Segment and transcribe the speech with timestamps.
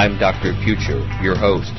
[0.00, 0.54] I'm Dr.
[0.64, 1.74] Future, your host.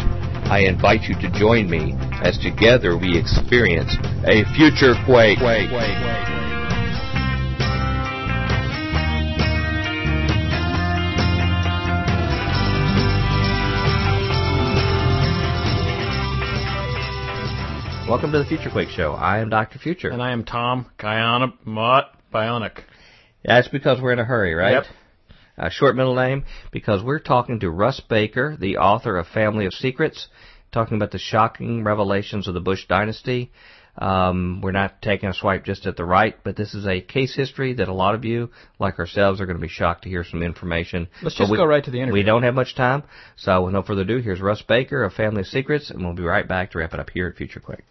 [0.45, 3.97] I invite you to join me as together we experience
[4.27, 5.39] a future quake.
[18.07, 19.13] Welcome to the Future Quake Show.
[19.13, 19.79] I am Dr.
[19.79, 20.09] Future.
[20.09, 20.85] And I am Tom
[21.65, 22.83] Mott Bionic.
[23.43, 24.73] That's because we're in a hurry, right?
[24.73, 24.83] Yep.
[25.61, 29.73] A short middle name because we're talking to Russ Baker, the author of Family of
[29.73, 30.27] Secrets,
[30.71, 33.51] talking about the shocking revelations of the Bush dynasty.
[33.95, 37.35] Um, we're not taking a swipe just at the right, but this is a case
[37.35, 40.23] history that a lot of you, like ourselves, are going to be shocked to hear
[40.23, 41.07] some information.
[41.21, 42.13] Let's But just we- go right to the interview.
[42.21, 43.03] We don't have much time,
[43.35, 46.23] so with no further ado, here's Russ Baker of Family of Secrets, and we'll be
[46.23, 47.83] right back to wrap it up here at Future Quake.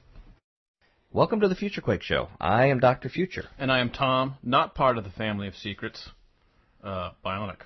[1.13, 2.31] Welcome to the Future Quake Show.
[2.41, 3.09] I am Dr.
[3.09, 3.45] Future.
[3.61, 6.09] And I am Tom, not part of the family of secrets.
[6.83, 7.59] Uh, Bionic.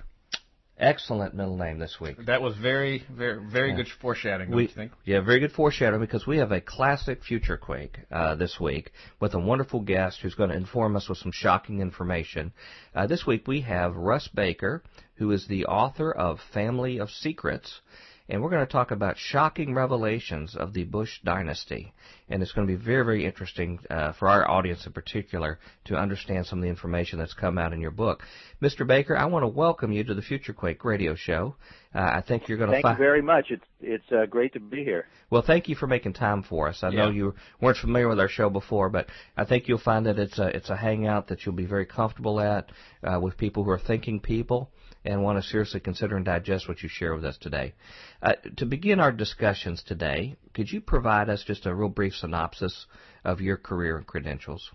[0.77, 2.17] Excellent middle name this week.
[2.25, 4.49] That was very, very, very good foreshadowing.
[4.49, 4.91] Don't We, you think?
[5.05, 8.91] yeah, very good foreshadowing because we have a classic Future Quake uh, this week
[9.21, 12.51] with a wonderful guest who's going to inform us with some shocking information.
[12.93, 14.83] Uh, this week we have Russ Baker,
[15.15, 17.79] who is the author of Family of Secrets,
[18.27, 21.93] and we're going to talk about shocking revelations of the Bush dynasty.
[22.27, 25.95] And it's going to be very, very interesting uh, for our audience in particular to
[25.95, 28.23] understand some of the information that's come out in your book.
[28.61, 28.87] Mr.
[28.87, 31.55] Baker, I want to welcome you to the Future Quake radio show.
[31.93, 33.51] Uh, I think you're going to Thank you very much.
[33.51, 35.07] It's it's uh, great to be here.
[35.29, 36.79] Well, thank you for making time for us.
[36.81, 40.17] I know you weren't familiar with our show before, but I think you'll find that
[40.17, 42.71] it's a it's a hangout that you'll be very comfortable at
[43.03, 44.71] uh, with people who are thinking people
[45.05, 47.73] and want to seriously consider and digest what you share with us today.
[48.21, 52.87] Uh, to begin our discussions today, could you provide us just a real brief synopsis
[53.23, 54.71] of your career and credentials?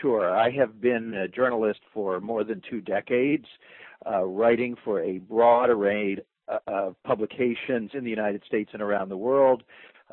[0.00, 0.30] Sure.
[0.30, 3.46] I have been a journalist for more than two decades,
[4.10, 6.18] uh, writing for a broad array
[6.48, 9.62] uh, of publications in the United States and around the world.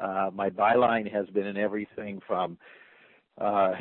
[0.01, 2.57] Uh, my byline has been in everything from
[3.39, 3.71] uh,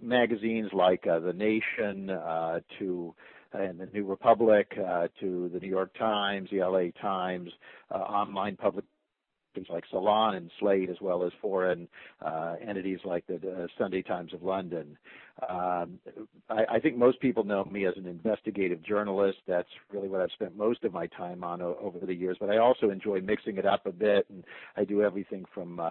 [0.00, 3.14] magazines like uh, The Nation uh, to
[3.52, 7.50] and the New Republic uh, to the New York Times, the LA Times,
[7.90, 8.90] uh, online publications
[9.70, 11.88] like Salon and Slate, as well as foreign
[12.24, 14.98] uh, entities like the uh, Sunday Times of London.
[15.48, 15.98] Um,
[16.48, 19.38] I, I think most people know me as an investigative journalist.
[19.46, 22.36] That's really what I've spent most of my time on o- over the years.
[22.38, 24.44] But I also enjoy mixing it up a bit, and
[24.76, 25.90] I do everything from uh,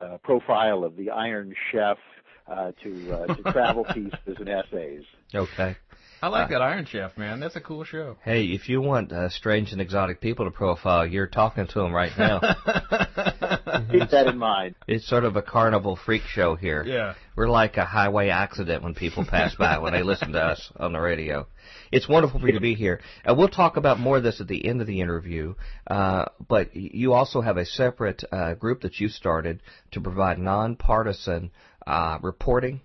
[0.00, 1.98] uh, profile of the Iron Chef
[2.46, 5.04] uh, to, uh, to travel pieces and essays.
[5.34, 5.76] Okay.
[6.22, 7.40] I like that Iron Chef, man.
[7.40, 8.16] That's a cool show.
[8.24, 11.92] Hey, if you want uh, strange and exotic people to profile, you're talking to them
[11.92, 12.40] right now.
[13.90, 14.76] Keep that in mind.
[14.88, 16.82] It's sort of a carnival freak show here.
[16.84, 17.14] Yeah.
[17.36, 20.94] We're like a highway accident when people pass by when they listen to us on
[20.94, 21.46] the radio.
[21.92, 23.00] It's wonderful for you to be here.
[23.28, 25.54] Uh, we'll talk about more of this at the end of the interview,
[25.86, 29.62] uh, but you also have a separate uh, group that you started
[29.92, 31.50] to provide nonpartisan
[31.86, 32.80] uh, reporting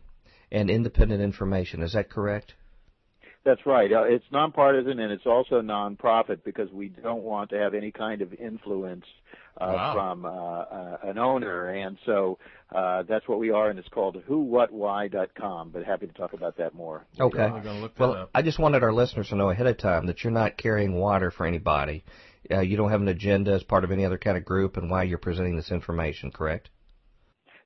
[0.51, 1.81] and independent information.
[1.81, 2.55] Is that correct?
[3.43, 3.91] That's right.
[3.91, 8.21] Uh, it's nonpartisan and it's also nonprofit because we don't want to have any kind
[8.21, 9.05] of influence
[9.59, 9.93] uh, Wow.
[9.93, 12.37] from uh, uh, an owner, and so
[12.73, 15.71] uh, that's what we are, and it's called whowhatwhy.com.
[15.71, 17.05] But happy to talk about that more.
[17.19, 17.43] Okay.
[17.43, 18.29] I'm gonna look that Well, up.
[18.33, 21.31] I just wanted our listeners to know ahead of time that you're not carrying water
[21.31, 22.03] for anybody.
[22.49, 24.89] Uh, you don't have an agenda as part of any other kind of group and
[24.89, 26.69] why you're presenting this information, correct?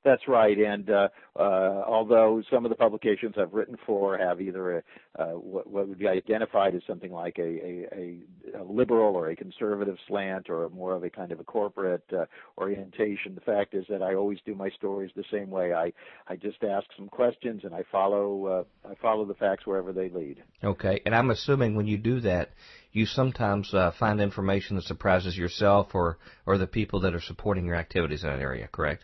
[0.05, 0.55] That's right.
[0.55, 4.83] And uh, uh, although some of the publications I've written for have either a,
[5.19, 8.19] uh, what, what would be identified as something like a, a,
[8.55, 12.25] a, liberal or a conservative slant or more of a kind of a corporate uh,
[12.59, 15.73] orientation, the fact is that I always do my stories the same way.
[15.73, 15.91] I,
[16.27, 20.09] I just ask some questions and I follow uh, I follow the facts wherever they
[20.09, 20.43] lead.
[20.63, 22.51] Okay, and I'm assuming when you do that,
[22.91, 27.65] you sometimes uh, find information that surprises yourself or or the people that are supporting
[27.65, 28.69] your activities in that area.
[28.71, 29.03] Correct?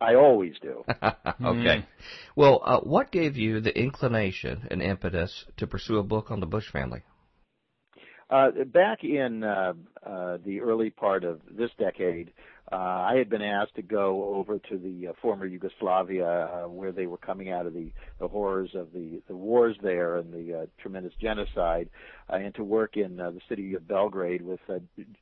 [0.00, 0.84] I always do.
[1.44, 1.86] okay.
[2.34, 6.46] Well, uh, what gave you the inclination and impetus to pursue a book on the
[6.46, 7.02] Bush family?
[8.30, 9.72] Uh, back in uh,
[10.06, 12.32] uh, the early part of this decade,
[12.70, 16.92] uh, I had been asked to go over to the uh, former Yugoslavia, uh, where
[16.92, 17.90] they were coming out of the,
[18.20, 21.90] the horrors of the, the wars there and the uh, tremendous genocide,
[22.32, 24.74] uh, and to work in uh, the city of Belgrade with uh,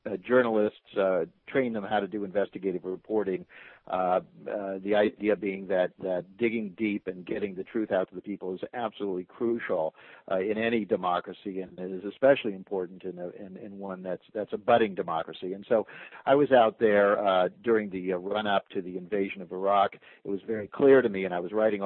[0.05, 3.47] uh, journalists, uh, train them how to do investigative reporting.
[3.89, 5.91] The idea being that,
[6.39, 9.95] digging deep and getting the truth out to the people is absolutely crucial
[10.31, 14.23] uh, in any democracy, and it is especially important in, a, in, in one that's
[14.35, 15.53] that's a budding democracy.
[15.53, 15.87] And so,
[16.27, 19.95] I was out there uh, during the uh, run up to the invasion of Iraq.
[20.25, 21.83] It was very clear to me, and I was writing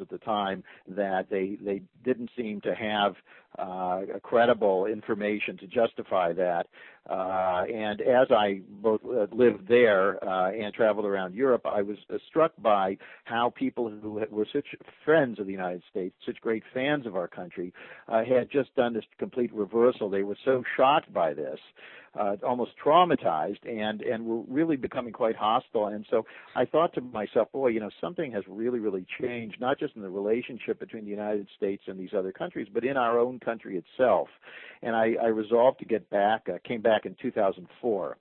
[0.00, 3.14] at the time that they they didn't seem to have
[3.58, 6.66] uh, credible information to justify that.
[7.08, 11.98] Uh, and as I both uh, lived there uh, and traveled around Europe, I was
[12.12, 14.66] uh, struck by how people who were such
[15.04, 17.72] friends of the United States, such great fans of our country,
[18.08, 20.08] uh, had just done this complete reversal.
[20.08, 21.60] They were so shocked by this
[22.18, 25.86] uh, almost traumatized and and were really becoming quite hostile.
[25.86, 26.24] And so
[26.54, 30.02] I thought to myself, boy, you know, something has really really changed, not just in
[30.02, 33.76] the relationship between the United States and these other countries, but in our own country
[33.76, 34.28] itself.
[34.82, 36.48] And I, I resolved to get back.
[36.48, 38.16] Uh, came back in 2004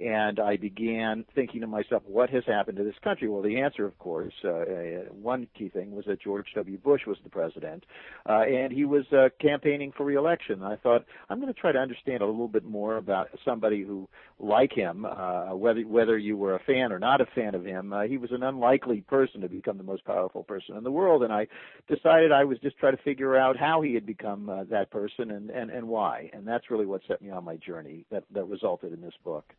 [0.00, 3.28] and I began thinking to myself, what has happened to this country?
[3.28, 4.64] Well, the answer, of course, uh, uh,
[5.12, 6.78] one key thing was that George W.
[6.78, 7.84] Bush was the president,
[8.28, 10.62] uh, and he was uh, campaigning for reelection.
[10.62, 14.08] I thought, I'm going to try to understand a little bit more about somebody who,
[14.40, 17.92] like him, uh, whether whether you were a fan or not a fan of him,
[17.92, 21.22] uh, he was an unlikely person to become the most powerful person in the world.
[21.22, 21.46] And I
[21.88, 25.30] decided I was just trying to figure out how he had become uh, that person
[25.30, 26.30] and, and and why.
[26.32, 29.54] And that's really what set me on my journey that that resulted in this book.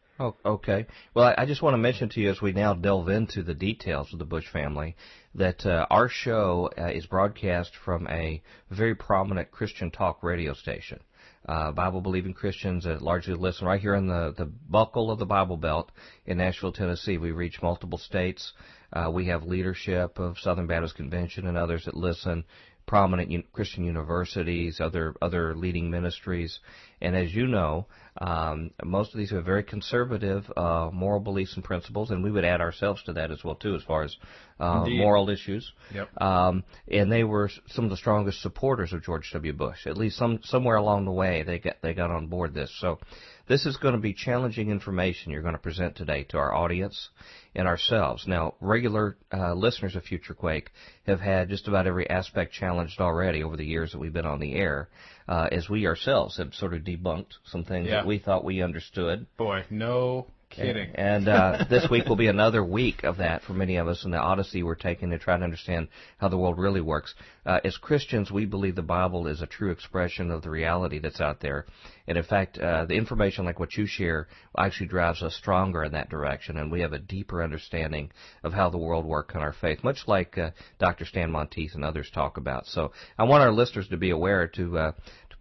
[0.45, 0.86] Okay.
[1.13, 3.54] Well, I, I just want to mention to you as we now delve into the
[3.54, 4.95] details of the Bush family
[5.33, 11.00] that uh, our show uh, is broadcast from a very prominent Christian talk radio station.
[11.48, 15.27] Uh, Bible believing Christians that largely listen right here in the, the buckle of the
[15.27, 15.92] Bible Belt
[16.25, 17.19] in Nashville, Tennessee.
[17.19, 18.54] We reach multiple states.
[18.92, 22.45] Uh, we have leadership of Southern Baptist Convention and others that listen
[22.86, 26.60] prominent Christian universities, other other leading ministries,
[27.01, 27.88] and as you know,
[28.21, 32.45] um, most of these have very conservative uh, moral beliefs and principles, and we would
[32.45, 34.15] add ourselves to that as well too, as far as
[34.59, 35.71] uh, moral issues.
[35.94, 36.21] Yep.
[36.21, 39.51] Um, and they were some of the strongest supporters of George W.
[39.51, 39.85] Bush.
[39.85, 42.71] At least some somewhere along the way, they got they got on board this.
[42.79, 43.00] So
[43.47, 47.09] this is going to be challenging information you're going to present today to our audience
[47.56, 48.25] and ourselves.
[48.27, 50.69] Now, regular uh, listeners of Future Quake
[51.06, 54.39] have had just about every aspect challenged already over the years that we've been on
[54.39, 54.89] the air,
[55.27, 57.95] uh, as we ourselves have sort of debunked some things Yeah.
[57.97, 59.25] that we thought we understood.
[59.38, 60.91] Boy, no kidding.
[60.95, 64.11] And uh, this week will be another week of that for many of us in
[64.11, 65.87] the Odyssey we're taking to try to understand
[66.17, 67.13] how the world really works.
[67.45, 71.21] Uh, as Christians, we believe the Bible is a true expression of the reality that's
[71.21, 71.65] out there.
[72.07, 75.93] And in fact, uh, the information like what you share actually drives us stronger in
[75.93, 78.11] that direction, and we have a deeper understanding
[78.43, 81.05] of how the world works in our faith, much like uh, Dr.
[81.05, 82.67] Stan Monteith and others talk about.
[82.67, 84.91] So I want our listeners to be aware to uh,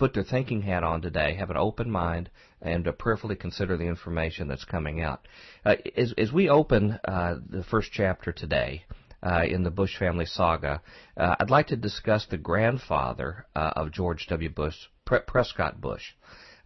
[0.05, 2.29] put their thinking hat on today, have an open mind,
[2.61, 5.27] and to prayerfully consider the information that's coming out.
[5.65, 8.85] Uh, as, as we open uh, the first chapter today
[9.23, 10.83] uh, in the Bush family saga,
[11.17, 14.51] uh, I'd like to discuss the grandfather uh, of George W.
[14.51, 16.12] Bush, Pre- Prescott Bush.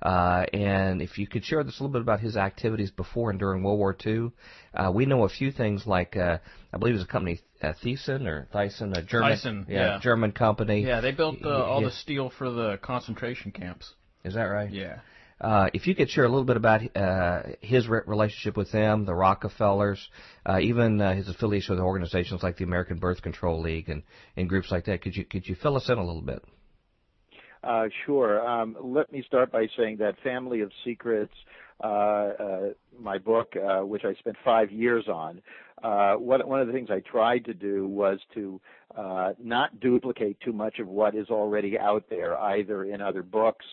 [0.02, 3.30] Uh, and if you could share with us a little bit about his activities before
[3.30, 4.30] and during World War II,
[4.74, 6.38] uh, we know a few things like uh,
[6.72, 10.00] I believe it was a company uh, Thyssen or Thyssen, a German, Thyssen, yeah, yeah.
[10.00, 10.84] German company.
[10.84, 11.88] Yeah, they built uh, all Yeah.
[11.88, 13.92] the steel for the concentration camps.
[14.24, 14.70] Is that right?
[14.70, 15.00] Yeah.
[15.40, 19.04] Uh, if you could share a little bit about uh, his re- relationship with them,
[19.04, 20.08] the Rockefellers,
[20.44, 24.02] uh, even uh, his affiliation with organizations like the American Birth Control League and,
[24.36, 26.42] and groups like that, could you could you fill us in a little bit?
[27.62, 28.46] Uh, sure.
[28.46, 31.34] Um, let me start by saying that Family of Secrets,
[31.82, 32.60] uh, uh,
[33.00, 35.42] my book, which I spent five years on,
[35.82, 38.60] one of the things I tried to do was to
[39.42, 43.66] not duplicate too much of what is already out there, either in other books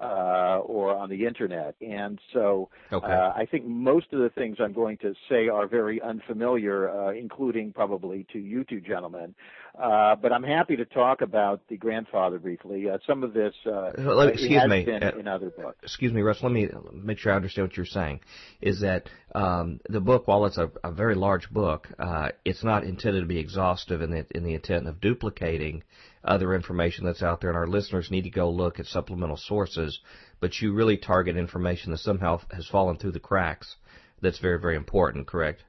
[0.00, 1.74] uh, or on the internet.
[1.80, 3.06] And so Okay.
[3.06, 7.12] uh, I think most of the things I'm going to say are very unfamiliar, uh,
[7.12, 9.34] including probably to you two gentlemen.
[9.78, 12.88] Uh, but I'm happy to talk about the grandfather briefly.
[12.88, 13.90] Uh, some of this uh,
[14.28, 14.84] excuse has me.
[14.84, 15.76] been in other books.
[15.82, 16.42] Excuse me, Russ.
[16.42, 18.20] Let me make sure I understand what you're saying.
[18.62, 22.84] Is that um, the book, while it's a, a very large book, uh, it's not
[22.84, 25.82] intended to be exhaustive in the in the intent of duplicating
[26.26, 30.00] other information that's out there, and our listeners need to go look at supplemental sources.
[30.40, 33.76] But you really target information that somehow has fallen through the cracks.
[34.20, 35.26] That's very very important.
[35.26, 35.62] Correct?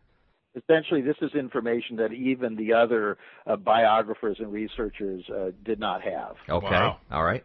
[0.55, 6.01] Essentially, this is information that even the other uh, biographers and researchers uh, did not
[6.01, 6.35] have.
[6.49, 6.65] Okay.
[6.65, 6.97] Wow.
[7.11, 7.43] All right.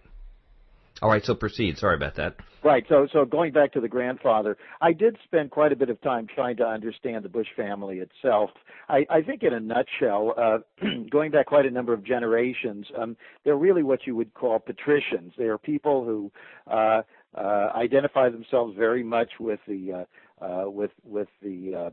[1.03, 1.25] All right.
[1.25, 1.79] So proceed.
[1.79, 2.37] Sorry about that.
[2.63, 2.85] Right.
[2.89, 6.29] So, so going back to the grandfather, I did spend quite a bit of time
[6.33, 8.51] trying to understand the Bush family itself.
[8.89, 10.59] I, I think, in a nutshell, uh,
[11.11, 15.33] going back quite a number of generations, um, they're really what you would call patricians.
[15.37, 16.31] They are people who
[16.73, 17.03] uh,
[17.37, 20.07] uh, identify themselves very much with the
[20.41, 21.91] uh, uh, with with the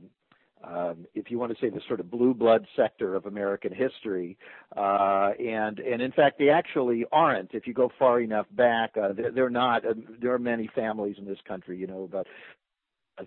[0.63, 4.37] um, if you want to say the sort of blue blood sector of American history,
[4.75, 7.53] uh, and and in fact they actually aren't.
[7.53, 9.85] If you go far enough back, uh, they're, they're not.
[9.85, 12.27] Uh, there are many families in this country, you know, about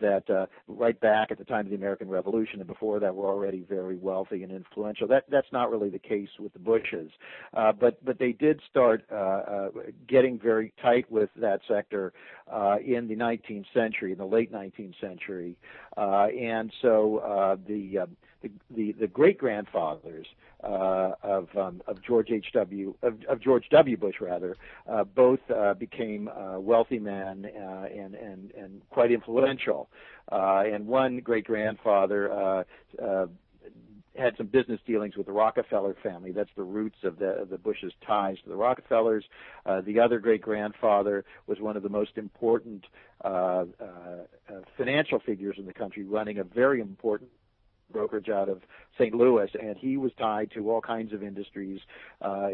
[0.01, 3.27] that uh, right back at the time of the American Revolution and before that were
[3.29, 5.07] already very wealthy and influential.
[5.09, 7.11] That that's not really the case with the Bushes,
[7.55, 9.69] uh, but but they did start uh, uh,
[10.09, 12.13] getting very tight with that sector
[12.51, 15.57] uh, in the 19th century, in the late 19th century,
[15.97, 18.07] uh, and so uh, the uh,
[18.43, 20.27] the, the, the great grandfathers
[20.63, 22.47] uh, of um, of George H.
[22.55, 22.95] W.
[23.03, 23.97] Of, of, George W.
[23.97, 24.57] Bush rather
[24.89, 29.89] uh, both uh, became uh, wealthy men uh, and and and quite influential.
[30.31, 32.65] Uh, and one great grandfather
[34.17, 36.33] had some business dealings with the Rockefeller family.
[36.33, 39.25] That's the roots of the the Bush's ties to the Rockefellers.
[39.65, 42.85] Uh, the other great grandfather was one of the most important
[43.25, 43.65] uh, uh,
[44.77, 47.31] financial figures in the country, running a very important
[47.93, 48.63] brokerage out of
[48.99, 49.15] St.
[49.15, 51.81] Louis, and he was tied to all kinds of industries.
[52.21, 52.49] Uh,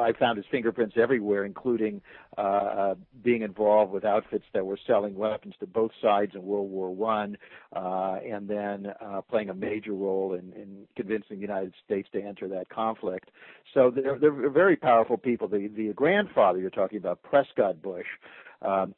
[0.00, 2.00] I found his fingerprints everywhere, including
[2.38, 6.70] uh, uh, being involved with outfits that were selling weapons to both sides in World
[6.70, 7.36] War One,
[7.74, 12.22] uh, and then uh, playing a major role in, in convincing the United States to
[12.22, 13.30] enter that conflict.
[13.74, 15.48] So they're, they're very powerful people.
[15.48, 18.06] The, the grandfather you're talking about, Prescott Bush.
[18.62, 18.94] Um,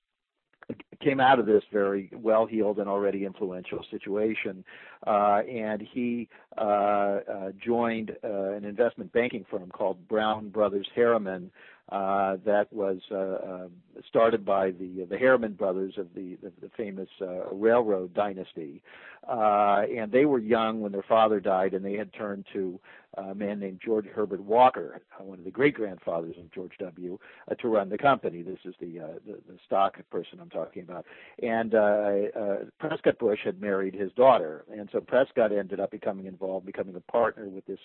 [1.01, 4.65] came out of this very well heeled and already influential situation.
[5.07, 11.51] Uh, and he uh, uh, joined uh, an investment banking firm called Brown Brothers Harriman.
[11.91, 13.69] Uh, that was uh, uh,
[14.07, 18.83] started by the the Harriman brothers of the the, the famous uh, railroad dynasty,
[19.29, 22.79] uh, and they were young when their father died, and they had turned to
[23.15, 27.19] a man named George Herbert Walker, one of the great grandfathers of George W.,
[27.51, 28.43] uh, to run the company.
[28.43, 31.05] This is the, uh, the the stock person I'm talking about.
[31.43, 36.27] And uh, uh, Prescott Bush had married his daughter, and so Prescott ended up becoming
[36.27, 37.79] involved, becoming a partner with this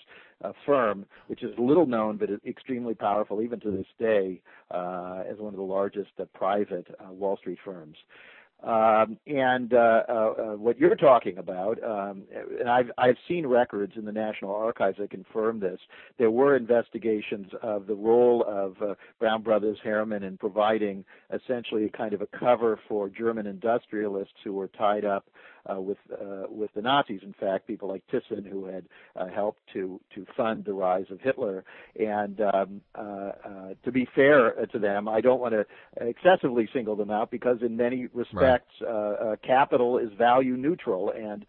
[0.44, 4.42] uh, firm, which is little known but extremely powerful even to this day
[4.72, 7.98] uh, as one of the largest uh, private uh, Wall Street firms.
[8.64, 12.24] Um, and uh, uh, uh, what you're talking about, um,
[12.58, 15.82] and I've I've seen records in the National Archives that confirm this.
[16.18, 21.90] There were investigations of the role of uh, Brown Brothers Harriman in providing essentially a
[21.90, 25.26] kind of a cover for German industrialists who were tied up
[25.70, 27.22] uh, with uh, with the Nazis.
[27.24, 31.22] In fact, people like Thyssen, who had uh, helped to to fund the rise of
[31.22, 31.64] Hitler.
[32.00, 35.66] And um, uh, uh, to be fair to them, I don't want to
[36.08, 38.90] excessively single them out because in many respects, right.
[38.90, 41.46] Uh, capital is value neutral, and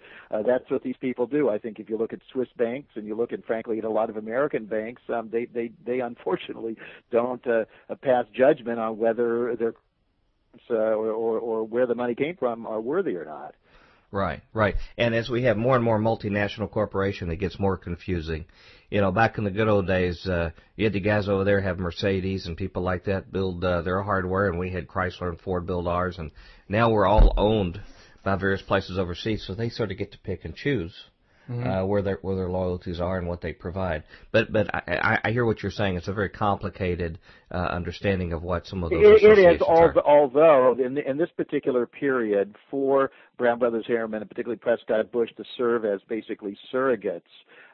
[0.46, 1.48] that's what these people do.
[1.48, 3.90] I think if you look at Swiss banks and you look at, frankly, at a
[3.90, 6.76] lot of American banks, um, they they they unfortunately
[7.10, 7.42] don't
[8.02, 9.74] pass judgment on whether their
[10.70, 13.54] uh, or, or, or where the money came from are worthy or not.
[14.14, 14.76] Right, right.
[14.96, 18.44] And as we have more and more multinational corporation, it gets more confusing.
[18.88, 21.60] You know, back in the good old days, uh, you had the guys over there
[21.60, 25.40] have Mercedes and people like that build uh, their hardware, and we had Chrysler and
[25.40, 26.30] Ford build ours, and
[26.68, 27.80] now we're all owned
[28.22, 30.94] by various places overseas, so they sort of get to pick and choose
[31.48, 31.68] mm-hmm.
[31.68, 34.04] uh, where their where their loyalties are and what they provide.
[34.32, 35.96] But but I, I hear what you're saying.
[35.96, 37.18] It's a very complicated
[37.50, 39.62] uh, understanding of what some of those it, it is.
[39.62, 45.30] Although, although in in this particular period, for Brown Brothers Harriman and particularly Prescott Bush
[45.36, 47.22] to serve as basically surrogates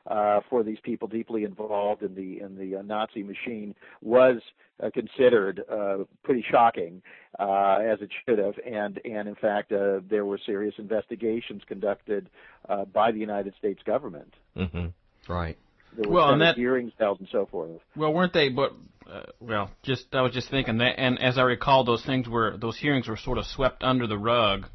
[0.07, 4.41] uh, for these people deeply involved in the in the uh, Nazi machine was
[4.83, 7.03] uh, considered uh, pretty shocking,
[7.39, 12.31] uh, as it should have, and and in fact uh, there were serious investigations conducted
[12.69, 14.35] uh, by the United States government.
[14.57, 14.87] Mm-hmm.
[15.31, 15.59] Right.
[15.97, 17.71] There were well, and that hearings held and so forth.
[17.97, 18.49] Well, weren't they?
[18.49, 18.73] But
[19.11, 22.57] uh, well, just I was just thinking that, and as I recall, those things were
[22.57, 24.67] those hearings were sort of swept under the rug,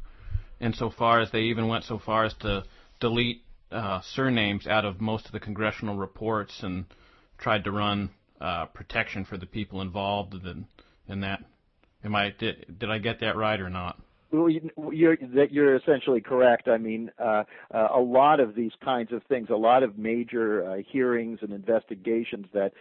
[0.60, 2.64] insofar as they even went so far as to
[3.00, 6.84] delete uh, surnames out of most of the congressional reports and
[7.38, 10.66] tried to run uh, protection for the people involved in,
[11.08, 11.42] in that.
[12.04, 14.00] Am I did, did I get that right or not?
[14.32, 14.48] Well,
[14.92, 16.68] you're, that you're essentially correct.
[16.68, 20.68] I mean, uh, uh, a lot of these kinds of things, a lot of major
[20.68, 22.72] uh, hearings and investigations that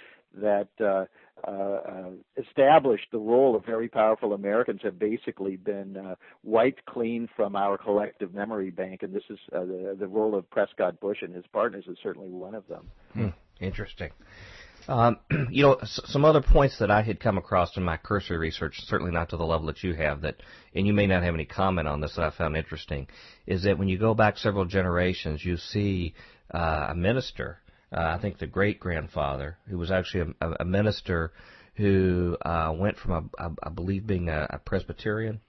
[0.41, 1.05] that uh,
[1.47, 7.29] uh, uh, established the role of very powerful Americans have basically been uh, wiped clean
[7.35, 11.21] from our collective memory bank, and this is uh, the, the role of Prescott Bush
[11.21, 12.89] and his partners is certainly one of them.
[13.13, 13.27] Hmm.
[13.59, 14.11] Interesting.
[14.87, 15.17] Um,
[15.49, 19.11] you know, some other points that I had come across in my cursory research, certainly
[19.11, 20.37] not to the level that you have, that,
[20.73, 23.07] and you may not have any comment on this that I found interesting,
[23.45, 26.13] is that when you go back several generations, you see
[26.53, 27.59] uh, a minister,
[27.91, 31.31] uh, I think the great grandfather, who was actually a, a minister
[31.75, 35.41] who uh, went from, a, a, I believe, being a, a Presbyterian,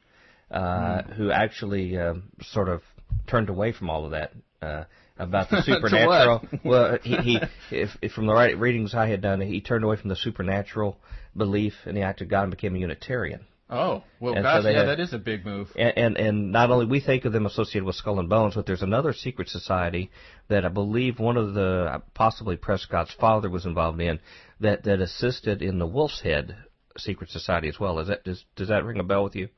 [0.51, 1.13] uh, mm.
[1.15, 2.83] who actually um, sort of
[3.27, 4.85] turned away from all of that uh,
[5.19, 6.47] about the supernatural.
[6.65, 7.41] well, he, he
[7.71, 10.99] if, if from the right readings I had done, he turned away from the supernatural
[11.37, 13.47] belief in the act of God and became a Unitarian.
[13.69, 15.69] Oh, well, gosh, so yeah, that is a big move.
[15.77, 18.65] And, and and not only we think of them associated with Skull and Bones, but
[18.65, 20.11] there's another secret society
[20.49, 24.21] that I believe one of the possibly Prescott's father was involved in
[24.61, 26.57] that that assisted in the Wolf's Head
[26.97, 27.99] secret society as well.
[27.99, 29.49] Is that does does that ring a bell with you?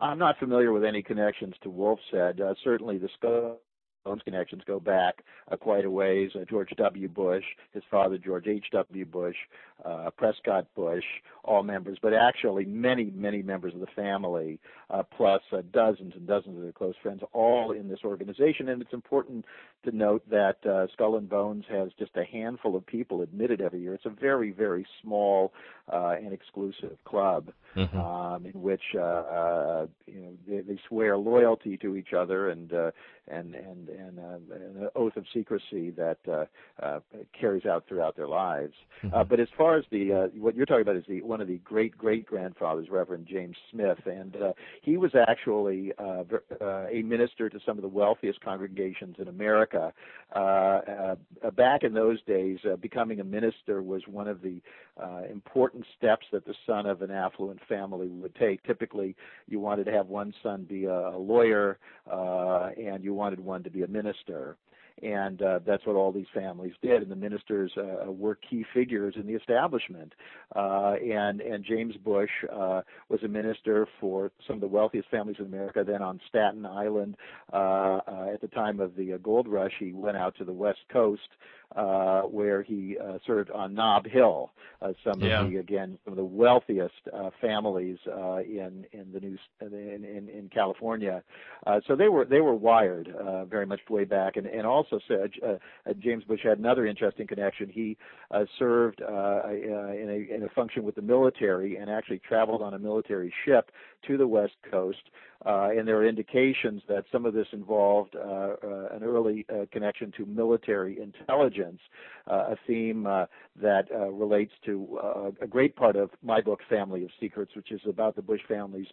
[0.00, 2.40] I'm not familiar with any connections to Wolf's Head.
[2.40, 3.58] Uh, certainly, the Skull
[4.06, 6.30] Bones connections go back uh, quite a ways.
[6.34, 7.08] Uh, George W.
[7.08, 8.66] Bush, his father George H.
[8.72, 9.04] W.
[9.04, 9.36] Bush,
[9.84, 11.04] uh, Prescott Bush,
[11.42, 14.60] all members, but actually many, many members of the family,
[14.90, 18.68] uh, plus uh, dozens and dozens of their close friends, all in this organization.
[18.68, 19.44] And it's important
[19.84, 23.80] to note that uh, Skull and Bones has just a handful of people admitted every
[23.80, 23.94] year.
[23.94, 25.52] It's a very, very small
[25.92, 27.98] uh, and exclusive club mm-hmm.
[27.98, 32.72] um, in which uh, uh, you know they, they swear loyalty to each other and
[32.72, 32.90] uh,
[33.28, 36.44] and and and, uh, an oath of secrecy that uh,
[36.82, 37.00] uh,
[37.38, 38.74] carries out throughout their lives.
[39.02, 39.14] Mm-hmm.
[39.14, 41.48] Uh, but as far as the uh, what you're talking about is the one of
[41.48, 44.52] the great great grandfathers, Reverend James Smith, and uh,
[44.82, 46.24] he was actually uh,
[46.60, 49.92] uh, a minister to some of the wealthiest congregations in America.
[50.34, 54.60] Uh, uh, back in those days, uh, becoming a minister was one of the
[55.02, 58.62] uh, important steps that the son of an affluent family would take.
[58.64, 59.14] Typically,
[59.46, 61.78] you wanted to have one son be a, a lawyer,
[62.10, 64.56] uh, and you wanted one to be a minister
[65.02, 67.02] and uh, that's what all these families did.
[67.02, 70.14] And the ministers uh, were key figures in the establishment.
[70.54, 75.36] Uh, and and James Bush uh, was a minister for some of the wealthiest families
[75.38, 75.84] in America.
[75.86, 77.16] Then on Staten Island,
[77.52, 80.52] uh, uh, at the time of the uh, gold rush, he went out to the
[80.52, 81.28] West Coast
[81.74, 84.52] uh, where he uh, served on Nob Hill.
[84.82, 85.40] Uh, some yeah.
[85.40, 90.04] of the again some of the wealthiest uh, families uh, in in the news in
[90.04, 91.22] in, in California.
[91.66, 95.00] Uh, so they were they were wired uh, very much way back, and and also
[95.08, 95.52] said uh,
[95.88, 97.68] uh, James Bush had another interesting connection.
[97.68, 97.96] He
[98.30, 102.62] uh, served uh, uh, in a in a function with the military and actually traveled
[102.62, 103.70] on a military ship
[104.06, 105.10] to the West Coast.
[105.44, 109.66] Uh, and there are indications that some of this involved uh, uh, an early uh,
[109.70, 113.26] connection to military intelligence, uh, a theme uh,
[113.60, 114.98] that relates to
[115.40, 118.88] a great part of my book, Family of Secrets, which is about the Bush family's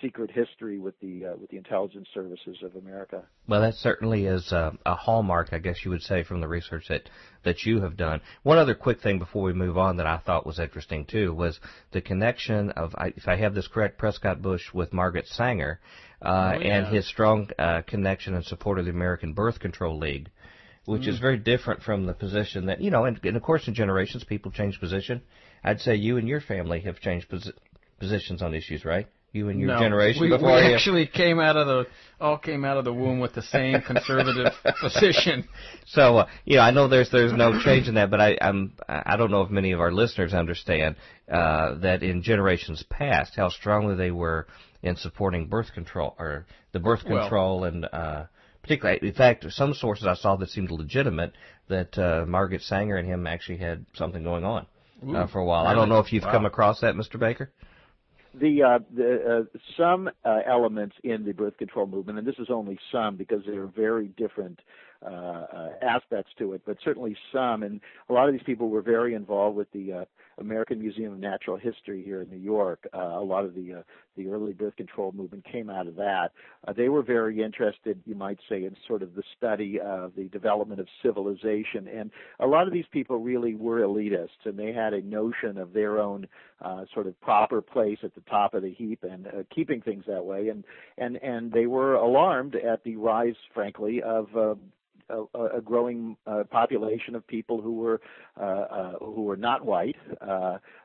[0.00, 3.22] secret history with the with the intelligence services of America.
[3.48, 6.84] Well, that certainly is a, a hallmark, I guess you would say, from the research
[6.88, 7.08] that
[7.44, 8.20] that you have done.
[8.42, 11.60] One other quick thing before we move on that I thought was interesting too was
[11.92, 15.80] the connection of, if I have this correct, Prescott Bush with Margaret Sanger,
[16.22, 16.76] uh, oh, yeah.
[16.76, 20.30] and his strong uh, connection and support of the American Birth Control League,
[20.86, 21.08] which mm.
[21.08, 23.04] is very different from the position that you know.
[23.04, 25.22] And, and, of course, in generations, people change position.
[25.62, 27.52] I'd say you and your family have changed posi-
[27.98, 29.06] positions on issues, right?
[29.32, 31.86] You and your no, generation we, before we actually came out of the
[32.20, 35.48] all came out of the womb with the same conservative position.
[35.86, 38.74] So uh, you know, I know there's there's no change in that, but I I'm
[38.88, 40.94] I don't know if many of our listeners understand
[41.28, 44.46] uh, that in generations past how strongly they were
[44.84, 48.24] in supporting birth control or the birth control well, and uh,
[48.64, 51.32] particularly, in fact, some sources I saw that seemed legitimate
[51.68, 54.66] that uh, Margaret Sanger and him actually had something going on
[55.14, 55.64] uh, for a while.
[55.64, 55.72] Really?
[55.72, 56.32] I don't know if you've wow.
[56.32, 57.18] come across that, Mr.
[57.18, 57.52] Baker
[58.40, 62.48] the, uh, the uh, some uh, elements in the birth control movement, and this is
[62.50, 64.60] only some because there are very different
[65.04, 67.62] uh, uh, aspects to it, but certainly some.
[67.62, 70.04] And a lot of these people were very involved with the uh,
[70.38, 72.86] American Museum of Natural History here in New York.
[72.92, 73.82] Uh, a lot of the uh,
[74.16, 76.30] the early birth control movement came out of that.
[76.66, 80.24] Uh, they were very interested, you might say, in sort of the study of the
[80.28, 81.88] development of civilization.
[81.88, 85.72] And a lot of these people really were elitists, and they had a notion of
[85.72, 86.26] their own
[86.60, 90.04] uh, sort of proper place at the top of the heap and uh, keeping things
[90.06, 90.48] that way.
[90.48, 90.64] And
[90.98, 94.54] and and they were alarmed at the rise, frankly, of uh,
[95.10, 98.00] a, a growing uh, population of people who were
[98.40, 99.96] uh, uh, who were not white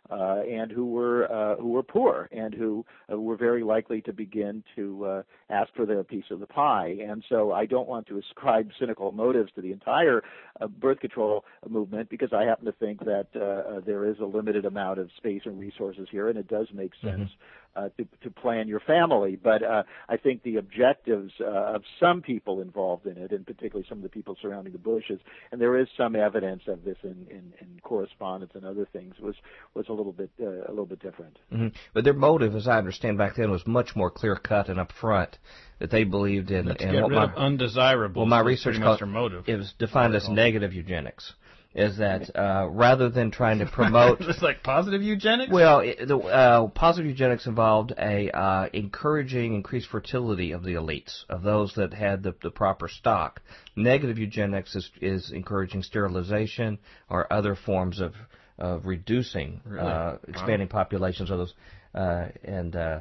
[0.10, 4.13] uh, and who were uh, who were poor and who uh, were very likely to
[4.13, 6.98] begin to uh, ask for their piece of the pie.
[7.02, 10.24] And so I don't want to ascribe cynical motives to the entire
[10.60, 14.65] uh, birth control movement because I happen to think that uh, there is a limited
[14.65, 17.08] amount of space and resources here, and it does make mm-hmm.
[17.08, 17.30] sense.
[17.30, 19.38] Mm-hmm uh, to, to plan your family.
[19.41, 23.86] But uh, I think the objectives uh, of some people involved in it, and particularly
[23.88, 25.19] some of the people surrounding the Bushes,
[25.52, 29.36] and there is some evidence of this in, in, in correspondence and other things, was
[29.76, 31.38] was a little bit uh, a little bit different.
[31.52, 31.68] Mm-hmm.
[31.94, 35.34] But their motive, as I understand back then, was much more clear cut and upfront.
[35.80, 38.24] That they believed in, Let's and get what rid my, of undesirable.
[38.24, 39.48] Well, my research called, motive.
[39.48, 41.34] it was defined as negative eugenics
[41.74, 45.52] is that uh, rather than trying to promote just like positive eugenics.
[45.52, 51.24] Well, it, the uh, positive eugenics involved a uh, encouraging increased fertility of the elites,
[51.30, 53.42] of those that had the, the proper stock.
[53.76, 58.14] Negative eugenics is, is encouraging sterilization or other forms of
[58.60, 59.88] of reducing Really?
[59.88, 61.54] uh, expanding populations of those,
[61.95, 63.00] uh, and uh,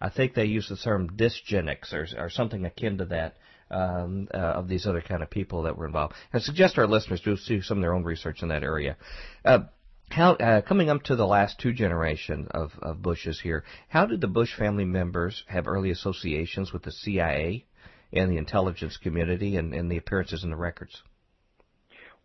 [0.00, 3.36] I think they use the term dysgenics or, or something akin to that.
[3.70, 6.14] Um, uh, of these other kind of people that were involved.
[6.32, 8.96] I suggest our listeners do do some of their own research in that area.
[9.44, 9.64] Uh,
[10.10, 14.20] how uh, coming up to the last two generations of, of Bushes here, how did
[14.20, 17.66] the Bush family members have early associations with the CIA
[18.12, 21.02] and the intelligence community and, and the appearances in the records?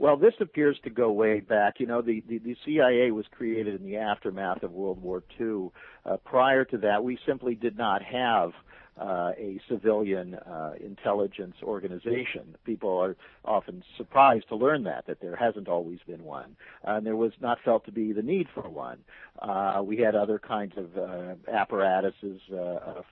[0.03, 1.75] Well, this appears to go way back.
[1.79, 5.69] You know, the, the, the CIA was created in the aftermath of World War II.
[6.05, 8.51] Uh, prior to that, we simply did not have
[8.99, 12.53] uh, a civilian uh, intelligence organization.
[12.65, 17.05] People are often surprised to learn that that there hasn't always been one, uh, and
[17.05, 18.97] there was not felt to be the need for one.
[19.41, 22.41] Uh, we had other kinds of uh, apparatuses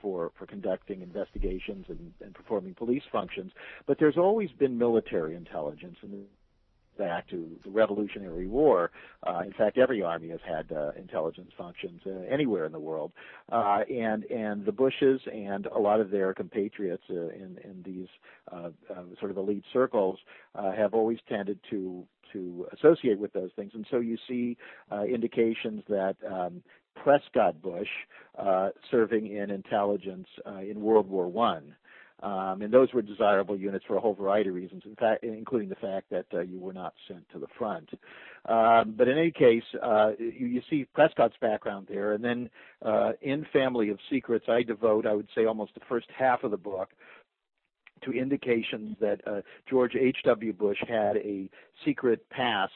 [0.01, 3.53] for for conducting investigations and, and performing police functions,
[3.87, 6.25] but there's always been military intelligence and
[6.97, 8.91] back to the Revolutionary War.
[9.25, 13.11] Uh, in fact, every army has had uh, intelligence functions uh, anywhere in the world,
[13.51, 18.07] uh, and and the Bushes and a lot of their compatriots uh, in in these
[18.51, 18.69] uh,
[19.19, 20.17] sort of elite circles
[20.55, 24.57] have always tended to to associate with those things, and so you see
[25.07, 26.15] indications that.
[26.29, 27.87] Um, Prescott Bush,
[28.91, 30.27] serving in intelligence
[30.61, 31.73] in World War One,
[32.21, 35.69] um, and those were desirable units for a whole variety of reasons, in fact, including
[35.69, 37.89] the fact that uh, you were not sent to the front.
[38.47, 42.49] Um, but in any case, uh, you, you, see Prescott's background there, and then
[42.83, 46.51] uh, in Family of Secrets, I devote, I would say, almost the first half of
[46.51, 46.89] the book
[48.03, 50.53] to indications that uh, George H.W.
[50.53, 51.49] Bush had a
[51.85, 52.73] secret past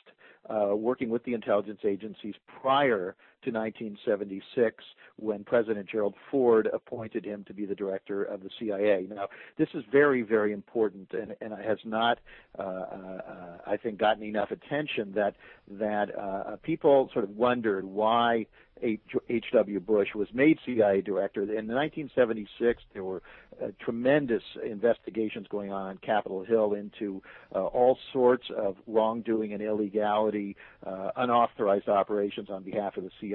[0.50, 4.84] uh, working with the intelligence agencies prior to 1976
[5.18, 9.08] when President Gerald Ford appointed him to be the director of the CIA.
[9.10, 9.28] Now,
[9.58, 12.20] this is very, very important and, and has not,
[12.58, 13.22] uh, uh,
[13.66, 15.36] I think, gotten enough attention that
[15.68, 18.46] that uh, people sort of wondered why
[18.84, 19.80] H.W.
[19.80, 21.42] Bush was made CIA director.
[21.44, 23.22] In 1976, there were
[23.62, 27.22] uh, tremendous investigations going on on Capitol Hill into
[27.54, 33.35] uh, all sorts of wrongdoing and illegality, uh, unauthorized operations on behalf of the CIA,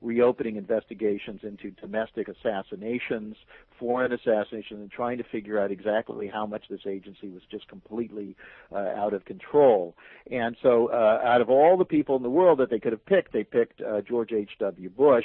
[0.00, 3.36] reopening investigations into domestic assassinations,
[3.78, 8.36] foreign assassination and trying to figure out exactly how much this agency was just completely
[8.72, 9.94] uh, out of control.
[10.30, 13.04] And so, uh, out of all the people in the world that they could have
[13.06, 14.90] picked, they picked uh, George H.W.
[14.90, 15.24] Bush.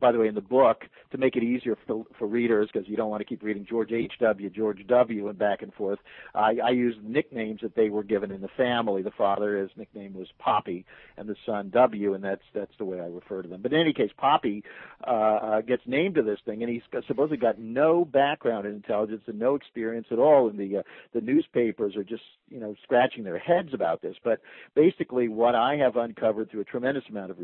[0.00, 2.96] by the way, in the book, to make it easier for, for readers, because you
[2.96, 5.98] don't want to keep reading George H.W., George W., and back and forth.
[6.34, 9.02] I, I used nicknames that they were given in the family.
[9.02, 10.84] The father, his nickname was Poppy,
[11.16, 13.62] and the son W, and that's that's the way I refer to them.
[13.62, 14.64] But in any case, Poppy
[15.06, 17.79] uh, uh, gets named to this thing, and he's supposedly got no
[18.10, 20.48] background in intelligence and no experience at all.
[20.48, 24.16] And the uh, the newspapers are just you know scratching their heads about this.
[24.22, 24.40] But
[24.74, 27.38] basically, what I have uncovered through a tremendous amount of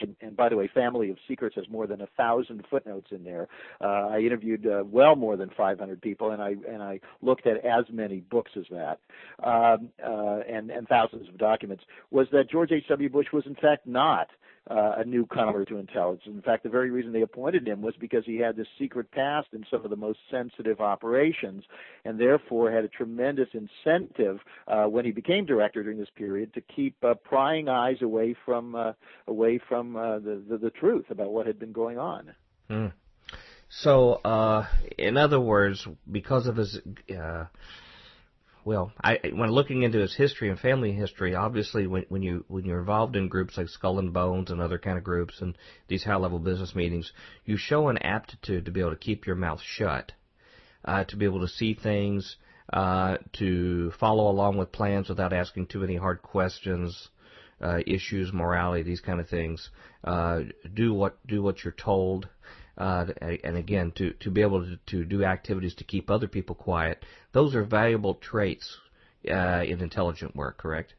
[0.00, 3.22] and, and, by the way, Family of Secrets has more than a thousand footnotes in
[3.22, 3.48] there.
[3.80, 7.64] Uh, I interviewed uh, well more than 500 people, and I and I looked at
[7.64, 8.98] as many books as that,
[9.42, 11.84] um, uh, and and thousands of documents.
[12.10, 12.84] Was that George H.
[12.88, 13.08] W.
[13.08, 14.28] Bush was in fact not
[14.70, 16.34] uh, a newcomer to intelligence.
[16.34, 19.48] In fact, the very reason they appointed him was because he had this secret past
[19.52, 21.64] in some of the most sensitive operations,
[22.04, 26.60] and therefore had a tremendous incentive uh, when he became director during this period to
[26.62, 28.92] keep uh, prying eyes away from uh,
[29.26, 32.34] away from uh, the, the, the truth about what had been going on.
[32.68, 32.86] Hmm.
[33.68, 34.66] So, uh,
[34.98, 36.80] in other words, because of his
[38.64, 42.64] well, I, when looking into his history and family history, obviously when, when you when
[42.64, 45.56] you're involved in groups like Skull and Bones and other kind of groups and
[45.88, 47.12] these high level business meetings,
[47.44, 50.12] you show an aptitude to be able to keep your mouth shut,
[50.84, 52.36] uh, to be able to see things,
[52.72, 57.08] uh, to follow along with plans without asking too many hard questions,
[57.60, 59.68] uh, issues, morality, these kind of things.
[60.02, 60.40] Uh,
[60.72, 62.28] do what do what you're told
[62.76, 66.54] uh, and again, to, to be able to, to do activities to keep other people
[66.54, 68.78] quiet, those are valuable traits
[69.30, 70.94] uh, in intelligent work, correct?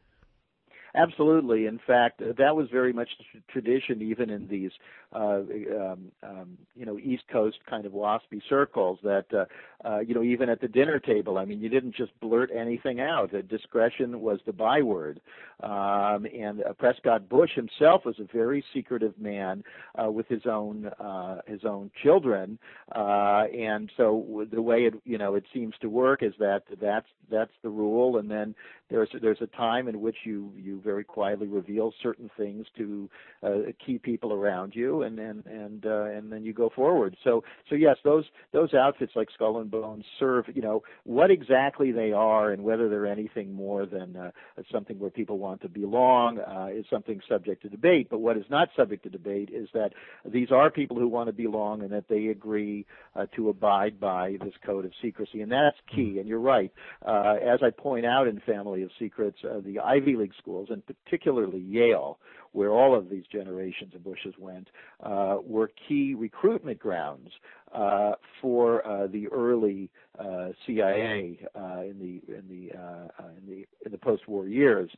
[0.96, 1.66] Absolutely.
[1.66, 3.10] In fact, that was very much
[3.50, 4.70] tradition even in these,
[5.14, 5.40] uh,
[5.78, 8.98] um, um, you know, East Coast kind of waspy circles.
[9.02, 9.44] That uh,
[9.86, 12.98] uh, you know, even at the dinner table, I mean, you didn't just blurt anything
[13.00, 13.34] out.
[13.34, 15.20] Uh, discretion was the byword.
[15.62, 19.64] Um, and uh, Prescott Bush himself was a very secretive man
[20.02, 22.58] uh, with his own uh, his own children.
[22.94, 27.06] Uh, and so the way it you know it seems to work is that that's
[27.30, 28.54] that's the rule, and then
[28.90, 33.10] there's there's a time in which you you very quietly reveal certain things to
[33.42, 37.16] uh, key people around you, and and and uh, and then you go forward.
[37.24, 40.44] So so yes, those those outfits like Skull and Bones serve.
[40.54, 44.30] You know what exactly they are and whether they're anything more than uh,
[44.72, 48.08] something where people want to belong uh, is something subject to debate.
[48.10, 49.90] But what is not subject to debate is that
[50.24, 54.36] these are people who want to belong and that they agree uh, to abide by
[54.40, 56.18] this code of secrecy, and that's key.
[56.18, 56.72] And you're right.
[57.04, 60.82] Uh, as I point out in Family of Secrets, uh, the Ivy League schools, and
[60.86, 62.18] particularly Yale,
[62.52, 64.68] where all of these generations of Bushes went,
[65.02, 67.30] uh, were key recruitment grounds
[67.74, 73.66] uh, for uh, the early uh, CIA uh, in the in the uh, in the
[73.84, 74.90] in the post-war years,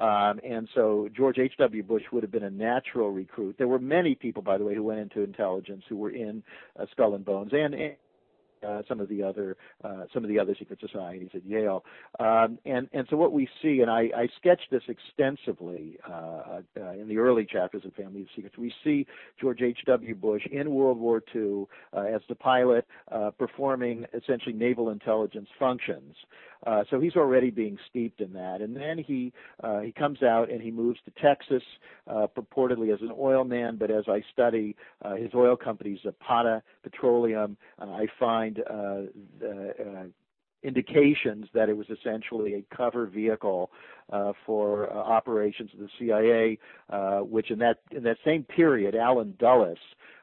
[0.00, 1.52] um, and so George H.
[1.58, 1.82] W.
[1.82, 3.56] Bush would have been a natural recruit.
[3.56, 6.42] There were many people, by the way, who went into intelligence who were in
[6.92, 7.94] Skull and Bones, and, and
[8.66, 11.84] uh, some of the other uh, some of the other secret societies at Yale.
[12.18, 16.92] Um, and and so what we see, and I, I sketched this extensively uh, uh,
[16.92, 18.56] in the early chapters of Family of Secrets.
[18.58, 19.06] We see
[19.40, 19.78] George H.
[19.86, 20.14] W.
[20.14, 26.14] Bush in World War II uh, as the pilot, uh, performing essentially naval intelligence functions.
[26.66, 28.60] Uh, so he's already being steeped in that.
[28.60, 31.62] And then he uh, he comes out and he moves to Texas,
[32.06, 33.76] uh, purportedly as an oil man.
[33.76, 39.02] But as I study uh, his oil company, Zapata Petroleum, uh, I find uh,
[39.40, 40.04] the, uh,
[40.62, 43.70] indications that it was essentially a cover vehicle
[44.12, 46.58] uh, for uh, operations of the CIA,
[46.90, 49.78] uh, which in that in that same period, Allen Dulles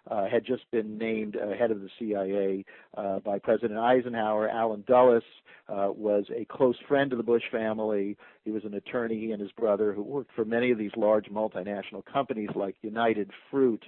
[0.09, 2.65] uh, had just been named uh, head of the CIA
[2.97, 4.49] uh, by President Eisenhower.
[4.49, 5.23] Allen Dulles
[5.69, 8.17] uh, was a close friend of the Bush family.
[8.43, 11.25] He was an attorney, he and his brother, who worked for many of these large
[11.25, 13.83] multinational companies like United Fruit.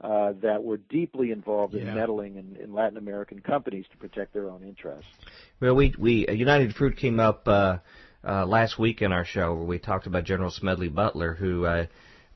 [0.00, 4.48] Uh, that were deeply involved in meddling in, in, Latin American companies to protect their
[4.48, 5.10] own interests.
[5.58, 7.78] Well, we we United Fruit came up uh,
[8.26, 11.86] uh, last week in our show where we talked about General Smedley Butler, who, uh,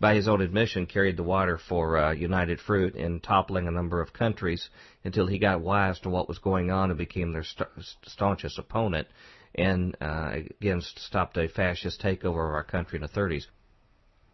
[0.03, 4.03] by his own admission, carried the water for uh, United Fruit in toppling a number
[4.03, 4.69] of countries
[5.05, 7.69] until he got wise to what was going on and became their st-
[8.05, 9.07] staunchest opponent,
[9.55, 13.45] and uh, again stopped a fascist takeover of our country in the 30s.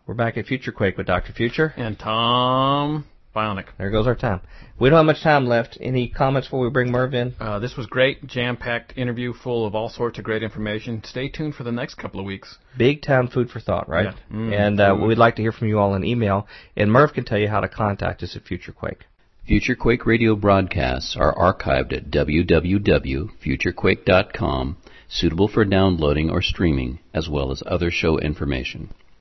[0.06, 1.34] We're back at Future Quake with Dr.
[1.34, 3.04] Future and Tom
[3.38, 3.66] Bionic.
[3.78, 4.40] There goes our time.
[4.80, 5.78] We don't have much time left.
[5.80, 7.36] Any comments before we bring Merv in?
[7.38, 11.04] Uh, this was great, jam-packed interview full of all sorts of great information.
[11.04, 12.58] Stay tuned for the next couple of weeks.
[12.76, 14.06] Big time food for thought, right?
[14.06, 14.36] Yeah.
[14.36, 16.48] Mm, and uh, we'd like to hear from you all in email.
[16.76, 19.02] And Merv can tell you how to contact us at FutureQuake.
[19.48, 24.76] FutureQuake radio broadcasts are archived at www.futurequake.com,
[25.08, 28.92] suitable for downloading or streaming, as well as other show information.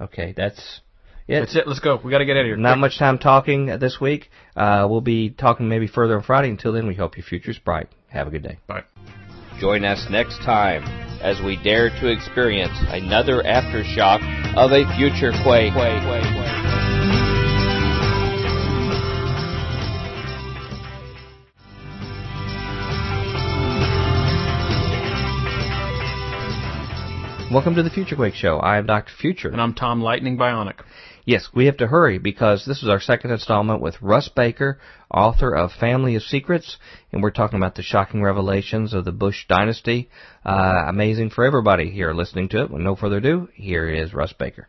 [0.00, 0.80] Okay, that's
[1.28, 1.40] it.
[1.40, 1.66] That's it.
[1.66, 2.00] Let's go.
[2.02, 2.56] We got to get out of here.
[2.56, 4.30] Not much time talking this week.
[4.54, 6.50] Uh, we'll be talking maybe further on Friday.
[6.50, 7.88] Until then, we hope your future's bright.
[8.08, 8.58] Have a good day.
[8.66, 8.84] Bye.
[9.60, 10.84] Join us next time
[11.22, 14.20] as we dare to experience another aftershock
[14.54, 15.72] of a future quake.
[15.72, 16.85] quake, quake, quake.
[27.48, 28.58] Welcome to the Future Quake Show.
[28.58, 29.12] I am Dr.
[29.20, 29.48] Future.
[29.48, 30.80] And I'm Tom Lightning Bionic.
[31.24, 34.80] Yes, we have to hurry because this is our second installment with Russ Baker,
[35.14, 36.76] author of Family of Secrets,
[37.12, 40.10] and we're talking about the shocking revelations of the Bush dynasty.
[40.44, 42.70] Uh, amazing for everybody here listening to it.
[42.70, 44.68] With no further ado, here is Russ Baker.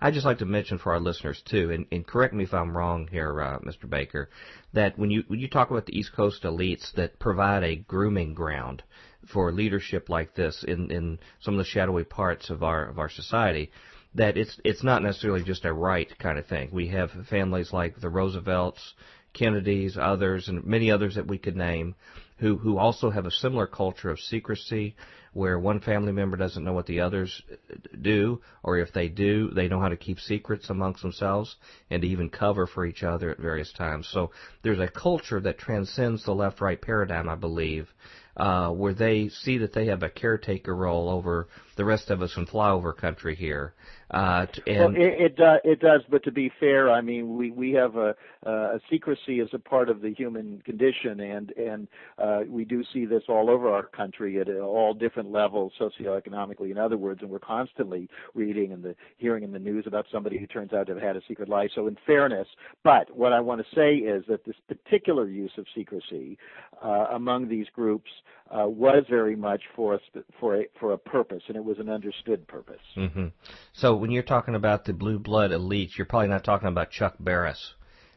[0.00, 2.76] I'd just like to mention for our listeners too, and, and correct me if I'm
[2.76, 3.88] wrong here, uh, Mr.
[3.88, 4.28] Baker,
[4.72, 8.34] that when you when you talk about the East Coast elites that provide a grooming
[8.34, 8.82] ground
[9.26, 13.08] for leadership like this in, in some of the shadowy parts of our of our
[13.10, 13.70] society,
[14.14, 16.70] that it's it's not necessarily just a right kind of thing.
[16.72, 18.94] We have families like the Roosevelts,
[19.32, 21.94] Kennedys, others, and many others that we could name,
[22.38, 24.96] who who also have a similar culture of secrecy,
[25.32, 29.48] where one family member doesn't know what the others uh, do, or if they do,
[29.50, 31.56] they know how to keep secrets amongst themselves
[31.90, 34.08] and to even cover for each other at various times.
[34.12, 34.30] So
[34.62, 37.88] there's a culture that transcends the left-right paradigm, I believe,
[38.36, 42.36] uh, where they see that they have a caretaker role over the rest of us
[42.36, 43.74] in flyover country here,
[44.12, 47.50] Uh, and well, it it, uh, it does, but to be fair, I mean, we
[47.50, 52.40] we have a, uh, secrecy as a part of the human condition, and and uh,
[52.46, 56.98] we do see this all over our country at all different levels, socioeconomically, in other
[56.98, 60.74] words, and we're constantly reading and the hearing in the news about somebody who turns
[60.74, 61.70] out to have had a secret life.
[61.74, 62.48] So, in fairness,
[62.84, 66.36] but what I want to say is that this particular use of secrecy
[66.84, 68.10] uh, among these groups
[68.50, 70.00] uh, was very much for a,
[70.38, 72.80] for a for a purpose, and it was an understood purpose.
[72.96, 73.28] Mm-hmm.
[73.72, 77.14] So when you're talking about the blue blood elites, you're probably not talking about Chuck
[77.20, 77.74] Barris,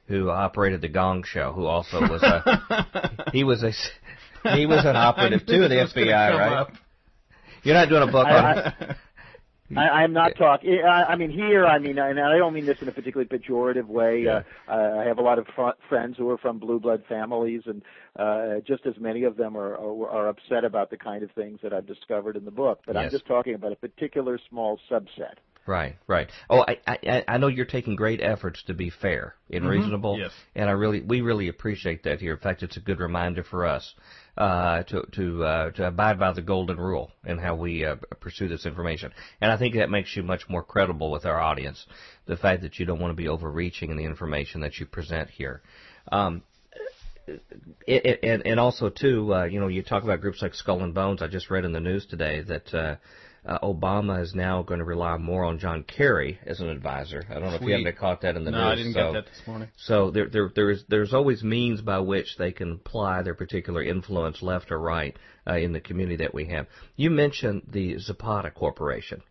[0.07, 3.71] who operated the Gong Show, who also was a he was a
[4.55, 6.53] he was an operative too of the FBI, right?
[6.53, 6.71] Up.
[7.63, 8.33] You're not doing a book on.
[8.33, 8.95] I,
[9.75, 10.81] I'm not talking.
[10.83, 13.87] I, I mean, here, I mean, and I don't mean this in a particularly pejorative
[13.87, 14.21] way.
[14.23, 14.43] Yeah.
[14.67, 17.81] Uh, I have a lot of fr- friends who are from blue blood families, and
[18.17, 21.59] uh, just as many of them are, are are upset about the kind of things
[21.63, 22.81] that I've discovered in the book.
[22.85, 23.05] But yes.
[23.05, 25.35] I'm just talking about a particular small subset.
[25.67, 26.29] Right, right.
[26.47, 29.69] Oh, I, I I know you're taking great efforts to be fair and mm-hmm.
[29.69, 30.31] reasonable, yes.
[30.53, 32.33] and I really we really appreciate that here.
[32.33, 33.95] In fact, it's a good reminder for us
[34.37, 38.47] uh, to to uh, to abide by the golden rule and how we uh, pursue
[38.47, 39.11] this information.
[39.41, 41.83] And I think that makes you much more credible with our audience.
[42.27, 45.31] The fact that you don't want to be overreaching in the information that you present
[45.31, 45.63] here.
[46.11, 46.43] Um,
[47.87, 50.93] it, and, and also too, uh, you know, you talk about groups like Skull and
[50.93, 51.23] Bones.
[51.23, 52.95] I just read in the news today that uh,
[53.45, 57.23] uh, Obama is now going to rely more on John Kerry as an advisor.
[57.29, 57.61] I don't know Sweet.
[57.61, 58.65] if you haven't caught that in the no, news.
[58.65, 59.67] No, I didn't so, get that this morning.
[59.77, 64.41] So there, there, there's, there's always means by which they can apply their particular influence,
[64.41, 65.15] left or right,
[65.47, 66.65] uh, in the community that we have.
[66.95, 69.21] You mentioned the Zapata Corporation.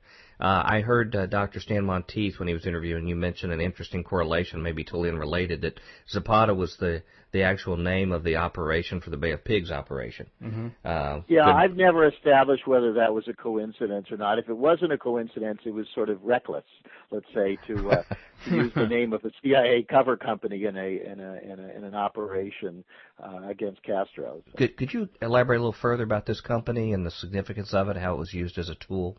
[0.41, 1.61] Uh, I heard uh, Dr.
[1.61, 5.79] Stan Monteith when he was interviewing you mention an interesting correlation, maybe totally unrelated, that
[6.11, 7.03] Zapata was the
[7.35, 10.29] the actual name of the operation for the Bay of Pigs operation.
[10.41, 10.69] Mm-hmm.
[10.85, 14.39] Uh, yeah, but, I've never established whether that was a coincidence or not.
[14.39, 16.63] If it wasn't a coincidence, it was sort of reckless,
[17.11, 18.03] let's say, to, uh,
[18.45, 21.77] to use the name of a CIA cover company in a in a in, a,
[21.77, 22.85] in an operation
[23.21, 24.41] uh, against Castro.
[24.57, 27.97] Could could you elaborate a little further about this company and the significance of it,
[27.97, 29.19] how it was used as a tool?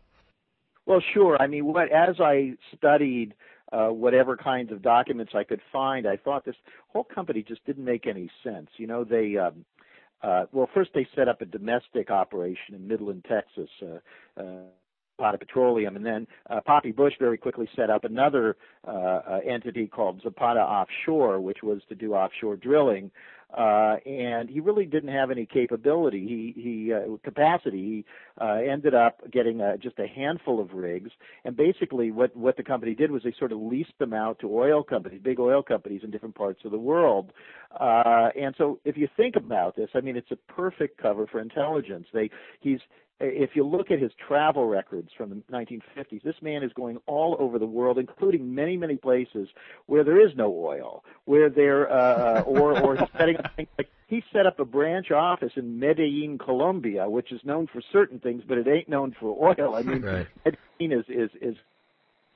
[0.86, 1.36] Well, sure.
[1.38, 3.34] I mean, what as I studied
[3.72, 6.56] uh, whatever kinds of documents I could find, I thought this
[6.88, 8.68] whole company just didn't make any sense.
[8.76, 9.64] You know, they um,
[10.22, 13.70] uh, well, first they set up a domestic operation in Midland, Texas.
[13.82, 14.62] Uh, uh,
[15.18, 19.86] Zapata Petroleum, and then uh, Poppy Bush very quickly set up another uh, uh, entity
[19.86, 23.10] called Zapata Offshore, which was to do offshore drilling
[23.56, 26.20] uh, and he really didn't have any capability.
[26.26, 27.78] He he uh, capacity.
[27.78, 28.04] He
[28.40, 31.10] uh, ended up getting uh, just a handful of rigs,
[31.44, 34.54] and basically what what the company did was they sort of leased them out to
[34.54, 37.32] oil companies, big oil companies in different parts of the world.
[37.80, 41.40] Uh, and so if you think about this, I mean, it's a perfect cover for
[41.40, 42.06] intelligence.
[42.12, 42.80] They he's
[43.20, 47.36] if you look at his travel records from the 1950s, this man is going all
[47.38, 49.48] over the world, including many, many places
[49.86, 53.88] where there is no oil, where there, uh, uh or or setting up things like
[54.06, 58.42] he set up a branch office in Medellin, Colombia, which is known for certain things,
[58.46, 59.74] but it ain't known for oil.
[59.74, 60.26] I mean, right.
[60.44, 61.56] Medellin is is is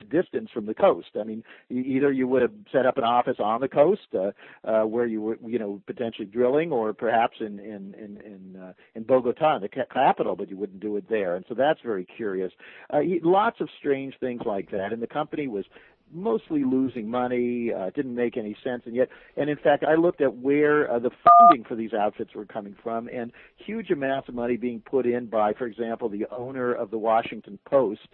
[0.09, 1.09] distance from the coast.
[1.19, 4.31] I mean, either you would have set up an office on the coast uh,
[4.67, 8.73] uh, where you were, you know, potentially drilling, or perhaps in in in in, uh,
[8.95, 11.35] in Bogota, the capital, but you wouldn't do it there.
[11.35, 12.51] And so that's very curious.
[12.93, 15.65] Uh, lots of strange things like that, and the company was
[16.13, 20.21] mostly losing money, uh, didn't make any sense, and yet, and in fact, I looked
[20.21, 23.31] at where uh, the funding for these outfits were coming from, and
[23.65, 27.59] huge amounts of money being put in by, for example, the owner of the Washington
[27.65, 28.07] Post,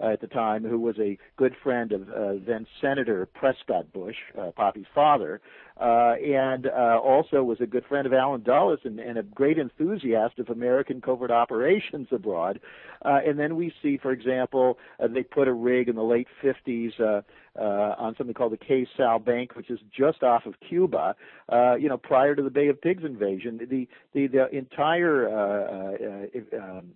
[0.00, 4.16] uh, at the time, who was a good friend of uh, then Senator Prescott Bush,
[4.38, 5.40] uh, Poppy's father,
[5.80, 9.58] uh, and uh, also was a good friend of Allen Dulles and, and a great
[9.58, 12.60] enthusiast of American covert operations abroad.
[13.04, 16.28] Uh, and then we see, for example, uh, they put a rig in the late
[16.42, 17.22] 50s uh,
[17.58, 21.14] uh, on something called the Cay Sal Bank, which is just off of Cuba.
[21.48, 25.92] Uh, you know, prior to the Bay of Pigs invasion, the the, the entire uh,
[26.56, 26.92] uh, um,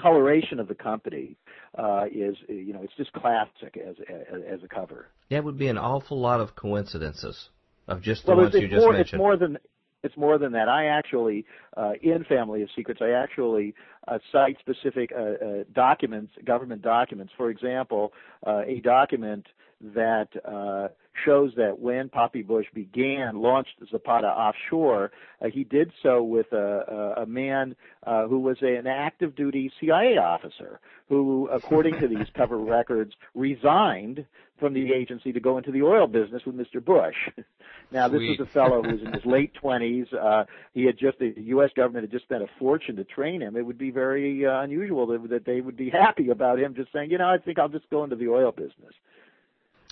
[0.00, 1.36] coloration of the company
[1.76, 5.08] uh, is you know it's just classic as, as as a cover.
[5.30, 7.50] That would be an awful lot of coincidences
[7.86, 9.14] of just the well, ones you just more, mentioned.
[9.14, 9.58] It's more than
[10.02, 10.68] it's more than that.
[10.68, 11.44] I actually,
[11.76, 13.74] uh, in Family of Secrets, I actually
[14.06, 17.32] uh, cite specific uh, uh, documents, government documents.
[17.36, 18.12] For example,
[18.46, 19.46] uh, a document
[19.94, 20.88] that uh,
[21.24, 27.14] shows that when Poppy Bush began, launched Zapata offshore, uh, he did so with a,
[27.16, 32.08] a, a man uh, who was a, an active duty CIA officer who, according to
[32.08, 34.24] these cover records, resigned
[34.58, 36.84] from the agency to go into the oil business with Mr.
[36.84, 37.14] Bush.
[37.92, 38.18] now, Sweet.
[38.18, 40.12] this was a fellow who was in his late 20s.
[40.12, 41.70] Uh, he had just, the U.S.
[41.76, 43.56] government had just spent a fortune to train him.
[43.56, 46.92] It would be very uh, unusual that, that they would be happy about him just
[46.92, 48.94] saying, you know, I think I'll just go into the oil business.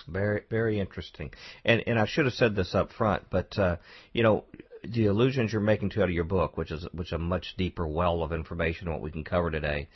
[0.08, 1.32] Very, very interesting.
[1.64, 3.76] And and I should have said this up front, but uh,
[4.12, 4.44] you know,
[4.84, 7.54] the allusions you're making to out of your book, which is which is a much
[7.56, 9.88] deeper well of information than what we can cover today,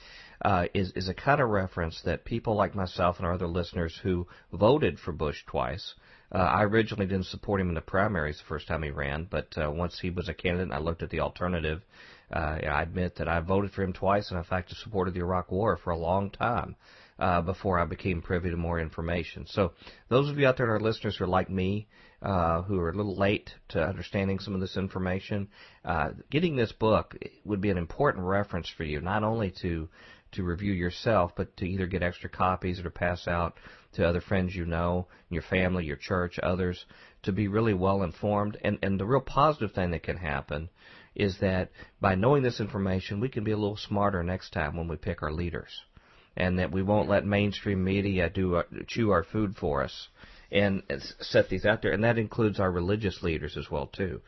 [0.44, 3.98] uh, is is a kind of reference that people like myself and our other listeners
[4.02, 5.94] who voted for Bush twice.
[6.32, 9.48] Uh, I originally didn't support him in the primaries the first time he ran, but
[9.56, 11.82] uh, once he was a candidate, and I looked at the alternative.
[12.32, 15.50] Uh, I admit that I voted for him twice, and in fact, supported the Iraq
[15.50, 16.76] War for a long time
[17.18, 19.46] uh, before I became privy to more information.
[19.46, 19.72] So
[20.08, 21.88] those of you out there, our listeners who are like me,
[22.22, 25.48] uh, who are a little late to understanding some of this information,
[25.84, 29.88] uh, getting this book would be an important reference for you, not only to
[30.32, 33.54] to review yourself, but to either get extra copies or to pass out
[33.92, 36.84] to other friends you know, your family, your church, others,
[37.24, 38.56] to be really well informed.
[38.62, 40.68] And, and the real positive thing that can happen
[41.20, 44.88] is that by knowing this information, we can be a little smarter next time when
[44.88, 45.68] we pick our leaders
[46.36, 50.08] and that we won't let mainstream media do uh, chew our food for us
[50.50, 50.82] and
[51.20, 54.20] set these out there, and that includes our religious leaders as well too.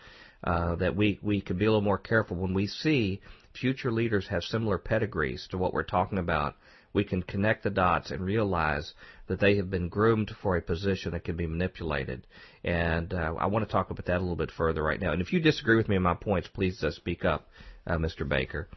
[0.44, 3.20] Uh, that we we can be a little more careful when we see
[3.58, 6.56] future leaders have similar pedigrees to what we're talking about.
[6.92, 8.94] We can connect the dots and realize
[9.26, 12.26] that they have been groomed for a position that can be manipulated.
[12.64, 15.12] And uh, I want to talk about that a little bit further right now.
[15.12, 17.48] And if you disagree with me on my points, please uh, speak up,
[17.86, 18.28] uh, Mr.
[18.28, 18.68] Baker.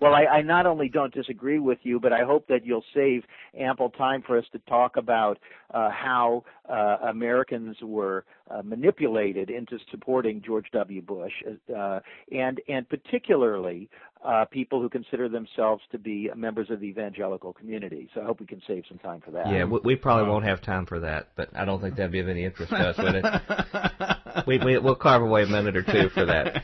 [0.00, 3.22] Well, I, I not only don't disagree with you, but I hope that you'll save
[3.58, 5.38] ample time for us to talk about
[5.74, 11.02] uh, how uh, Americans were uh, manipulated into supporting George W.
[11.02, 11.32] Bush,
[11.76, 12.00] uh,
[12.32, 13.90] and and particularly
[14.24, 18.08] uh, people who consider themselves to be members of the evangelical community.
[18.14, 19.48] So I hope we can save some time for that.
[19.48, 22.20] Yeah, we, we probably won't have time for that, but I don't think that'd be
[22.20, 24.46] of any interest to us, would it?
[24.46, 26.62] we, we we'll carve away a minute or two for that.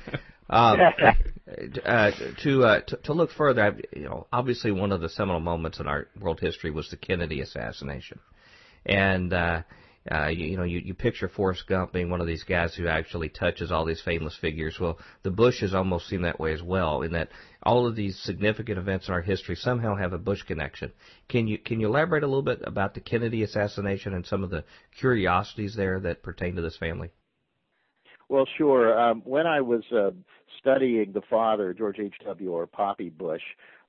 [0.51, 0.79] Um,
[1.85, 2.11] uh,
[2.43, 5.81] to, uh, to to look further, I've, you know, obviously one of the seminal moments
[5.81, 8.21] in our world history was the Kennedy assassination,
[8.85, 9.33] and
[10.11, 12.87] uh, you, you know, you, you picture Forrest Gump being one of these guys who
[12.87, 14.79] actually touches all these famous figures.
[14.81, 17.31] Well, the Bushes almost seem that way as well, in that
[17.63, 20.93] all of these significant events in our history somehow have a Bush connection.
[21.29, 24.51] Can you can you elaborate a little bit about the Kennedy assassination and some of
[24.51, 24.65] the
[24.99, 27.11] curiosities there that pertain to this family?
[28.29, 28.99] Well, sure.
[28.99, 30.11] Um, when I was uh,
[30.61, 32.51] studying the father, George H.W.
[32.51, 33.43] or Poppy Bush,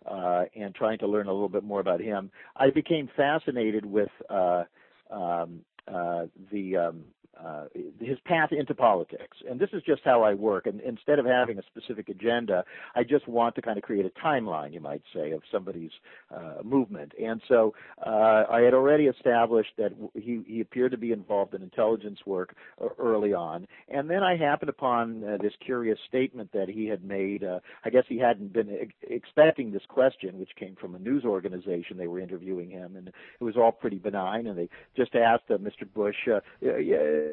[0.05, 4.09] uh, and trying to learn a little bit more about him, I became fascinated with
[4.29, 4.63] uh,
[5.11, 7.03] um, the um,
[7.43, 7.65] uh,
[7.99, 9.37] his path into politics.
[9.49, 10.65] And this is just how I work.
[10.65, 12.63] And instead of having a specific agenda,
[12.95, 15.91] I just want to kind of create a timeline, you might say, of somebody's
[16.35, 17.13] uh, movement.
[17.23, 17.73] And so
[18.05, 22.55] uh, I had already established that he, he appeared to be involved in intelligence work
[22.97, 23.67] early on.
[23.89, 27.43] And then I happened upon uh, this curious statement that he had made.
[27.43, 31.23] Uh, I guess he hadn't been ex- expecting this question, which came from a news
[31.23, 31.97] organization.
[31.97, 34.47] They were interviewing him, and it was all pretty benign.
[34.47, 35.76] And they just asked uh, Mr.
[35.85, 37.31] Bush, uh, yeah,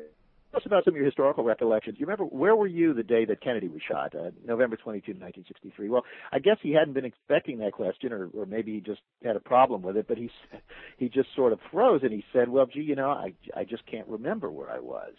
[0.55, 1.97] Tell us about some of your historical recollections.
[1.99, 5.89] You remember where were you the day that Kennedy was shot, uh, November 22, 1963?
[5.89, 9.35] Well, I guess he hadn't been expecting that question, or, or maybe he just had
[9.35, 10.07] a problem with it.
[10.07, 10.31] But he
[10.97, 13.85] he just sort of froze and he said, "Well, gee, you know, I I just
[13.87, 15.15] can't remember where I was."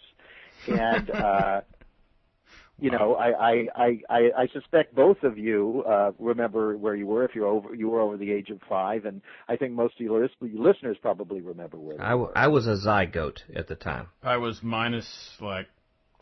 [0.68, 1.60] And uh,
[2.78, 7.24] you know, I, I, I, I suspect both of you uh, remember where you were
[7.24, 10.00] if you're over you were over the age of five, and I think most of
[10.00, 12.00] your listeners probably remember where.
[12.00, 14.08] I, w- I was a zygote at the time.
[14.22, 15.08] I was minus
[15.40, 15.68] like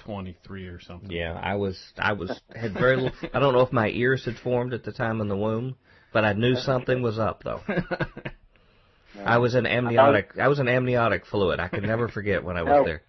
[0.04, 1.10] 23 or something.
[1.10, 3.18] Yeah, I was I was had very little.
[3.32, 5.74] I don't know if my ears had formed at the time in the womb,
[6.12, 7.62] but I knew something was up though.
[9.24, 10.38] I was an amniotic.
[10.38, 11.60] I was an amniotic fluid.
[11.60, 13.02] I can never forget when I was there.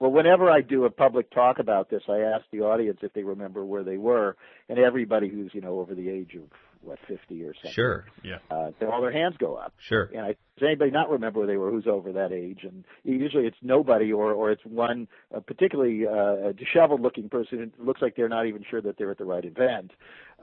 [0.00, 3.22] Well, whenever I do a public talk about this, I ask the audience if they
[3.22, 4.36] remember where they were,
[4.68, 6.42] and everybody who's you know over the age of
[6.82, 9.72] what fifty or something, sure, yeah, uh, all their hands go up.
[9.78, 10.10] Sure.
[10.12, 10.28] And I,
[10.58, 11.70] does anybody not remember where they were?
[11.70, 12.60] Who's over that age?
[12.64, 18.02] And usually it's nobody, or or it's one uh, particularly uh, disheveled-looking person who looks
[18.02, 19.92] like they're not even sure that they're at the right event.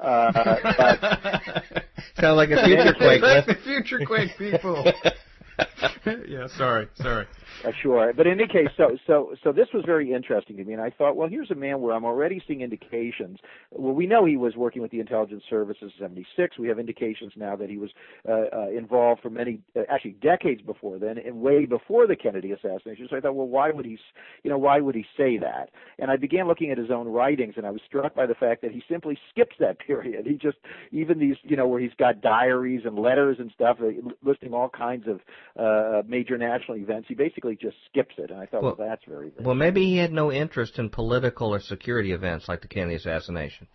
[0.02, 0.32] Uh,
[0.78, 1.84] but,
[2.20, 3.22] Sound like a future quake.
[3.22, 4.84] like the future quake people.
[6.28, 7.28] yeah, sorry, sorry.
[7.66, 10.74] Uh, sure, but in any case, so so so this was very interesting to me,
[10.74, 13.40] and I thought, well, here's a man where I'm already seeing indications.
[13.72, 16.58] Well, we know he was working with the intelligence services in '76.
[16.58, 17.92] We have indications now that he was
[18.28, 22.52] uh, uh, involved for many, uh, actually decades before then, and way before the Kennedy
[22.52, 23.08] assassination.
[23.10, 23.98] So I thought, well, why would he,
[24.44, 25.70] you know, why would he say that?
[26.00, 28.62] And I began looking at his own writings, and I was struck by the fact
[28.64, 30.26] that he simply skips that period.
[30.26, 30.58] He just
[30.92, 33.90] even these, you know, where he's got diaries and letters and stuff uh,
[34.24, 35.20] listing all kinds of
[35.58, 37.08] uh, major national events.
[37.08, 39.56] He basically just skips it, and I thought, well, well that's very, very well.
[39.56, 43.68] Maybe he had no interest in political or security events like the Kennedy assassination.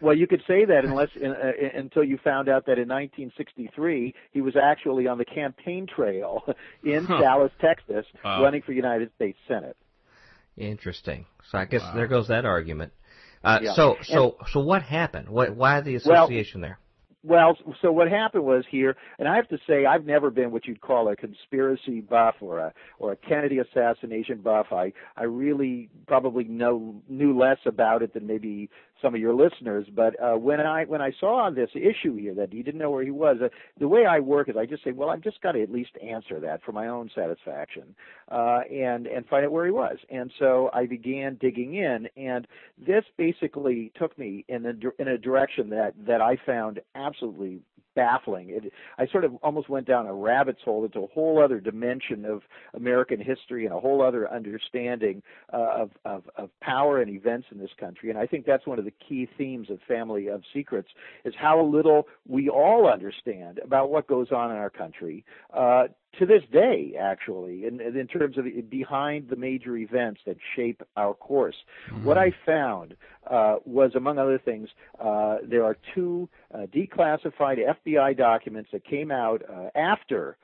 [0.00, 4.14] Well, you could say that unless in, uh, until you found out that in 1963
[4.32, 6.42] he was actually on the campaign trail
[6.84, 7.20] in huh.
[7.20, 9.76] Dallas, Texas, running for United States Senate.
[10.56, 11.26] Interesting.
[11.50, 11.94] So I guess wow.
[11.94, 12.92] there goes that argument.
[13.42, 13.72] Uh, yeah.
[13.74, 15.28] So so and, so what happened?
[15.28, 16.78] What, why the association well, there?
[17.22, 20.66] Well, so what happened was here, and I have to say, I've never been what
[20.66, 24.68] you'd call a conspiracy buff or a or a Kennedy assassination buff.
[24.72, 28.70] I I really probably know knew less about it than maybe
[29.00, 29.86] some of your listeners.
[29.94, 33.04] But uh, when I when I saw this issue here that he didn't know where
[33.04, 33.48] he was, uh,
[33.78, 35.90] the way I work is I just say, well, I've just got to at least
[36.02, 37.94] answer that for my own satisfaction,
[38.30, 39.98] uh, and and find out where he was.
[40.10, 42.46] And so I began digging in, and
[42.78, 47.60] this basically took me in a in a direction that that I found absolutely
[48.00, 48.48] baffling.
[48.48, 52.24] It, I sort of almost went down a rabbit's hole into a whole other dimension
[52.24, 52.40] of
[52.72, 55.22] American history and a whole other understanding
[55.52, 58.08] uh, of, of, of power and events in this country.
[58.08, 60.88] And I think that's one of the key themes of Family of Secrets
[61.26, 65.22] is how little we all understand about what goes on in our country.
[65.52, 65.88] Uh,
[66.18, 71.14] to this day, actually, in, in terms of behind the major events that shape our
[71.14, 71.54] course.
[71.90, 72.04] Mm-hmm.
[72.04, 72.96] What I found
[73.30, 74.68] uh, was, among other things,
[75.02, 80.36] uh, there are two uh, declassified FBI documents that came out uh, after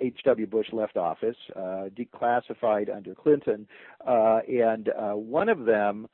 [0.00, 0.46] H.W.
[0.46, 3.66] Uh, Bush left office, uh, declassified under Clinton,
[4.06, 6.08] and one of them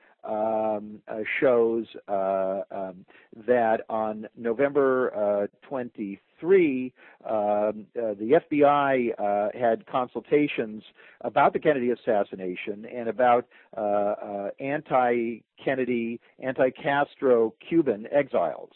[1.41, 3.05] shows uh, um,
[3.47, 6.93] that on November uh, 23,
[7.25, 10.83] um, uh, the FBI uh, had consultations
[11.23, 13.47] about the Kennedy assassination and about
[13.77, 18.73] uh, anti-Kennedy, anti-Castro Cuban exiles.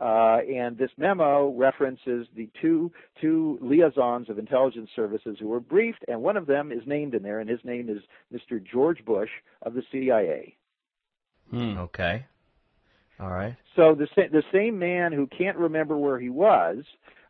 [0.00, 6.02] Uh, and this memo references the two two liaisons of intelligence services who were briefed,
[6.08, 7.98] and one of them is named in there, and his name is
[8.32, 8.62] Mr.
[8.64, 9.28] George Bush
[9.60, 10.56] of the CIA.
[11.50, 11.78] Hmm.
[11.78, 12.26] Okay.
[13.18, 13.56] All right.
[13.76, 16.84] So the the same man who can't remember where he was,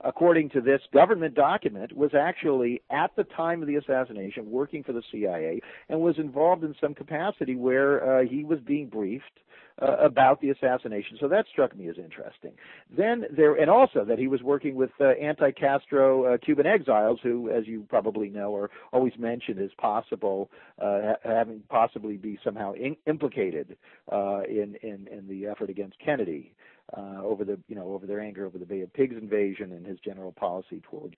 [0.04, 4.92] according to this government document, was actually at the time of the assassination working for
[4.92, 9.40] the CIA and was involved in some capacity where uh, he was being briefed
[9.80, 11.16] uh, about the assassination.
[11.20, 12.52] So that struck me as interesting.
[12.94, 17.50] Then there, and also that he was working with uh, anti-Castro uh, Cuban exiles, who,
[17.50, 20.50] as you probably know, are always mentioned as possible
[20.82, 23.76] uh, having possibly be somehow in, implicated
[24.12, 26.52] uh, in, in in the effort against Kennedy.
[26.96, 29.86] Uh, over the you know over their anger over the Bay of Pigs invasion and
[29.86, 31.16] his general policy toward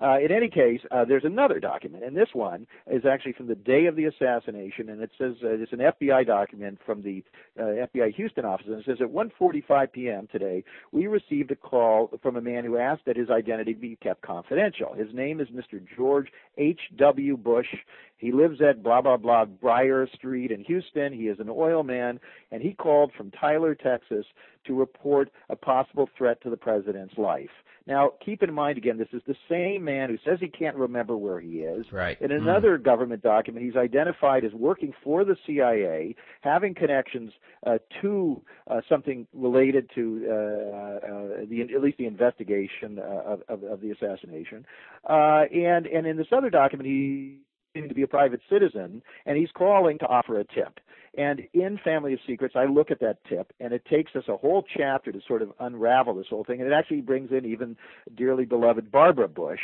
[0.00, 3.54] uh, in any case, uh, there's another document, and this one is actually from the
[3.54, 7.24] day of the assassination, and it says uh, it's an FBI document from the
[7.58, 10.28] uh, FBI Houston office, and it says at 1:45 p.m.
[10.30, 14.20] today, we received a call from a man who asked that his identity be kept
[14.20, 14.92] confidential.
[14.92, 15.80] His name is Mr.
[15.96, 16.28] George
[16.58, 16.80] H.
[16.96, 17.38] W.
[17.38, 17.74] Bush.
[18.18, 21.14] He lives at blah blah blah Briar Street in Houston.
[21.14, 22.20] He is an oil man,
[22.52, 24.26] and he called from Tyler, Texas,
[24.66, 27.50] to report a possible threat to the president's life.
[27.86, 31.16] Now, keep in mind again, this is the same man who says he can't remember
[31.16, 31.86] where he is.
[31.90, 32.20] Right.
[32.20, 32.84] In another mm.
[32.84, 37.32] government document, he's identified as working for the CIA, having connections
[37.66, 43.42] uh, to uh, something related to uh, uh the at least the investigation uh, of,
[43.48, 44.66] of, of the assassination.
[45.08, 47.38] Uh, and and in this other document, he
[47.88, 50.80] to be a private citizen, and he's calling to offer a tip.
[51.18, 54.36] And in Family of Secrets, I look at that tip, and it takes us a
[54.36, 56.60] whole chapter to sort of unravel this whole thing.
[56.60, 57.76] And it actually brings in even
[58.14, 59.60] dearly beloved Barbara Bush,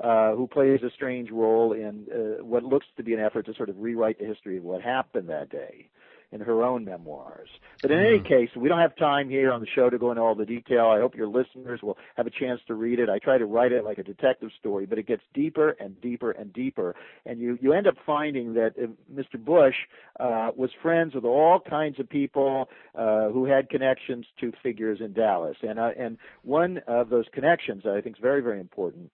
[0.00, 3.54] uh, who plays a strange role in uh, what looks to be an effort to
[3.54, 5.88] sort of rewrite the history of what happened that day
[6.32, 7.48] in her own memoirs.
[7.82, 8.26] But in any mm-hmm.
[8.26, 10.86] case, we don't have time here on the show to go into all the detail.
[10.86, 13.08] I hope your listeners will have a chance to read it.
[13.08, 16.30] I try to write it like a detective story, but it gets deeper and deeper
[16.32, 16.94] and deeper,
[17.26, 19.42] and you you end up finding that uh, Mr.
[19.42, 19.74] Bush
[20.20, 25.12] uh, was friends with all kinds of people uh, who had connections to figures in
[25.12, 29.10] Dallas, and uh, and one of those connections that I think is very very important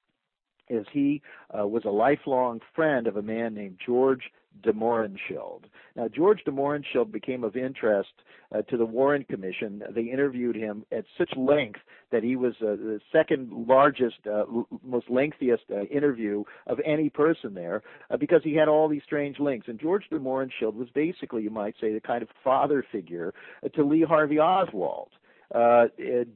[0.71, 1.21] is he
[1.59, 4.23] uh, was a lifelong friend of a man named George
[4.63, 5.65] de Mohrenschildt.
[5.97, 8.13] Now, George de Mohrenschildt became of interest
[8.55, 9.83] uh, to the Warren Commission.
[9.95, 14.67] They interviewed him at such length that he was uh, the second largest, uh, l-
[14.85, 19.39] most lengthiest uh, interview of any person there uh, because he had all these strange
[19.39, 19.69] links.
[19.69, 23.33] And George de Mohrenschildt was basically, you might say, the kind of father figure
[23.65, 25.11] uh, to Lee Harvey Oswald
[25.55, 25.87] uh,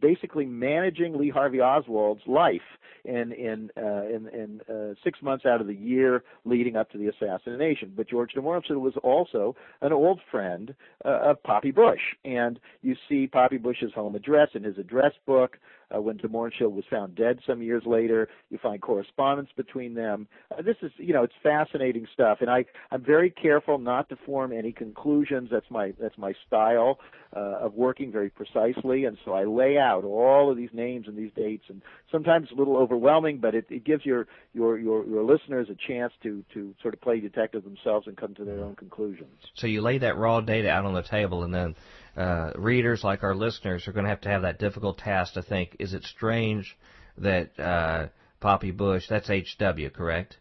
[0.01, 2.61] basically managing Lee Harvey Oswald's life
[3.05, 6.99] in in uh, in, in uh, six months out of the year leading up to
[6.99, 7.93] the assassination.
[7.95, 13.27] But George de was also an old friend uh, of Poppy Bush, and you see
[13.27, 15.59] Poppy Bush's home address in his address book.
[15.95, 18.29] Uh, when de Mohrenschildt was found dead some years later.
[18.51, 20.29] You find correspondence between them.
[20.51, 24.17] Uh, this is, you know, it's fascinating stuff, and I I'm very careful not to
[24.25, 25.49] form any conclusions.
[25.51, 26.99] That's my that's my style
[27.35, 31.17] uh, of working very precisely, and so I lay out all of these names and
[31.17, 35.05] these dates, and sometimes it's a little overwhelming, but it, it gives your, your your
[35.07, 38.61] your listeners a chance to to sort of play detective themselves and come to their
[38.61, 39.35] own conclusions.
[39.55, 41.75] So you lay that raw data out on the table, and then
[42.17, 45.43] uh, readers like our listeners are going to have to have that difficult task to
[45.43, 46.77] think: Is it strange
[47.19, 48.09] that uh,
[48.41, 50.37] Poppy Bush, that's H.W., correct?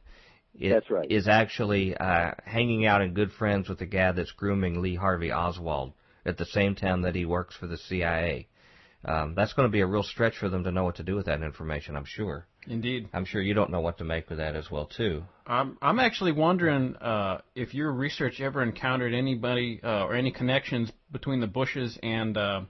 [0.60, 1.10] It that's right.
[1.10, 5.32] Is actually uh, hanging out and good friends with the guy that's grooming Lee Harvey
[5.32, 5.94] Oswald
[6.26, 8.48] at the same time that he works for the CIA.
[9.06, 11.16] Um, that's going to be a real stretch for them to know what to do
[11.16, 11.96] with that information.
[11.96, 12.48] I'm sure.
[12.68, 13.10] Indeed.
[13.14, 15.24] I'm sure you don't know what to make of that as well too.
[15.46, 20.92] I'm I'm actually wondering uh, if your research ever encountered anybody uh, or any connections
[21.12, 22.62] between the Bushes and uh,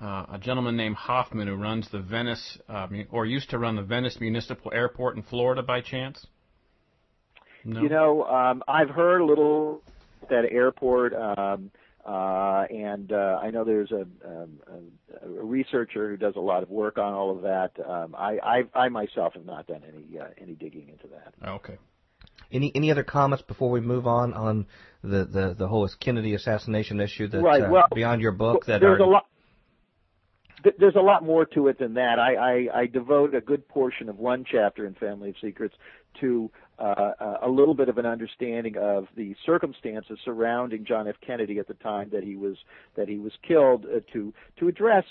[0.00, 3.82] uh, a gentleman named Hoffman who runs the Venice uh, or used to run the
[3.82, 6.26] Venice Municipal Airport in Florida by chance.
[7.64, 7.82] No?
[7.82, 9.82] You know, um, I've heard a little
[10.28, 11.14] that airport.
[11.14, 11.70] Um,
[12.06, 16.62] uh, and uh, I know there's a, um, a, a, researcher who does a lot
[16.62, 17.72] of work on all of that.
[17.84, 18.38] Um, I,
[18.74, 21.34] I, I myself have not done any uh, any digging into that.
[21.48, 21.78] Okay.
[22.52, 24.66] Any any other comments before we move on on
[25.02, 27.62] the the, the whole Kennedy assassination issue that right.
[27.62, 29.04] Uh, well, beyond your book that there's are...
[29.04, 29.26] a lot
[30.78, 32.18] there's a lot more to it than that.
[32.18, 35.74] I, I, I devote a good portion of one chapter in Family of Secrets
[36.20, 37.12] to uh,
[37.42, 41.14] a little bit of an understanding of the circumstances surrounding John F.
[41.26, 42.56] Kennedy at the time that he was
[42.96, 45.04] that he was killed uh, to to address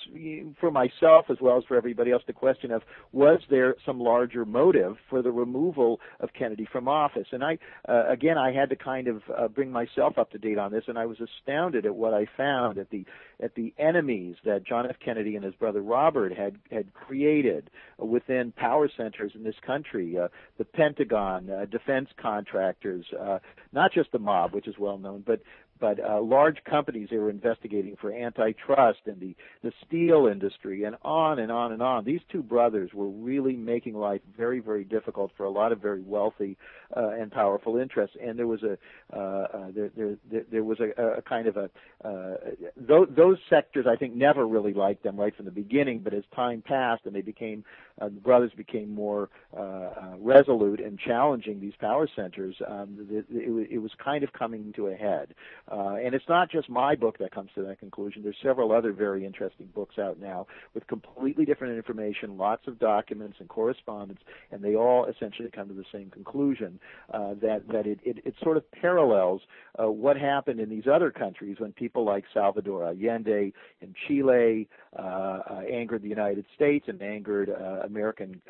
[0.60, 4.46] for myself as well as for everybody else the question of was there some larger
[4.46, 7.58] motive for the removal of Kennedy from office and I
[7.90, 10.84] uh, again I had to kind of uh, bring myself up to date on this
[10.88, 13.06] and I was astounded at what I found at the
[13.42, 14.96] at the enemies that John F.
[15.04, 20.28] Kennedy and his brother Robert had had created within power centers in this country uh,
[20.58, 23.40] the Pentagon uh, defense contractors, uh,
[23.72, 25.42] not just the mob, which is well known, but
[25.80, 30.96] but uh, large companies they were investigating for antitrust and the the steel industry and
[31.02, 32.04] on and on and on.
[32.04, 36.02] These two brothers were really making life very very difficult for a lot of very
[36.02, 36.58] wealthy
[36.96, 38.16] uh, and powerful interests.
[38.22, 38.78] And there was a
[39.14, 39.92] uh, uh, there,
[40.30, 41.70] there there was a, a kind of a
[42.04, 42.38] uh,
[42.78, 46.00] those, those sectors I think never really liked them right from the beginning.
[46.00, 47.64] But as time passed and they became
[48.02, 53.26] uh, the brothers became more uh, uh, resolute in challenging these power centers, um, it,
[53.30, 55.34] it, it was kind of coming to a head.
[55.72, 58.22] Uh, and it's not just my book that comes to that conclusion.
[58.22, 63.38] There's several other very interesting books out now with completely different information, lots of documents
[63.40, 64.20] and correspondence,
[64.52, 66.80] and they all essentially come to the same conclusion
[67.14, 69.42] uh, that that it, it, it sort of parallels
[69.82, 73.52] uh, what happened in these other countries when people like Salvador Allende
[73.82, 78.42] in Chile uh, uh, angered the United States and angered uh, American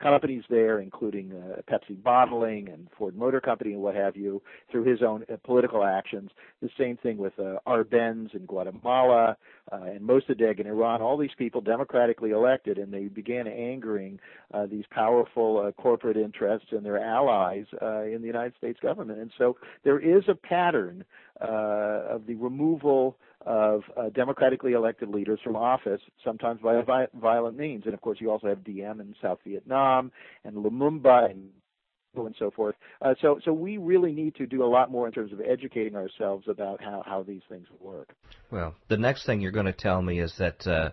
[0.00, 1.30] companies there, including
[1.70, 4.40] Pepsi Bottling and Ford Motor Company and what have you,
[4.70, 6.30] through his own political actions.
[6.62, 9.36] The same thing with uh, Arbenz in Guatemala
[9.72, 11.00] uh, and Mossadegh in Iran.
[11.00, 14.20] All these people democratically elected, and they began angering
[14.52, 19.20] uh, these powerful uh, corporate interests and their allies uh, in the United States government.
[19.20, 21.04] And so there is a pattern
[21.40, 21.46] uh,
[22.10, 27.84] of the removal of uh, democratically elected leaders from office, sometimes by vi- violent means.
[27.86, 30.12] And of course, you also have Diem in South Vietnam
[30.44, 31.48] and Lumumba and
[32.14, 32.74] and so forth.
[33.02, 35.94] Uh, so, so we really need to do a lot more in terms of educating
[35.94, 38.14] ourselves about how, how these things work.
[38.50, 40.90] Well, the next thing you're going to tell me is that uh,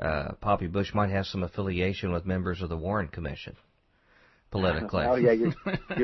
[0.00, 3.56] uh, Poppy Bush might have some affiliation with members of the Warren Commission
[4.50, 5.04] politically.
[5.04, 5.54] oh yeah, you're,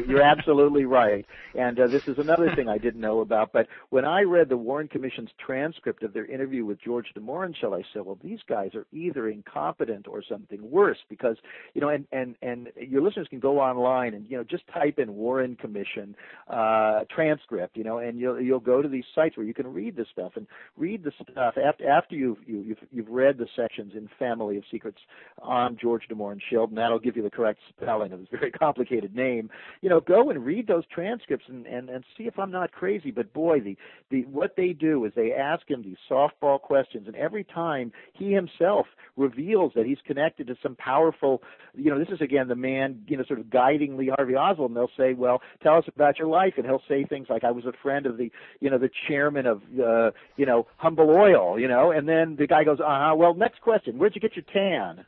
[0.07, 1.25] you're absolutely right.
[1.55, 3.53] And uh, this is another thing I didn't know about.
[3.53, 7.79] But when I read the Warren Commission's transcript of their interview with George de Mohrenschildt,
[7.79, 11.37] I said, well, these guys are either incompetent or something worse, because
[11.75, 14.99] you know, and and and your listeners can go online and you know just type
[14.99, 16.15] in Warren Commission
[16.49, 19.97] uh, transcript, you know, and you'll you'll go to these sites where you can read
[19.97, 23.93] this stuff and read the stuff after after you've you, you've, you've read the sections
[23.95, 24.99] in Family of Secrets
[25.41, 29.51] on George de Mohrenschildt, and that'll give you the correct spelling of very complicated name.
[29.81, 33.11] You know, go and read those transcripts and, and, and see if I'm not crazy.
[33.11, 33.77] But boy, the,
[34.11, 38.33] the what they do is they ask him these softball questions, and every time he
[38.33, 41.43] himself reveals that he's connected to some powerful,
[41.75, 44.71] you know, this is again the man, you know, sort of guiding Lee Harvey Oswald,
[44.71, 47.51] and they'll say, well, tell us about your life, and he'll say things like, I
[47.51, 48.31] was a friend of the,
[48.61, 52.47] you know, the chairman of, uh, you know, Humble Oil, you know, and then the
[52.47, 55.05] guy goes, uh huh, well, next question, where'd you get your tan?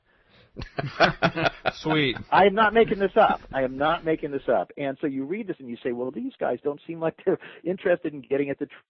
[1.73, 2.17] Sweet.
[2.31, 3.41] I am not making this up.
[3.53, 4.71] I am not making this up.
[4.77, 7.39] And so you read this and you say, well, these guys don't seem like they're
[7.65, 8.83] interested in getting at the truth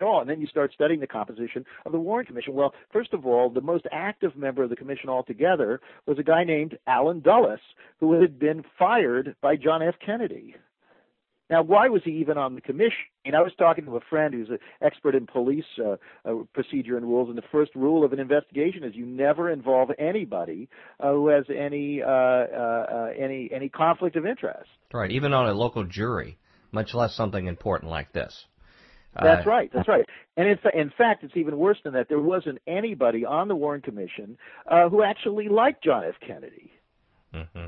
[0.00, 0.20] at all.
[0.20, 2.54] And then you start studying the composition of the Warren Commission.
[2.54, 6.44] Well, first of all, the most active member of the commission altogether was a guy
[6.44, 7.60] named Allen Dulles,
[7.98, 9.94] who had been fired by John F.
[10.04, 10.54] Kennedy.
[11.50, 12.96] Now, why was he even on the commission?
[13.24, 16.96] And I was talking to a friend who's an expert in police uh, uh, procedure
[16.96, 20.68] and rules, and the first rule of an investigation is you never involve anybody
[21.00, 24.68] uh, who has any uh, uh, uh, any any conflict of interest.
[24.92, 26.38] Right, even on a local jury,
[26.70, 28.46] much less something important like this.
[29.20, 29.70] That's uh, right.
[29.74, 30.06] That's right.
[30.36, 32.08] And in, fa- in fact, it's even worse than that.
[32.08, 34.38] There wasn't anybody on the Warren Commission
[34.70, 36.14] uh, who actually liked John F.
[36.24, 36.70] Kennedy.
[37.34, 37.66] Mm-hmm.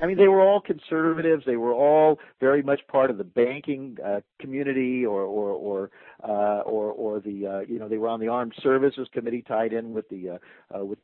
[0.00, 1.44] I mean, they were all conservatives.
[1.44, 5.90] They were all very much part of the banking uh, community, or or or
[6.22, 9.72] uh, or, or the uh, you know they were on the Armed Services Committee, tied
[9.72, 10.98] in with the uh, uh, with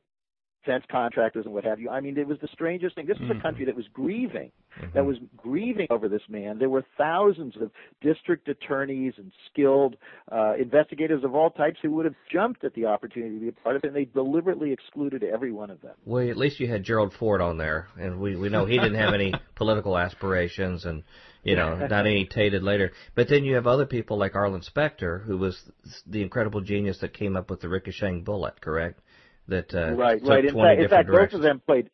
[0.64, 1.90] defense contractors and what have you.
[1.90, 3.06] I mean, it was the strangest thing.
[3.06, 3.38] This was mm-hmm.
[3.38, 4.92] a country that was grieving, mm-hmm.
[4.94, 6.58] that was grieving over this man.
[6.58, 9.96] There were thousands of district attorneys and skilled
[10.30, 13.52] uh, investigators of all types who would have jumped at the opportunity to be a
[13.52, 15.94] part of it, and they deliberately excluded every one of them.
[16.04, 18.98] Well, at least you had Gerald Ford on there, and we we know he didn't
[18.98, 21.02] have any political aspirations and
[21.44, 22.92] you know, not any tainted later.
[23.14, 25.60] But then you have other people like Arlen Specter, who was
[26.06, 29.00] the incredible genius that came up with the ricocheting bullet, correct?
[29.48, 30.44] That uh, right, right.
[30.44, 31.90] In fact, in fact, both of them played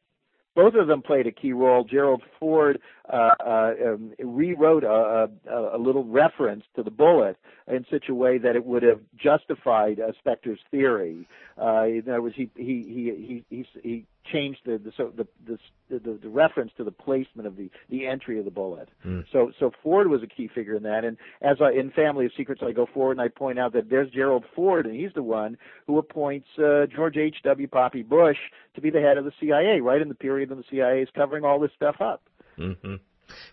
[0.54, 1.84] both of them played a key role.
[1.84, 2.80] Gerald Ford
[3.12, 7.36] um, rewrote a, a, a, little reference to the bullet
[7.66, 11.26] in such a way that it would have justified uh, Specter's theory.
[11.60, 15.26] Uh, in other words, he he he he he, he changed the the, so the
[15.46, 15.58] the
[15.88, 18.88] the the reference to the placement of the the entry of the bullet.
[19.04, 19.24] Mm.
[19.32, 21.04] So so Ford was a key figure in that.
[21.04, 23.90] And as I in Family of Secrets, I go forward and I point out that
[23.90, 25.56] there's Gerald Ford, and he's the one
[25.86, 27.36] who appoints uh, George H.
[27.44, 27.66] W.
[27.66, 28.38] Poppy Bush
[28.74, 31.08] to be the head of the CIA, right in the period when the CIA is
[31.14, 32.22] covering all this stuff up.
[32.58, 32.94] Mm-hmm.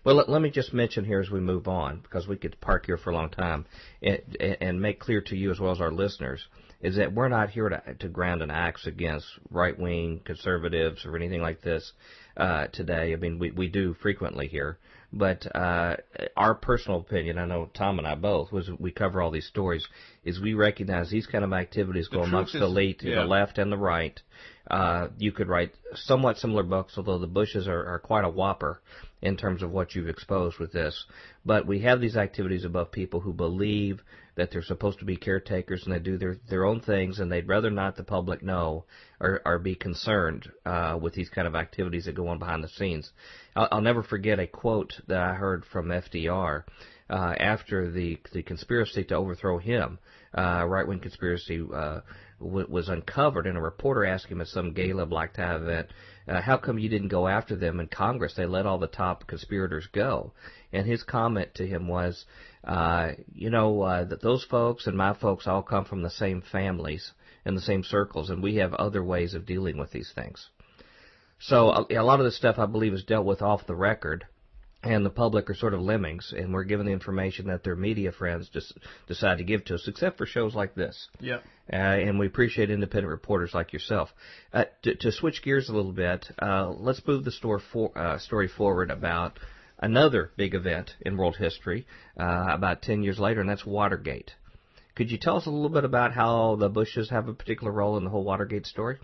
[0.04, 2.86] Well, let, let, me just mention here as we move on, because we could park
[2.86, 3.64] here for a long time,
[4.02, 4.20] and,
[4.60, 6.44] and make clear to you as well as our listeners
[6.80, 11.16] is that we're not here to, to ground an axe against right wing conservatives or
[11.16, 11.92] anything like this
[12.36, 13.12] uh, today.
[13.12, 14.78] I mean, we, we do frequently here.
[15.10, 15.96] But uh,
[16.36, 19.86] our personal opinion, I know Tom and I both, was we cover all these stories,
[20.22, 23.22] is we recognize these kind of activities go amongst is, the elite, yeah.
[23.22, 24.20] the left and the right.
[24.68, 28.80] Uh, you could write somewhat similar books, although the Bushes are, are quite a whopper
[29.22, 31.06] in terms of what you've exposed with this.
[31.44, 34.02] But we have these activities above people who believe
[34.36, 37.48] that they're supposed to be caretakers and they do their their own things and they'd
[37.48, 38.84] rather not the public know
[39.18, 42.68] or, or be concerned uh, with these kind of activities that go on behind the
[42.68, 43.10] scenes.
[43.56, 46.62] I'll, I'll never forget a quote that I heard from FDR
[47.10, 49.98] uh, after the the conspiracy to overthrow him,
[50.36, 51.66] uh, right wing conspiracy.
[51.74, 52.00] Uh,
[52.40, 55.88] was uncovered, and a reporter asked him at some gala black tie event,
[56.28, 58.34] uh, "How come you didn't go after them in Congress?
[58.34, 60.32] They let all the top conspirators go."
[60.72, 62.26] And his comment to him was,
[62.64, 66.40] uh, "You know uh, that those folks and my folks all come from the same
[66.40, 67.12] families
[67.44, 70.50] and the same circles, and we have other ways of dealing with these things."
[71.40, 74.26] So a, a lot of this stuff, I believe, is dealt with off the record
[74.88, 78.10] and the public are sort of lemmings, and we're given the information that their media
[78.10, 78.72] friends just
[79.06, 81.08] decide to give to us, except for shows like this.
[81.20, 81.40] Yeah.
[81.70, 84.08] Uh, and we appreciate independent reporters like yourself.
[84.50, 88.18] Uh, to, to, switch gears a little bit, uh, let's move the store for, uh,
[88.18, 89.38] story forward about
[89.78, 91.86] another big event in world history
[92.18, 94.32] uh, about 10 years later, and that's Watergate.
[94.94, 97.98] Could you tell us a little bit about how the Bushes have a particular role
[97.98, 98.96] in the whole Watergate story?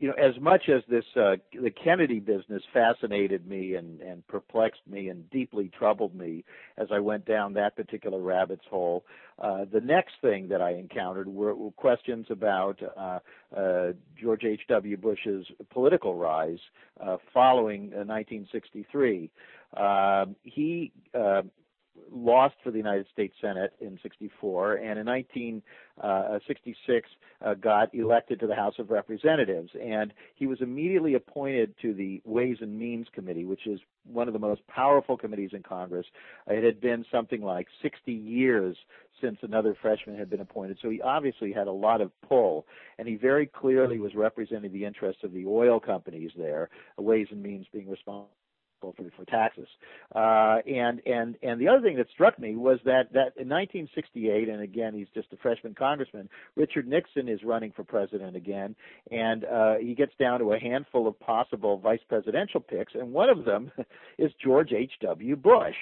[0.00, 4.80] You know, as much as this uh, the Kennedy business fascinated me and and perplexed
[4.88, 6.42] me and deeply troubled me
[6.78, 9.04] as I went down that particular rabbit's hole,
[9.38, 13.18] uh, the next thing that I encountered were, were questions about uh,
[13.54, 14.62] uh, George H.
[14.68, 14.96] W.
[14.96, 16.58] Bush's political rise
[16.98, 19.30] uh, following 1963.
[19.76, 21.42] Uh, um, he uh,
[22.12, 27.08] lost for the United States Senate in 64, and in 1966
[27.42, 29.70] uh, uh, got elected to the House of Representatives.
[29.80, 34.32] And he was immediately appointed to the Ways and Means Committee, which is one of
[34.32, 36.06] the most powerful committees in Congress.
[36.46, 38.76] It had been something like 60 years
[39.20, 42.66] since another freshman had been appointed, so he obviously had a lot of pull,
[42.98, 47.42] and he very clearly was representing the interests of the oil companies there, Ways and
[47.42, 48.30] Means being responsible
[48.80, 49.68] for, for taxes.
[50.14, 54.48] Uh, and and and the other thing that struck me was that that in 1968,
[54.48, 58.74] and again he's just a freshman congressman, Richard Nixon is running for president again,
[59.10, 63.28] and uh, he gets down to a handful of possible vice presidential picks, and one
[63.28, 63.70] of them
[64.18, 64.92] is George H.
[65.02, 65.36] W.
[65.36, 65.76] Bush.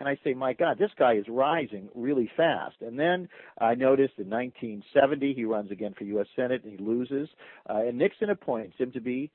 [0.00, 2.74] And I say, my God, this guy is rising really fast.
[2.80, 3.28] And then
[3.60, 6.26] I noticed in 1970 he runs again for U.S.
[6.34, 7.28] Senate and he loses.
[7.70, 9.30] Uh, and Nixon appoints him to be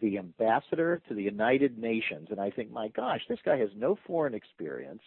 [0.00, 3.98] the ambassador to the United Nations, and I think, my gosh, this guy has no
[4.06, 5.02] foreign experience.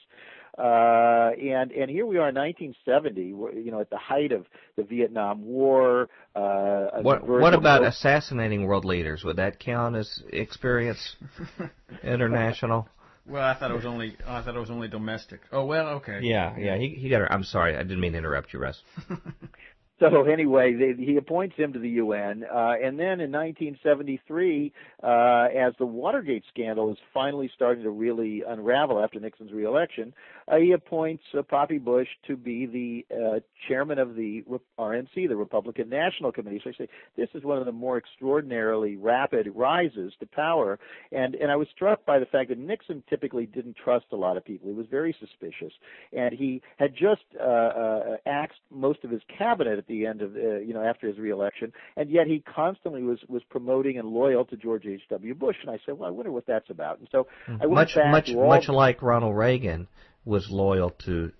[0.58, 4.84] Uh, and and here we are in 1970, you know, at the height of the
[4.84, 6.10] Vietnam War.
[6.36, 9.24] Uh, what what about assassinating world leaders?
[9.24, 11.16] Would that count as experience
[12.04, 12.90] international?
[13.30, 15.42] Well, I thought it was only I thought it was only domestic.
[15.52, 16.20] Oh well, okay.
[16.24, 16.78] Yeah, yeah.
[16.78, 17.32] He he got.
[17.32, 18.82] I'm sorry, I didn't mean to interrupt you, Russ.
[20.00, 24.72] So anyway, they, he appoints him to the UN, uh, and then in 1973,
[25.04, 25.08] uh,
[25.56, 30.14] as the Watergate scandal is finally starting to really unravel after Nixon's reelection,
[30.48, 34.44] uh, he appoints uh, Poppy Bush to be the uh, chairman of the
[34.80, 36.62] RNC, the Republican National Committee.
[36.64, 40.80] So I say this is one of the more extraordinarily rapid rises to power,
[41.12, 44.38] and and I was struck by the fact that Nixon typically didn't trust a lot
[44.38, 44.70] of people.
[44.70, 45.74] He was very suspicious,
[46.14, 50.60] and he had just uh, uh, axed most of his cabinet the end of uh,
[50.60, 54.56] you know after his reelection, and yet he constantly was was promoting and loyal to
[54.56, 55.02] George H.
[55.10, 55.36] W.
[55.36, 55.58] Bush.
[55.62, 57.00] And I said, well, I wonder what that's about.
[57.00, 59.88] And so I went much back much much like Ronald Reagan
[60.24, 61.32] was loyal to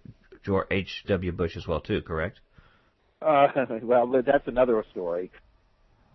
[0.44, 1.04] George H.
[1.08, 1.32] W.
[1.32, 2.02] Bush as well too.
[2.02, 2.40] Correct?
[3.22, 3.48] Uh,
[3.84, 5.32] well, that's another story.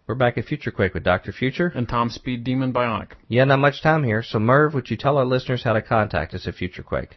[0.07, 1.33] We're back at Future Quake with Dr.
[1.33, 1.73] Future.
[1.75, 3.13] And Tom Speed Demon Bionic.
[3.29, 4.23] Yeah, not much time here.
[4.23, 7.17] So, Merv, would you tell our listeners how to contact us at Future Quake?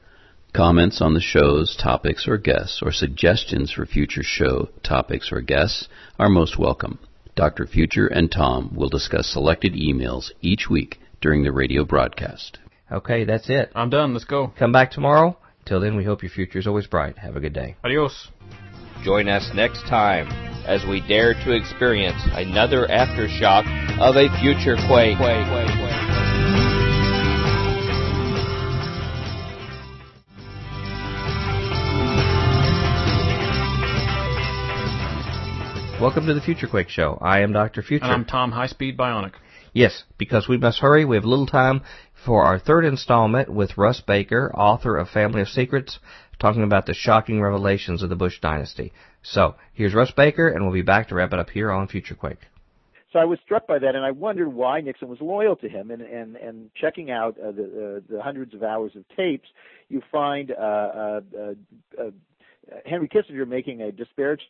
[0.53, 5.87] Comments on the show's topics or guests, or suggestions for future show topics or guests
[6.19, 6.99] are most welcome.
[7.37, 7.65] Dr.
[7.65, 12.59] Future and Tom will discuss selected emails each week during the radio broadcast.
[12.91, 13.71] Okay, that's it.
[13.73, 14.11] I'm done.
[14.11, 14.51] Let's go.
[14.59, 15.37] Come back tomorrow.
[15.65, 17.17] Till then, we hope your future is always bright.
[17.17, 17.77] Have a good day.
[17.85, 18.27] Adios.
[19.05, 20.27] Join us next time
[20.65, 23.63] as we dare to experience another aftershock
[24.01, 25.17] of a future quake.
[25.17, 25.90] quake, quake, quake.
[36.01, 37.19] Welcome to the Future Quake Show.
[37.21, 37.83] I am Dr.
[37.83, 38.05] Future.
[38.05, 39.33] And I'm Tom High Speed Bionic.
[39.71, 41.05] Yes, because we must hurry.
[41.05, 41.83] We have little time
[42.25, 45.99] for our third installment with Russ Baker, author of Family of Secrets,
[46.39, 48.93] talking about the shocking revelations of the Bush dynasty.
[49.21, 52.15] So, here's Russ Baker, and we'll be back to wrap it up here on Future
[52.15, 52.39] Quake.
[53.13, 55.91] So I was struck by that, and I wondered why Nixon was loyal to him.
[55.91, 59.49] And and and checking out uh, the uh, the hundreds of hours of tapes,
[59.87, 62.09] you find uh, uh, uh, uh
[62.87, 64.47] Henry Kissinger making a disparaging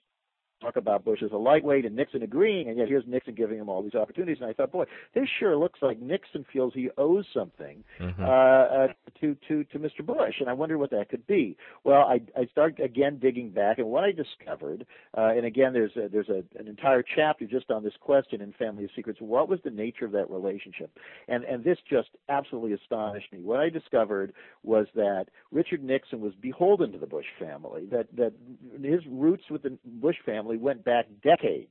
[0.61, 3.69] talk about Bush as a lightweight and Nixon agreeing, and yet here's Nixon giving him
[3.69, 4.37] all these opportunities.
[4.41, 8.23] And I thought, boy, this sure looks like Nixon feels he owes something mm-hmm.
[8.23, 8.87] uh, uh,
[9.19, 10.05] to to to Mr.
[10.05, 11.57] Bush, and I wonder what that could be.
[11.83, 14.85] Well, I I start again digging back, and what I discovered,
[15.17, 18.53] uh, and again, there's a, there's a, an entire chapter just on this question in
[18.53, 19.19] Family of Secrets.
[19.19, 20.97] What was the nature of that relationship?
[21.27, 23.39] And and this just absolutely astonished me.
[23.39, 24.33] What I discovered
[24.63, 27.87] was that Richard Nixon was beholden to the Bush family.
[27.91, 28.33] That that
[28.81, 31.69] his roots with the Bush family family went back decades.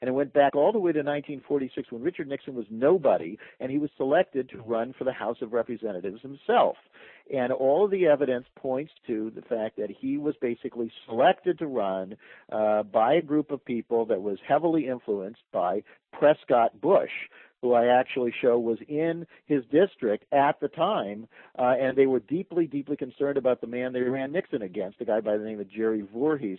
[0.00, 3.70] And it went back all the way to 1946 when Richard Nixon was nobody and
[3.70, 6.76] he was selected to run for the House of Representatives himself.
[7.32, 11.68] And all of the evidence points to the fact that he was basically selected to
[11.68, 12.16] run
[12.50, 17.12] uh, by a group of people that was heavily influenced by Prescott Bush,
[17.60, 22.18] who I actually show was in his district at the time, uh, and they were
[22.18, 25.60] deeply, deeply concerned about the man they ran Nixon against, a guy by the name
[25.60, 26.58] of Jerry Voorhis,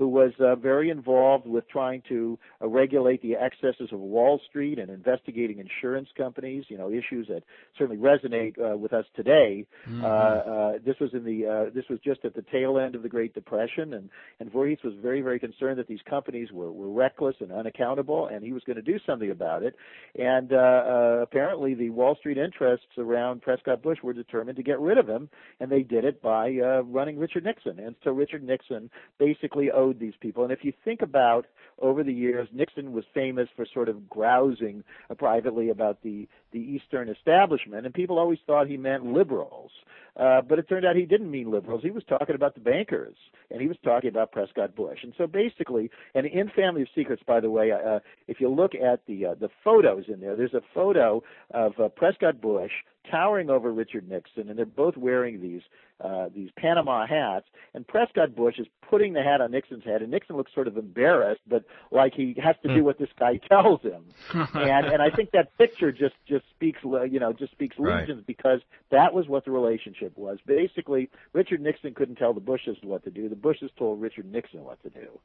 [0.00, 4.78] who was uh, very involved with trying to uh, regulate the excesses of Wall Street
[4.78, 6.64] and investigating insurance companies.
[6.68, 7.42] You know, issues that
[7.76, 9.66] certainly resonate uh, with us today.
[9.86, 10.02] Mm-hmm.
[10.02, 13.02] Uh, uh, this was in the uh, this was just at the tail end of
[13.02, 14.08] the Great Depression, and
[14.40, 18.42] and Voorhis was very very concerned that these companies were were reckless and unaccountable, and
[18.42, 19.76] he was going to do something about it.
[20.18, 25.06] And apparently, the Wall Street interests around Prescott Bush were determined to get rid of
[25.06, 25.28] him,
[25.60, 26.52] and they did it by
[26.86, 27.78] running Richard Nixon.
[27.78, 28.88] And so Richard Nixon
[29.18, 30.44] basically owed these people.
[30.44, 31.46] And if you think about
[31.80, 36.58] over the years, Nixon was famous for sort of grousing uh, privately about the the
[36.58, 39.70] Eastern establishment, and people always thought he meant liberals.
[40.16, 41.82] Uh, but it turned out he didn't mean liberals.
[41.82, 43.14] He was talking about the bankers,
[43.50, 44.98] and he was talking about Prescott Bush.
[45.02, 48.74] And so basically, and in Family of Secrets, by the way, uh, if you look
[48.74, 51.22] at the uh, the photos in there, there's a photo
[51.52, 52.72] of uh, Prescott Bush
[53.10, 55.62] towering over Richard Nixon, and they're both wearing these
[56.02, 57.46] uh, these Panama hats.
[57.74, 60.76] And Prescott Bush is putting the hat on Nixon's head, and Nixon looks sort of
[60.76, 62.84] embarrassed, but like he has to do hmm.
[62.84, 64.04] what this guy tells him.
[64.34, 68.00] and and I think that picture just just speaks you know just speaks right.
[68.00, 70.38] legions because that was what the relationship was.
[70.46, 73.28] Basically, Richard Nixon couldn't tell the Bushes what to do.
[73.28, 75.18] The Bushes told Richard Nixon what to do.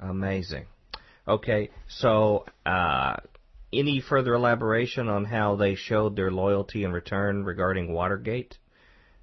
[0.00, 0.66] Amazing.
[1.26, 3.16] Okay, so uh,
[3.78, 8.58] any further elaboration on how they showed their loyalty in return regarding Watergate?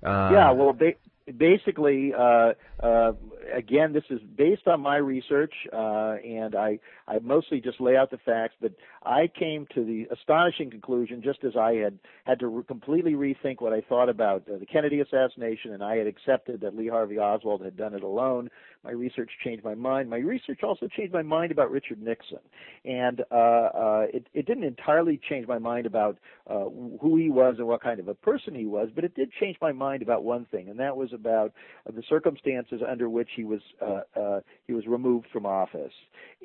[0.03, 0.93] Uh, yeah, well, ba-
[1.37, 3.13] basically, uh, uh,
[3.53, 8.11] again, this is based on my research, uh, and I, I mostly just lay out
[8.11, 8.55] the facts.
[8.59, 8.73] But
[9.03, 13.61] I came to the astonishing conclusion, just as I had had to re- completely rethink
[13.61, 17.19] what I thought about uh, the Kennedy assassination, and I had accepted that Lee Harvey
[17.19, 18.49] Oswald had done it alone
[18.83, 20.09] my research changed my mind.
[20.09, 22.39] My research also changed my mind about Richard Nixon,
[22.83, 26.17] and uh, uh, it, it didn't entirely change my mind about
[26.47, 26.65] uh,
[27.01, 29.57] who he was and what kind of a person he was, but it did change
[29.61, 31.53] my mind about one thing, and that was about
[31.85, 35.93] the circumstances under which he was uh, uh, he was removed from office.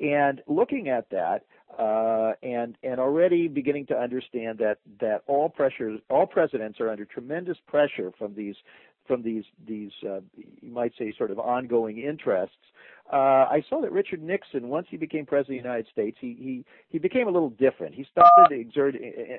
[0.01, 1.45] And looking at that,
[1.77, 7.05] uh, and and already beginning to understand that that all pressures, all presidents are under
[7.05, 8.55] tremendous pressure from these
[9.07, 12.55] from these these uh, you might say sort of ongoing interests.
[13.11, 13.15] Uh,
[13.49, 16.65] I saw that Richard Nixon, once he became president of the United States, he he
[16.89, 17.95] he became a little different.
[17.95, 18.95] He started to exert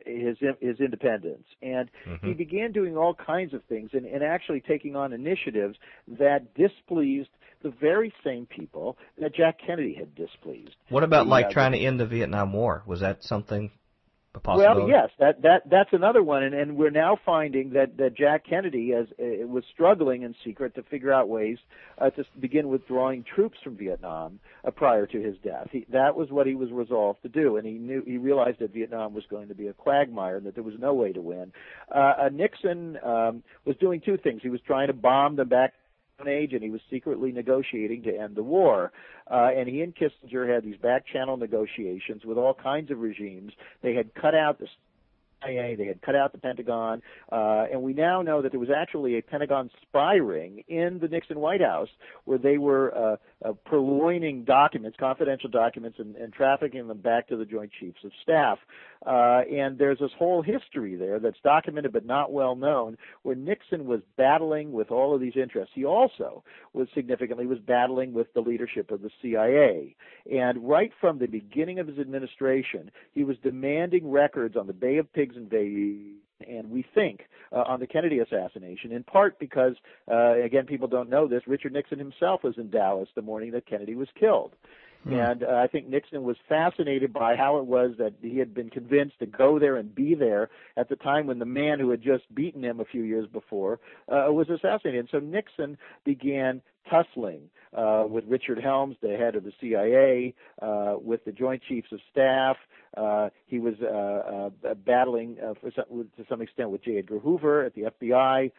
[0.07, 2.27] his his independence, and mm-hmm.
[2.27, 5.77] he began doing all kinds of things, and, and actually taking on initiatives
[6.19, 7.29] that displeased
[7.63, 10.77] the very same people that Jack Kennedy had displeased.
[10.89, 12.83] What about the, like uh, trying to end the Vietnam War?
[12.87, 13.71] Was that something
[14.45, 18.45] well, yes, that that that's another one, and and we're now finding that that Jack
[18.49, 21.59] Kennedy as uh, was struggling in secret to figure out ways
[21.99, 25.69] uh, to begin withdrawing troops from Vietnam uh, prior to his death.
[25.73, 28.73] He, that was what he was resolved to do, and he knew he realized that
[28.73, 31.53] Vietnam was going to be a quagmire and that there was no way to win.
[31.95, 34.41] Uh, uh, Nixon um, was doing two things.
[34.43, 35.75] He was trying to bomb them back
[36.27, 38.93] age, and he was secretly negotiating to end the war.
[39.31, 43.53] Uh, and he and Kissinger had these back channel negotiations with all kinds of regimes.
[43.83, 44.67] They had cut out the
[45.45, 45.77] CIA.
[45.77, 49.19] They had cut out the Pentagon, uh, and we now know that there was actually
[49.19, 51.89] a Pentagon spy ring in the Nixon White House
[52.25, 57.37] where they were uh, uh, purloining documents, confidential documents, and, and trafficking them back to
[57.37, 58.59] the Joint Chiefs of Staff.
[59.07, 63.87] Uh, and there's this whole history there that's documented but not well known, where Nixon
[63.87, 65.73] was battling with all of these interests.
[65.75, 69.95] He also was significantly was battling with the leadership of the CIA,
[70.31, 74.97] and right from the beginning of his administration, he was demanding records on the Bay
[74.97, 77.23] of Pigs invasion and we think
[77.59, 79.75] uh, on the Kennedy assassination, in part because,
[80.11, 83.67] uh, again, people don't know this, Richard Nixon himself was in Dallas the morning that
[83.67, 84.53] Kennedy was killed.
[85.05, 85.13] Hmm.
[85.13, 88.71] And uh, I think Nixon was fascinated by how it was that he had been
[88.71, 92.03] convinced to go there and be there at the time when the man who had
[92.03, 95.09] just beaten him a few years before uh, was assassinated.
[95.11, 97.43] So Nixon began tussling
[97.77, 102.01] uh, with Richard Helms, the head of the CIA, uh, with the Joint Chiefs of
[102.11, 102.57] Staff.
[102.97, 106.99] Uh, he was uh, uh, battling uh, some, to some extent with J.
[106.99, 108.51] Edgar Hoover at the FBI.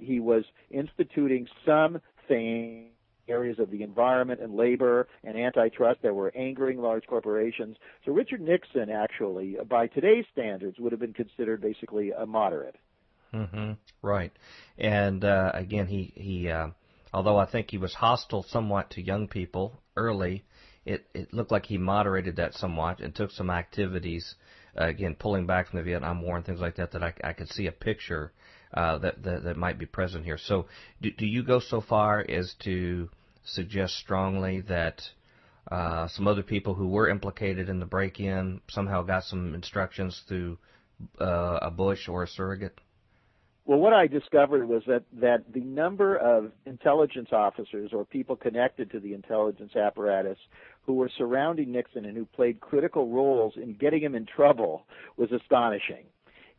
[0.00, 2.90] He was instituting some things
[3.28, 7.76] areas of the environment and labor and antitrust that were angering large corporations.
[8.04, 12.76] So Richard Nixon, actually, by today's standards, would have been considered basically a moderate.
[13.34, 13.72] Mm-hmm.
[14.00, 14.32] Right,
[14.78, 16.48] and uh, again, he he.
[16.50, 16.68] Uh,
[17.12, 20.44] although I think he was hostile somewhat to young people early,
[20.86, 24.34] it it looked like he moderated that somewhat and took some activities.
[24.80, 27.32] Uh, again, pulling back from the Vietnam War and things like that, that I, I
[27.32, 28.32] could see a picture
[28.72, 30.38] uh, that, that that might be present here.
[30.38, 30.66] So,
[31.02, 33.10] do, do you go so far as to
[33.52, 35.02] suggest strongly that
[35.70, 40.58] uh, some other people who were implicated in the break-in somehow got some instructions through
[41.20, 42.80] uh, a Bush or a surrogate?
[43.66, 48.90] Well, what I discovered was that, that the number of intelligence officers or people connected
[48.92, 50.38] to the intelligence apparatus
[50.86, 54.86] who were surrounding Nixon and who played critical roles in getting him in trouble
[55.18, 56.06] was astonishing.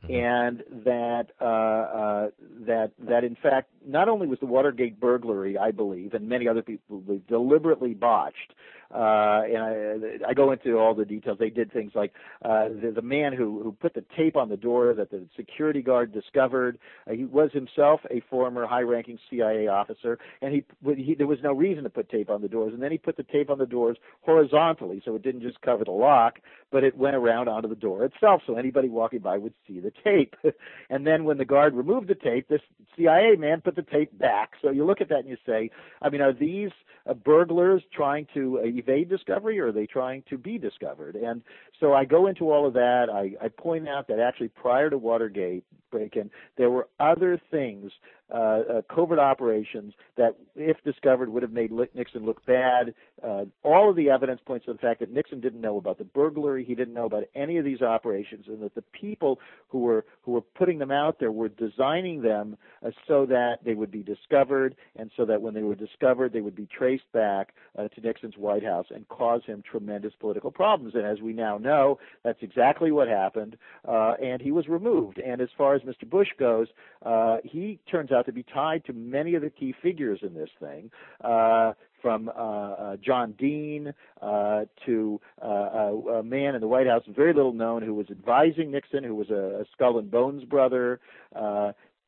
[0.04, 0.16] Mm-hmm.
[0.16, 2.30] and that uh, uh,
[2.68, 6.62] that that in fact not only was the Watergate burglary, I believe, and many other
[6.62, 8.54] people deliberately botched,
[8.94, 11.38] uh, and I, I go into all the details.
[11.40, 12.14] They did things like
[12.44, 15.82] uh, the, the man who who put the tape on the door that the security
[15.82, 16.80] guard discovered.
[17.08, 20.64] Uh, he was himself a former high-ranking CIA officer, and he,
[20.96, 22.74] he there was no reason to put tape on the doors.
[22.74, 25.86] And then he put the tape on the doors horizontally, so it didn't just cover
[25.86, 26.40] the lock,
[26.72, 29.92] but it went around onto the door itself, so anybody walking by would see the
[30.04, 30.36] tape.
[30.90, 32.62] and then when the guard removed the tape, this
[32.96, 34.52] CIA man put the tape back.
[34.62, 35.70] So you look at that and you say,
[36.02, 36.72] I mean, are these
[37.08, 41.16] uh, burglars trying to uh, evade discovery or are they trying to be discovered?
[41.16, 41.42] And
[41.80, 43.08] so I go into all of that.
[43.12, 46.30] I, I point out that actually prior to Watergate, break-in.
[46.58, 47.92] There were other things,
[48.32, 52.94] uh, uh, covert operations that, if discovered, would have made Nixon look bad.
[53.24, 56.04] Uh, all of the evidence points to the fact that Nixon didn't know about the
[56.04, 56.64] burglary.
[56.64, 60.34] He didn't know about any of these operations, and that the people who were who
[60.34, 64.76] were putting them out there were designing them uh, so that they would be discovered,
[64.96, 67.54] and so that when they were discovered, they would be traced back
[67.96, 70.96] to Nixon's White House and cause him tremendous political problems.
[70.96, 73.58] And as we now know, that's exactly what happened,
[73.88, 75.18] uh, and he was removed.
[75.20, 76.10] And as far as Mr.
[76.10, 76.68] Bush goes,
[77.06, 80.50] uh, he turns out to be tied to many of the key figures in this
[80.60, 80.92] thing.
[81.24, 87.04] Uh, from uh, uh, John Dean uh, to uh, a man in the White House,
[87.10, 91.02] very little known, who was advising Nixon, who was a, a Skull and Bones brother,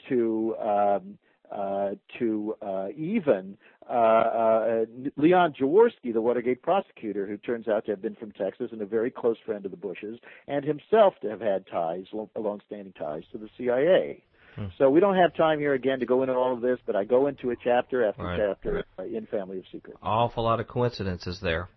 [0.07, 1.17] to um,
[1.51, 3.57] uh, to uh, even
[3.89, 4.85] uh,
[5.17, 8.85] Leon Jaworski, the Watergate prosecutor, who turns out to have been from Texas and a
[8.85, 13.37] very close friend of the Bushes, and himself to have had ties, long-standing ties to
[13.37, 14.23] the CIA.
[14.55, 14.65] Hmm.
[14.77, 17.03] So we don't have time here again to go into all of this, but I
[17.03, 18.39] go into a chapter after right.
[18.39, 19.97] chapter uh, in Family of Secrets.
[20.01, 21.69] Awful lot of coincidences there.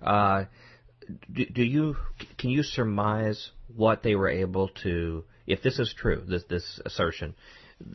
[0.00, 0.44] Uh,
[1.32, 1.96] do, do, you
[2.38, 7.34] can you surmise what they were able to, if this is true, this this assertion,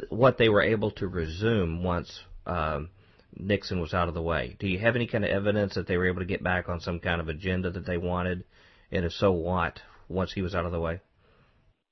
[0.10, 2.90] what they were able to resume once um,
[3.38, 4.58] Nixon was out of the way?
[4.60, 6.82] Do you have any kind of evidence that they were able to get back on
[6.82, 8.44] some kind of agenda that they wanted,
[8.92, 9.80] and if so, what?
[10.08, 11.00] Once he was out of the way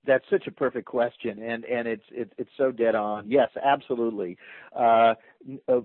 [0.05, 3.29] that's such a perfect question, and and it's it, it's so dead on.
[3.29, 4.37] Yes, absolutely.
[4.75, 5.13] Uh,
[5.67, 5.81] uh,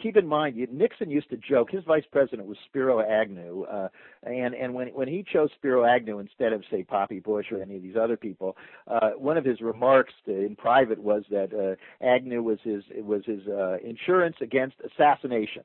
[0.00, 1.70] keep in mind, Nixon used to joke.
[1.70, 3.88] His vice president was Spiro Agnew, uh,
[4.24, 7.76] and and when when he chose Spiro Agnew instead of say Poppy Bush or any
[7.76, 8.56] of these other people,
[8.88, 13.22] uh, one of his remarks to, in private was that uh, Agnew was his was
[13.24, 15.62] his uh, insurance against assassination.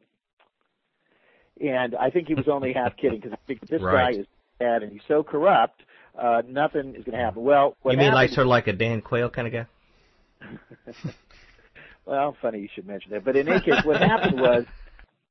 [1.62, 4.14] And I think he was only half kidding because I think this right.
[4.14, 4.28] guy is
[4.60, 5.82] bad and he's so corrupt
[6.20, 7.44] uh, nothing is going to happen.
[7.44, 9.68] Well, you mean like sort of like a Dan Quayle kind of guy?
[12.06, 13.24] well, funny you should mention that.
[13.24, 14.66] But in any case, what happened was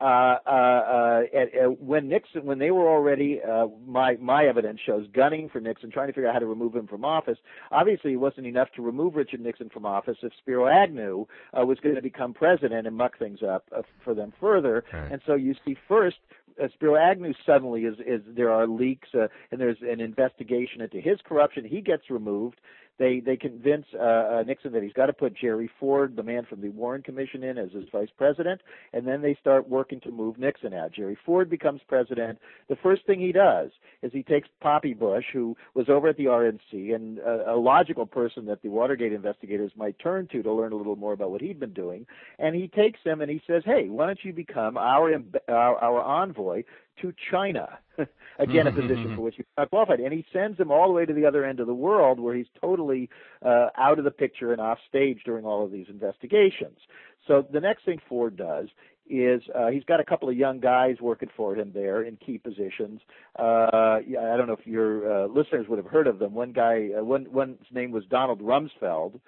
[0.00, 4.78] uh, uh, uh, at, at, when Nixon, when they were already, uh, my my evidence
[4.86, 7.38] shows gunning for Nixon, trying to figure out how to remove him from office.
[7.72, 11.80] Obviously, it wasn't enough to remove Richard Nixon from office if Spiro Agnew uh, was
[11.80, 14.84] going to become president and muck things up uh, for them further.
[14.92, 15.12] Right.
[15.12, 16.18] And so you see first
[16.62, 21.00] uh, Spiro Agnew suddenly is, is there are leaks uh, and there's an investigation into
[21.00, 21.64] his corruption.
[21.64, 22.60] He gets removed.
[22.98, 26.44] They they convince uh, uh, Nixon that he's got to put Jerry Ford, the man
[26.48, 28.60] from the Warren Commission, in as his vice president,
[28.92, 30.92] and then they start working to move Nixon out.
[30.92, 32.38] Jerry Ford becomes president.
[32.68, 33.70] The first thing he does
[34.02, 38.06] is he takes Poppy Bush, who was over at the RNC and a, a logical
[38.06, 41.40] person that the Watergate investigators might turn to to learn a little more about what
[41.40, 42.04] he'd been doing,
[42.38, 45.12] and he takes him and he says, "Hey, why don't you become our
[45.48, 46.64] our, our envoy
[47.02, 47.78] to China.
[48.38, 49.98] Again, a position for which he's not qualified.
[49.98, 52.34] And he sends him all the way to the other end of the world where
[52.34, 53.10] he's totally
[53.44, 56.78] uh, out of the picture and off stage during all of these investigations.
[57.26, 58.68] So the next thing Ford does
[59.10, 62.38] is uh, he's got a couple of young guys working for him there in key
[62.38, 63.00] positions.
[63.38, 66.34] Uh, I don't know if your uh, listeners would have heard of them.
[66.34, 69.20] One guy, uh, one one's name was Donald Rumsfeld,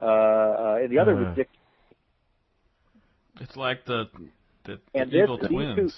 [0.00, 1.34] uh, uh, and the other was uh-huh.
[1.34, 1.48] Dick.
[3.40, 4.08] It's like the
[4.64, 5.76] the, the and evil this, twins.
[5.76, 5.90] Two,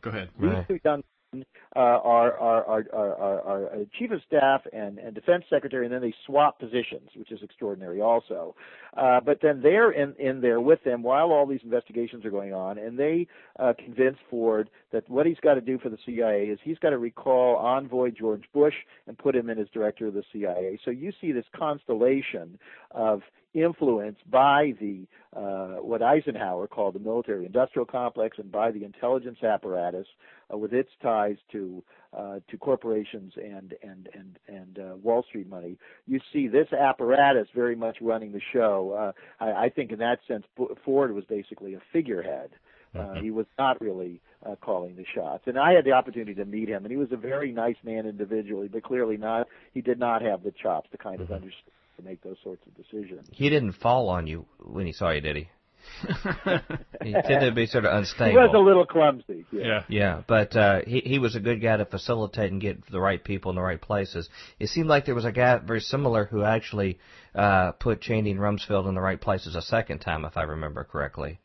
[0.00, 0.30] Go ahead.
[0.38, 0.68] These right.
[0.68, 1.44] two young men
[1.76, 6.00] uh, are, are, are, are, are, chief of staff and, and defense secretary, and then
[6.00, 8.54] they swap positions, which is extraordinary also.
[8.96, 12.52] Uh, but then they're in, in there with them while all these investigations are going
[12.52, 13.26] on, and they
[13.58, 16.90] uh, convince Ford that what he's got to do for the CIA is he's got
[16.90, 18.74] to recall envoy George Bush
[19.06, 20.78] and put him in as director of the CIA.
[20.84, 22.58] So you see this constellation
[22.90, 23.22] of
[23.54, 29.38] influenced by the uh, what Eisenhower called the military industrial complex and by the intelligence
[29.42, 30.06] apparatus
[30.52, 31.82] uh, with its ties to
[32.16, 35.78] uh, to corporations and and and and uh, Wall Street money.
[36.06, 39.12] You see this apparatus very much running the show.
[39.40, 40.44] Uh, I, I think in that sense,
[40.84, 42.50] Ford was basically a figurehead.
[42.92, 43.22] Uh, mm-hmm.
[43.22, 45.44] he was not really uh, calling the shots.
[45.46, 48.04] And I had the opportunity to meet him, and he was a very nice man
[48.04, 49.46] individually, but clearly not.
[49.72, 51.32] He did not have the chops to kind mm-hmm.
[51.32, 51.70] of understand
[52.00, 53.28] to make those sorts of decisions.
[53.32, 55.48] He didn't fall on you when he saw you, did he?
[57.02, 58.30] he tended to be sort of unstable.
[58.30, 59.44] He was a little clumsy.
[59.50, 59.62] Yeah.
[59.62, 63.00] Yeah, yeah but uh, he he was a good guy to facilitate and get the
[63.00, 64.28] right people in the right places.
[64.58, 66.98] It seemed like there was a guy very similar who actually
[67.34, 70.84] uh, put Cheney and Rumsfeld in the right places a second time, if I remember
[70.84, 71.40] correctly.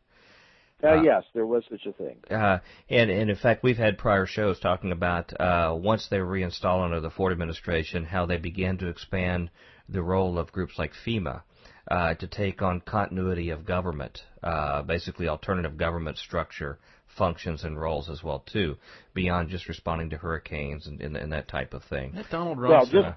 [0.84, 2.18] Uh, uh, yes, there was such a thing.
[2.30, 6.26] Uh, and, and in fact, we've had prior shows talking about uh, once they were
[6.26, 9.50] reinstalled under the Ford administration, how they began to expand
[9.90, 11.42] the role of groups like FEMA
[11.90, 16.80] uh, to take on continuity of government, uh, basically alternative government structure
[17.18, 18.76] functions and roles as well too,
[19.14, 22.12] beyond just responding to hurricanes and, and, and that type of thing.
[22.16, 22.70] That Donald Rumsfeld.
[22.70, 23.16] Well, just,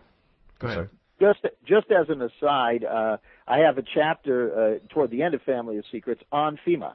[0.60, 0.88] go ahead.
[1.20, 3.16] just just as an aside, uh,
[3.46, 6.92] I have a chapter uh, toward the end of Family of Secrets on FEMA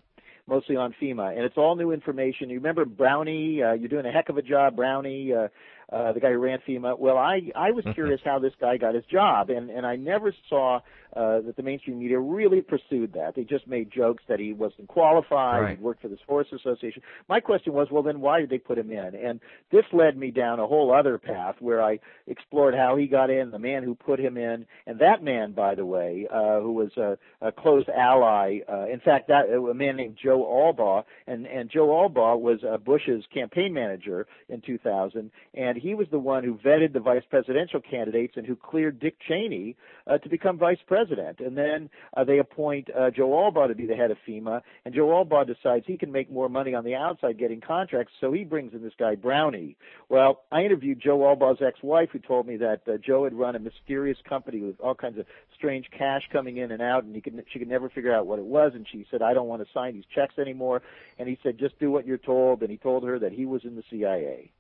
[0.48, 2.50] mostly on FEMA, and it's all new information.
[2.50, 3.64] You remember Brownie?
[3.64, 5.34] Uh, you're doing a heck of a job, Brownie.
[5.34, 5.48] Uh,
[5.94, 6.98] uh, the guy who ran FEMA.
[6.98, 7.94] Well, I I was mm-hmm.
[7.94, 10.80] curious how this guy got his job, and and I never saw
[11.16, 13.36] uh, that the mainstream media really pursued that.
[13.36, 15.62] They just made jokes that he wasn't qualified.
[15.62, 15.78] Right.
[15.78, 17.04] He worked for this Forest Association.
[17.30, 19.14] My question was, well, then why did they put him in?
[19.14, 19.40] And
[19.72, 23.52] this led me down a whole other path where I explored how he got in,
[23.52, 26.98] the man who put him in, and that man, by the way, uh, who was
[26.98, 28.60] a, a close ally.
[28.68, 32.78] Uh, in fact, that a man named Joe Allbaugh, and and Joe Allbaugh was uh,
[32.78, 37.82] Bush's campaign manager in 2000, and he was the one who vetted the vice presidential
[37.82, 39.76] candidates and who cleared Dick Cheney
[40.08, 41.42] uh, to become vice president.
[41.42, 44.96] And then uh, they appoint uh, Joe Allbaugh to be the head of FEMA, and
[44.96, 48.46] Joe Allbaugh decides he can make more money on the outside getting contracts, so he
[48.46, 49.76] brings in this guy Brownie.
[50.08, 53.60] Well, I interviewed Joe Allbaugh's ex-wife, who told me that uh, Joe had run a
[53.60, 57.44] mysterious company with all kinds of strange cash coming in and out, and he could
[57.52, 58.72] she could never figure out what it was.
[58.74, 60.82] And she said, "I don't want to sign these checks anymore."
[61.20, 63.66] And he said, "Just do what you're told." And he told her that he was
[63.66, 64.52] in the CIA.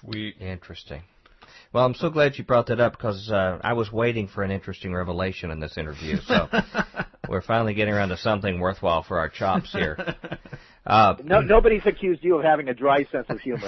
[0.00, 0.36] Sweet.
[0.40, 1.02] Interesting.
[1.72, 4.50] Well, I'm so glad you brought that up because uh, I was waiting for an
[4.50, 6.16] interesting revelation in this interview.
[6.26, 6.48] So
[7.28, 9.98] we're finally getting around to something worthwhile for our chops here.
[10.86, 13.58] Uh, no, nobody's accused you of having a dry sense of humor.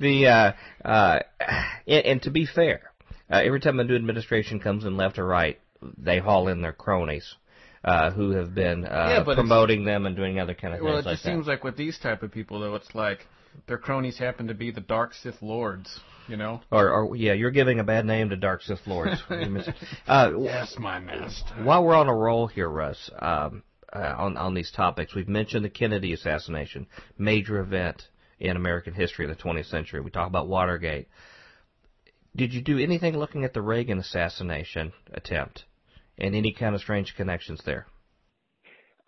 [0.00, 0.52] the uh,
[0.82, 1.18] uh,
[1.86, 2.90] and, and to be fair,
[3.30, 5.60] uh, every time a new administration comes in, left or right,
[5.98, 7.34] they haul in their cronies.
[7.84, 11.04] Uh, who have been uh, yeah, promoting them and doing other kind of well, things.
[11.04, 13.26] Well, it just like seems like with these type of people, though, it's like
[13.66, 16.60] their cronies happen to be the Dark Sith Lords, you know?
[16.70, 19.22] Or, or yeah, you're giving a bad name to Dark Sith Lords.
[20.06, 21.54] uh, yes, my master.
[21.62, 23.62] While we're on a roll here, Russ, um,
[23.92, 28.02] uh, on on these topics, we've mentioned the Kennedy assassination, major event
[28.38, 30.00] in American history in the 20th century.
[30.00, 31.08] We talk about Watergate.
[32.36, 35.64] Did you do anything looking at the Reagan assassination attempt,
[36.16, 37.86] and any kind of strange connections there?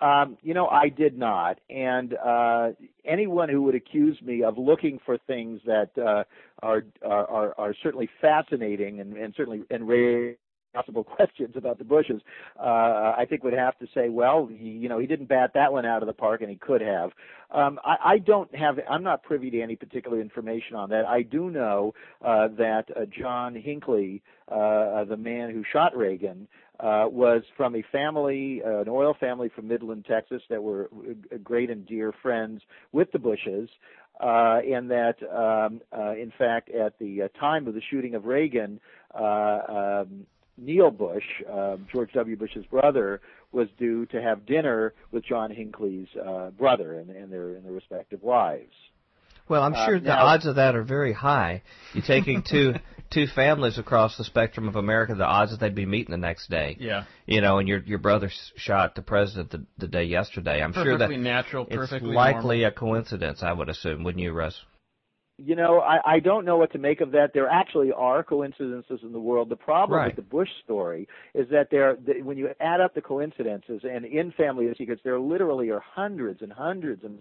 [0.01, 1.59] Um, you know, I did not.
[1.69, 2.71] And uh,
[3.05, 6.25] anyone who would accuse me of looking for things that uh,
[6.63, 10.37] are, are are certainly fascinating and, and certainly and raise
[10.73, 12.21] possible questions about the Bushes,
[12.59, 12.63] uh,
[13.17, 15.87] I think would have to say, well, he, you know, he didn't bat that one
[15.87, 17.11] out of the park, and he could have.
[17.51, 21.05] Um, I, I don't have, I'm not privy to any particular information on that.
[21.07, 21.95] I do know
[22.25, 27.83] uh, that uh, John Hinckley, uh, the man who shot Reagan, uh, was from a
[27.93, 32.63] family, uh, an oil family from Midland, Texas, that were uh, great and dear friends
[32.93, 33.69] with the Bushes,
[34.21, 38.27] uh, and that, um, uh, in fact, at the uh, time of the shooting of
[38.27, 38.81] Reagan,
[39.15, 40.27] uh, um,
[40.59, 42.37] Neil Bush, uh, George W.
[42.37, 43.21] Bush's brother,
[43.53, 47.73] was due to have dinner with John Hinckley's uh, brother and, and their and their
[47.73, 48.75] respective wives.
[49.49, 51.63] Well, I'm sure uh, the now, odds of that are very high.
[51.95, 52.75] You're taking two
[53.11, 55.15] two families across the spectrum of America.
[55.15, 56.77] The odds that they'd be meeting the next day.
[56.79, 57.05] Yeah.
[57.27, 60.63] You know, and your your brother shot the president the, the day yesterday.
[60.63, 62.67] I'm perfectly sure that natural, it's perfectly likely normal.
[62.67, 63.43] a coincidence.
[63.43, 64.61] I would assume, wouldn't you, Russ?
[65.43, 67.31] You know, I, I don't know what to make of that.
[67.33, 69.49] There actually are coincidences in the world.
[69.49, 70.09] The problem right.
[70.09, 74.33] with the Bush story is that there, when you add up the coincidences, and in
[74.33, 77.21] Family of Secrets, there literally are hundreds and hundreds and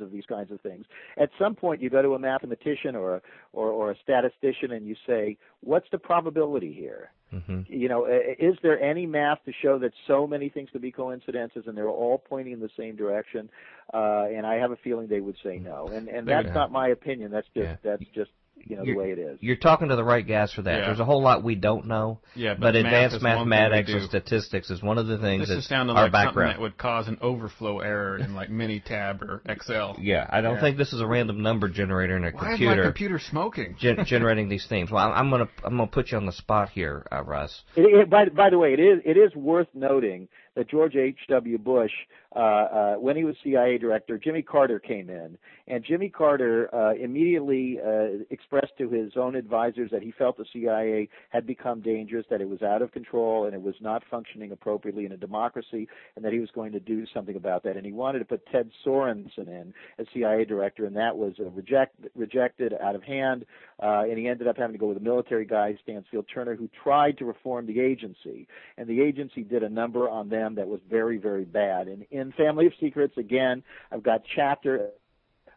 [0.00, 0.86] of these kinds of things.
[1.18, 3.22] At some point, you go to a mathematician or a,
[3.52, 7.60] or, or a statistician and you say, "What's the probability here?" Mm-hmm.
[7.66, 11.64] You know, is there any math to show that so many things could be coincidences
[11.66, 13.48] and they're all pointing in the same direction?
[13.92, 15.88] Uh, and I have a feeling they would say no.
[15.88, 17.30] And and that's not my opinion.
[17.30, 17.76] That's just yeah.
[17.82, 18.30] that's just
[18.66, 19.38] you know you're, the way it is.
[19.40, 20.78] You're talking to the right guys for that.
[20.78, 20.86] Yeah.
[20.86, 22.20] There's a whole lot we don't know.
[22.34, 25.68] Yeah, but, but advanced mathematics and statistics is one of the things this that's is
[25.68, 26.34] sounding our like background.
[26.34, 29.96] something that would cause an overflow error in like Minitab or Excel.
[30.00, 30.60] Yeah, I don't yeah.
[30.60, 32.72] think this is a random number generator in a Why computer.
[32.72, 33.76] Is my computer smoking?
[33.78, 34.90] gen- generating these themes.
[34.90, 37.62] Well, I'm gonna I'm gonna put you on the spot here, uh, Russ.
[37.76, 41.58] It, it, by by the way, it is it is worth noting that George H.W.
[41.58, 41.92] Bush,
[42.34, 46.94] uh, uh, when he was CIA director, Jimmy Carter came in, and Jimmy Carter uh,
[46.94, 52.26] immediately uh, expressed to his own advisors that he felt the CIA had become dangerous,
[52.30, 55.88] that it was out of control, and it was not functioning appropriately in a democracy,
[56.16, 57.76] and that he was going to do something about that.
[57.76, 61.44] And he wanted to put Ted Sorensen in as CIA director, and that was uh,
[61.50, 63.46] reject, rejected out of hand.
[63.82, 66.68] Uh, and he ended up having to go with a military guy, Stansfield Turner, who
[66.82, 68.46] tried to reform the agency.
[68.76, 71.88] And the agency did a number on them that was very, very bad.
[71.88, 74.90] And in Family of Secrets, again, I've got chapter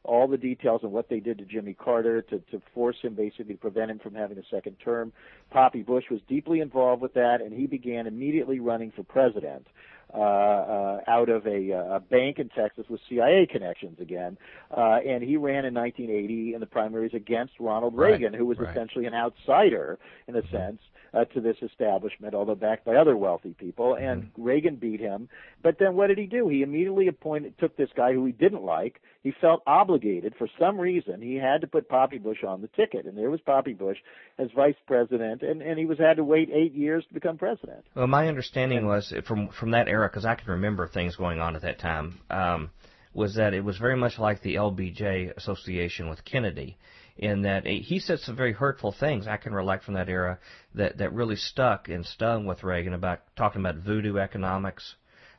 [0.04, 3.56] all the details on what they did to Jimmy Carter to, to force him basically
[3.56, 5.12] to prevent him from having a second term.
[5.50, 9.68] Poppy Bush was deeply involved with that, and he began immediately running for president.
[10.14, 14.38] uh, uh, out of a, a bank in Texas with CIA connections again,
[14.76, 18.58] uh, and he ran in 1980 in the primaries against Ronald Reagan, right, who was
[18.58, 18.70] right.
[18.70, 19.98] essentially an outsider
[20.28, 20.56] in a mm-hmm.
[20.56, 20.80] sense
[21.16, 23.96] uh, to this establishment, although backed by other wealthy people.
[23.96, 24.44] And mm-hmm.
[24.44, 25.30] Reagan beat him.
[25.64, 26.50] But then what did he do?
[26.50, 29.02] He immediately appointed, took this guy who he didn't like.
[29.24, 31.22] He felt obligated for some reason.
[31.22, 33.98] He had to put Poppy Bush on the ticket, and there was Poppy Bush
[34.38, 37.86] as vice president, and and he was had to wait eight years to become president.
[37.96, 41.56] Well, my understanding was from from that era, because I can remember things going on
[41.56, 42.20] at that time.
[42.30, 42.70] Um,
[43.14, 46.78] was that it was very much like the LBJ association with Kennedy
[47.18, 50.40] in that he said some very hurtful things I can recollect from that era
[50.74, 54.96] that that really stuck and stung with Reagan about talking about voodoo economics.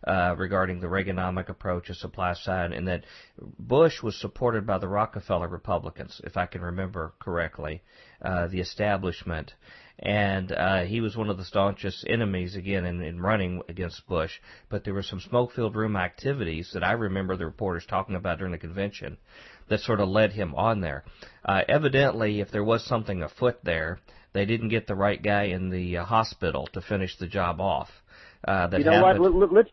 [0.06, 3.02] Uh, regarding the Reaganomic approach, of supply side, and that
[3.58, 7.82] Bush was supported by the Rockefeller Republicans, if I can remember correctly,
[8.22, 9.54] uh, the establishment,
[9.98, 14.32] and uh, he was one of the staunchest enemies again in, in running against Bush.
[14.68, 18.52] But there were some smoke-filled room activities that I remember the reporters talking about during
[18.52, 19.16] the convention
[19.68, 21.04] that sort of led him on there.
[21.44, 23.98] Uh, evidently, if there was something afoot there,
[24.32, 27.88] they didn't get the right guy in the uh, hospital to finish the job off.
[28.46, 29.34] Uh, that you know happened.
[29.34, 29.52] what?
[29.52, 29.70] Let's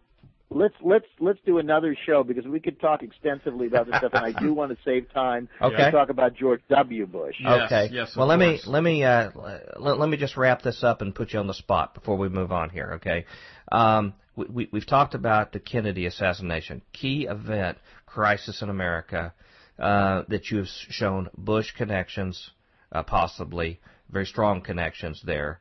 [0.54, 4.26] let's let's let's do another show because we could talk extensively about this stuff, and
[4.26, 5.76] I do want to save time okay.
[5.78, 7.06] to talk about George W.
[7.06, 7.36] Bush.
[7.40, 7.90] Yes, okay.
[7.92, 8.16] Yes.
[8.16, 8.66] well, let course.
[8.66, 9.32] me let me uh,
[9.78, 12.30] let, let me just wrap this up and put you on the spot before we
[12.30, 12.94] move on here.
[12.96, 13.26] Okay.
[13.72, 19.34] Um, we, we, we've talked about the Kennedy assassination, key event, crisis in America,
[19.80, 22.52] uh, that you have shown Bush connections,
[22.92, 25.60] uh, possibly very strong connections there.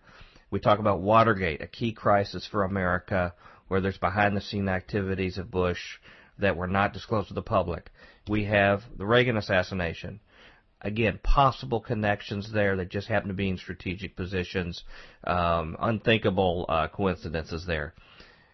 [0.50, 3.32] We talk about Watergate, a key crisis for America
[3.72, 5.80] where there's behind the scene activities of Bush
[6.38, 7.90] that were not disclosed to the public.
[8.28, 10.20] We have the Reagan assassination.
[10.82, 14.84] Again, possible connections there that just happen to be in strategic positions,
[15.24, 17.94] um, unthinkable uh, coincidences there.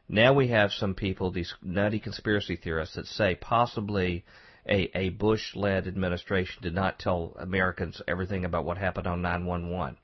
[0.09, 4.25] Now we have some people, these nutty conspiracy theorists, that say possibly
[4.69, 9.97] a, a Bush-led administration did not tell Americans everything about what happened on 911.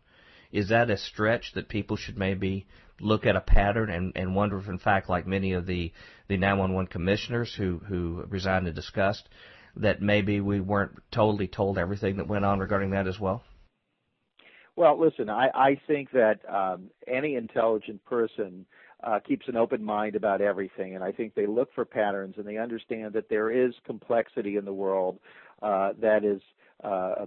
[0.51, 2.67] Is that a stretch that people should maybe
[3.01, 5.93] look at a pattern and, and wonder if, in fact, like many of the,
[6.29, 9.29] the 911 commissioners who, who resigned and discussed,
[9.77, 13.43] that maybe we weren't totally told everything that went on regarding that as well?
[14.77, 18.67] Well, listen, I, I think that um, any intelligent person
[19.03, 22.47] uh, keeps an open mind about everything, and I think they look for patterns and
[22.47, 25.19] they understand that there is complexity in the world
[25.63, 26.41] uh, that is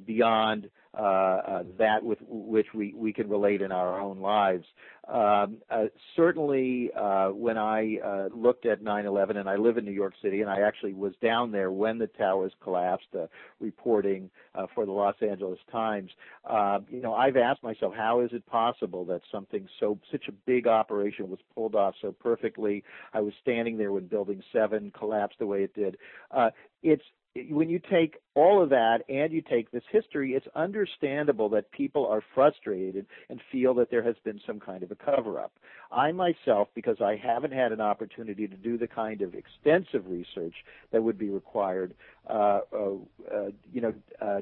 [0.05, 4.65] beyond uh, uh, that with which we, can relate in our own lives.
[5.07, 9.91] Um, uh, certainly, uh, when I uh, looked at 9/11, and I live in New
[9.91, 13.27] York City, and I actually was down there when the towers collapsed, uh,
[13.59, 16.11] reporting uh, for the Los Angeles Times.
[16.49, 20.31] Uh, you know, I've asked myself, how is it possible that something so such a
[20.31, 22.83] big operation was pulled off so perfectly?
[23.13, 25.97] I was standing there when Building 7 collapsed the way it did.
[26.31, 26.49] Uh,
[26.83, 27.03] it's
[27.49, 32.05] when you take all of that and you take this history, it's understandable that people
[32.05, 35.51] are frustrated and feel that there has been some kind of a cover up.
[35.91, 40.55] I myself, because I haven't had an opportunity to do the kind of extensive research
[40.91, 41.93] that would be required,
[42.29, 42.91] uh, uh,
[43.33, 44.41] uh, you know, uh,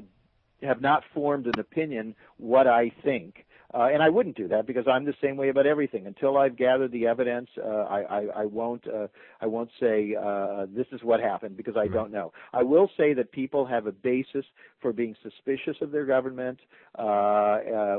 [0.62, 4.86] have not formed an opinion what I think uh, and I wouldn't do that because
[4.88, 6.06] I'm the same way about everything.
[6.06, 9.08] Until I've gathered the evidence, uh, I, I, I won't uh,
[9.40, 11.92] I won't say uh, this is what happened because I right.
[11.92, 12.32] don't know.
[12.52, 14.44] I will say that people have a basis
[14.80, 16.60] for being suspicious of their government,
[16.98, 17.96] uh, uh,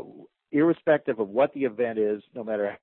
[0.52, 2.78] irrespective of what the event is, no matter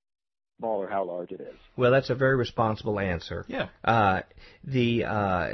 [0.59, 1.55] small or how large it is.
[1.77, 3.45] Well, that's a very responsible answer.
[3.49, 3.69] Yeah.
[3.85, 4.21] Uh,
[4.65, 5.49] the, uh,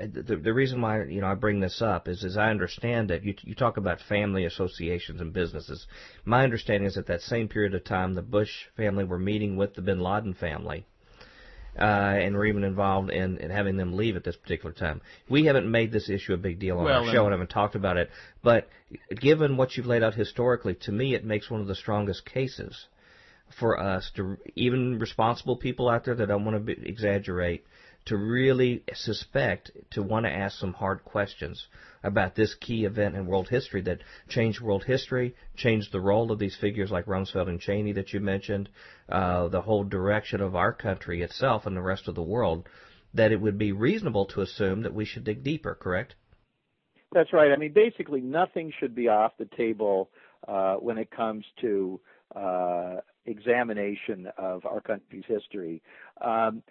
[0.00, 3.22] the the reason why you know I bring this up is, as I understand it,
[3.22, 5.86] you you talk about family associations and businesses.
[6.24, 9.56] My understanding is that at that same period of time, the Bush family were meeting
[9.56, 10.86] with the Bin Laden family.
[11.78, 15.00] Uh, and were even involved in, in having them leave at this particular time.
[15.28, 17.76] We haven't made this issue a big deal on well, our show and haven't talked
[17.76, 18.10] about it,
[18.42, 18.68] but
[19.08, 22.86] given what you've laid out historically, to me it makes one of the strongest cases
[23.58, 27.64] for us to even responsible people out there that don't want to be, exaggerate
[28.06, 31.66] to really suspect to want to ask some hard questions
[32.02, 36.38] about this key event in world history that changed world history, changed the role of
[36.38, 38.70] these figures like Rumsfeld and Cheney that you mentioned,
[39.08, 42.68] uh, the whole direction of our country itself and the rest of the world.
[43.12, 45.74] That it would be reasonable to assume that we should dig deeper.
[45.74, 46.14] Correct?
[47.12, 47.50] That's right.
[47.50, 50.10] I mean, basically, nothing should be off the table
[50.46, 52.00] uh, when it comes to
[52.36, 52.96] uh,
[53.30, 55.82] examination of our country's history.
[56.20, 56.62] Um,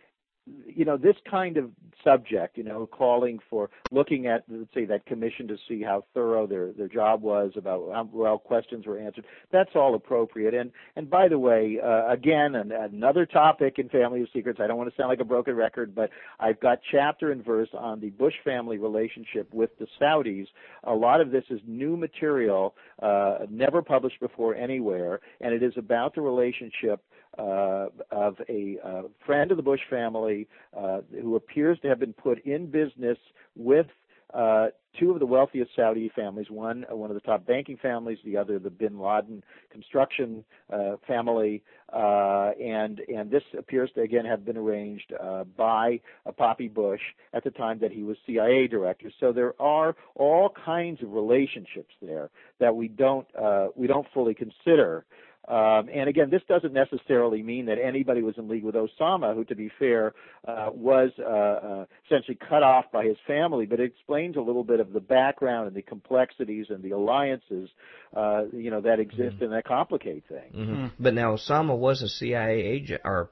[0.66, 1.72] you know, this kind of
[2.04, 6.48] subject, you know, calling for looking at, let's say, that commission to see how thorough
[6.48, 9.26] their their job was, about how well questions were answered.
[9.52, 10.54] That's all appropriate.
[10.54, 14.60] And and by the way, uh, again, an, another topic in Family of Secrets.
[14.62, 16.10] I don't want to sound like a broken record, but
[16.40, 20.48] I've got chapter and verse on the Bush family relationship with the Saudis.
[20.86, 25.74] A lot of this is new material, uh, never published before anywhere, and it is
[25.78, 27.02] about the relationship
[27.40, 30.48] uh, of a uh, friend of the Bush family
[30.78, 33.18] uh, who appears to have been put in business
[33.56, 33.88] with
[34.34, 34.68] uh,
[35.00, 38.38] two of the wealthiest Saudi families, one uh, one of the top banking families, the
[38.38, 41.64] other the Bin Laden construction uh, family,
[41.94, 47.02] uh, and and this appears to again have been arranged uh, by uh, Poppy Bush
[47.34, 49.12] at the time that he was CIA director.
[49.20, 52.30] So there are all kinds of relationships there
[52.60, 55.06] that we don't uh, we don't fully consider.
[55.50, 59.44] Um, and again, this doesn't necessarily mean that anybody was in league with Osama, who,
[59.46, 60.14] to be fair,
[60.48, 63.66] uh, was uh, uh, essentially cut off by his family.
[63.66, 67.70] But it explains a little bit of the background and the complexities and the alliances,
[68.16, 69.46] uh, you know, that exist mm-hmm.
[69.46, 70.56] and that complicate things.
[70.56, 70.86] Mm-hmm.
[71.00, 73.32] But now Osama was a CIA agent or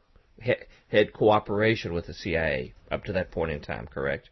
[0.89, 4.29] had cooperation with the CIA up to that point in time, correct?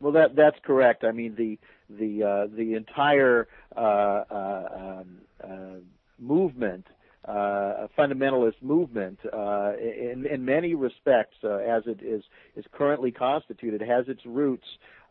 [0.00, 1.02] Well, that that's correct.
[1.02, 1.58] I mean, the
[1.90, 5.80] the uh, the entire uh, uh, um, uh,
[6.18, 6.86] movement
[7.28, 12.22] uh, fundamentalist movement uh, in, in many respects, uh, as it is,
[12.56, 14.64] is currently constituted, has its roots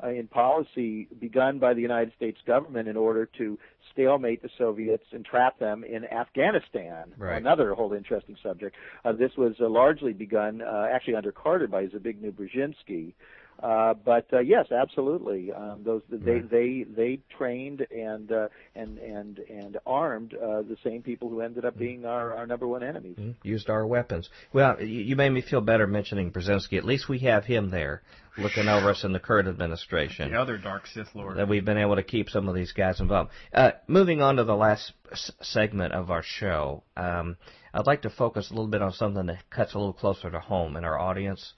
[0.03, 3.60] uh, in policy begun by the United States government in order to
[3.94, 7.14] stalemate the Soviets and trap them in Afghanistan.
[7.18, 7.38] Right.
[7.38, 8.76] Another whole interesting subject.
[9.06, 13.14] Uh, this was uh, largely begun actually under Carter by Zbigniew Brzezinski.
[13.62, 15.52] Uh, but uh, yes, absolutely.
[15.52, 16.50] Um, those they right.
[16.50, 21.66] they they trained and uh, and and and armed uh, the same people who ended
[21.66, 21.84] up mm-hmm.
[21.84, 23.18] being our, our number one enemies.
[23.20, 23.48] Mm-hmm.
[23.48, 24.30] Used our weapons.
[24.54, 26.78] Well, you, you made me feel better mentioning Brzezinski.
[26.78, 28.04] At least we have him there
[28.38, 30.32] looking over us in the current administration.
[30.32, 31.38] The other dark Sith Lord.
[31.38, 33.32] That we've been able to keep some of these guys involved.
[33.54, 37.38] Uh, moving on to the last s- segment of our show, um,
[37.74, 40.40] I'd like to focus a little bit on something that cuts a little closer to
[40.40, 41.54] home in our audience.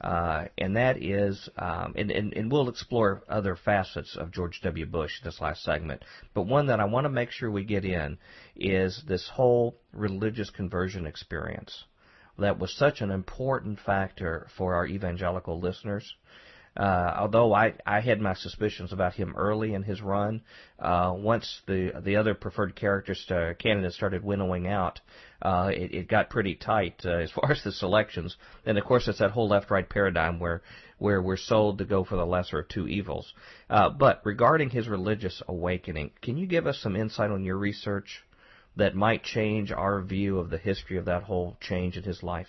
[0.00, 4.86] Uh, and that is, um, and, and, and, we'll explore other facets of George W.
[4.86, 6.02] Bush in this last segment.
[6.32, 8.16] But one that I want to make sure we get in
[8.56, 11.84] is this whole religious conversion experience
[12.38, 16.14] that was such an important factor for our evangelical listeners.
[16.76, 20.40] Uh, although I, I had my suspicions about him early in his run,
[20.78, 25.00] uh, once the the other preferred characters to candidates started winnowing out,
[25.42, 28.36] uh, it, it got pretty tight uh, as far as the selections.
[28.66, 30.62] And of course, it's that whole left-right paradigm where
[30.98, 33.32] where we're sold to go for the lesser of two evils.
[33.70, 38.22] Uh, but regarding his religious awakening, can you give us some insight on your research
[38.76, 42.48] that might change our view of the history of that whole change in his life?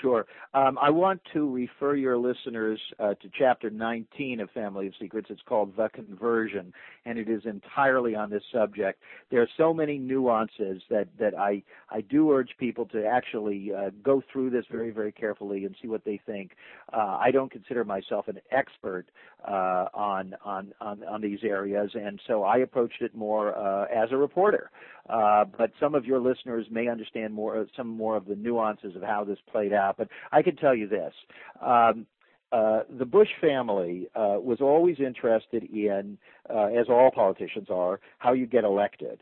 [0.00, 0.26] Sure.
[0.54, 5.26] Um, I want to refer your listeners uh, to chapter 19 of Family of Secrets.
[5.28, 6.72] It's called The Conversion,
[7.04, 9.02] and it is entirely on this subject.
[9.30, 13.90] There are so many nuances that, that I, I do urge people to actually uh,
[14.04, 16.52] go through this very, very carefully and see what they think.
[16.92, 19.06] Uh, I don't consider myself an expert
[19.46, 24.12] uh, on, on, on, on these areas, and so I approached it more uh, as
[24.12, 24.70] a reporter.
[25.08, 29.02] Uh, but some of your listeners may understand more, some more of the nuances of
[29.02, 29.96] how this played out.
[29.96, 31.12] But I can tell you this.
[31.60, 32.06] Um,
[32.50, 36.16] uh, the Bush family uh, was always interested in,
[36.48, 39.20] uh, as all politicians are, how you get elected.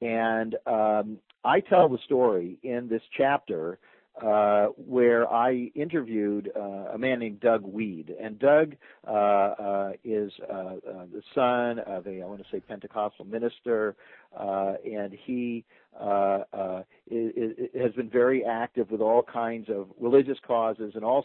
[0.00, 3.78] And um, I tell the story in this chapter
[4.24, 8.74] uh, where I interviewed uh, a man named Doug Wead, and Doug
[9.06, 10.76] uh, uh, is uh, uh,
[11.12, 13.94] the son of a I want to say Pentecostal minister, uh,
[14.36, 15.64] and he
[15.98, 21.24] uh, uh, has been very active with all kinds of religious causes and all uh,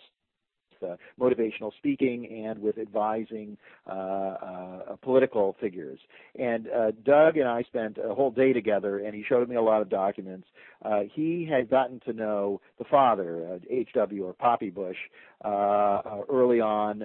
[1.19, 5.99] motivational speaking and with advising uh, uh, political figures.
[6.37, 9.61] And uh, Doug and I spent a whole day together, and he showed me a
[9.61, 10.47] lot of documents.
[10.83, 14.25] Uh, he had gotten to know the father, H.W.
[14.25, 14.97] or Poppy Bush,
[15.43, 17.03] early on,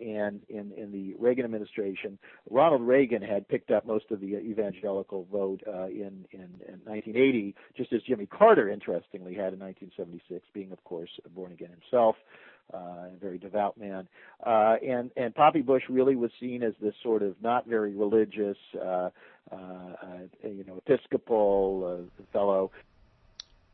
[0.00, 2.18] and in, in the Reagan administration.
[2.50, 7.92] Ronald Reagan had picked up most of the evangelical vote in, in, in 1980, just
[7.92, 12.16] as Jimmy Carter, interestingly, had in 1976, being, of course, born again himself
[12.72, 14.08] uh, a very devout man.
[14.44, 18.56] Uh, and and Poppy Bush really was seen as this sort of not very religious,
[18.80, 19.10] uh,
[19.50, 22.70] uh, uh, you know, Episcopal uh, fellow.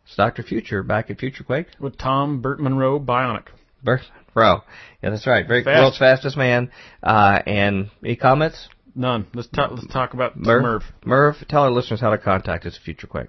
[0.06, 0.42] It's Dr.
[0.42, 3.46] Future back at Future Quake with Tom Burt Munro Bionic.
[3.82, 4.00] Burt
[4.34, 4.64] Munro,
[5.02, 5.46] yeah, that's right.
[5.46, 5.78] Very Fast.
[5.80, 6.70] world's fastest man.
[7.02, 8.68] Uh, and any comments?
[8.94, 9.26] None.
[9.34, 9.72] Let's talk.
[9.72, 10.62] Let's talk about Merv.
[10.62, 10.82] Merv.
[11.04, 13.28] Merv, tell our listeners how to contact us at Future Quake.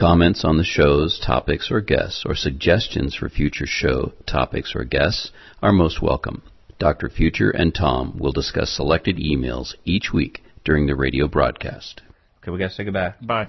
[0.00, 5.30] Comments on the show's topics or guests, or suggestions for future show topics or guests
[5.60, 6.40] are most welcome.
[6.78, 7.10] Dr.
[7.10, 12.00] Future and Tom will discuss selected emails each week during the radio broadcast.
[12.40, 13.12] Okay, we got to say goodbye.
[13.20, 13.48] Bye.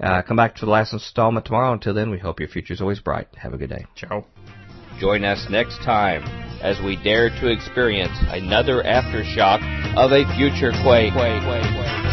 [0.00, 1.72] Uh, come back to the last installment tomorrow.
[1.72, 3.28] Until then, we hope your future is always bright.
[3.36, 3.86] Have a good day.
[3.94, 4.26] Ciao.
[4.98, 6.24] Join us next time
[6.60, 9.62] as we dare to experience another aftershock
[9.96, 11.12] of a future quake.
[11.12, 12.03] quake, quake, quake.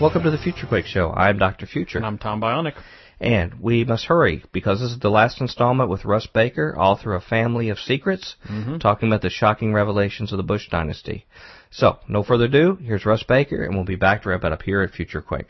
[0.00, 1.10] Welcome to the Future Quake Show.
[1.10, 1.66] I'm Dr.
[1.66, 1.96] Future.
[1.96, 2.74] And I'm Tom Bionic.
[3.18, 7.24] And we must hurry because this is the last installment with Russ Baker, author of
[7.24, 8.76] Family of Secrets, Mm-hmm.
[8.78, 11.24] talking about the shocking revelations of the Bush dynasty.
[11.70, 14.62] So, no further ado, here's Russ Baker, and we'll be back to wrap it up
[14.62, 15.48] here at Future Quake.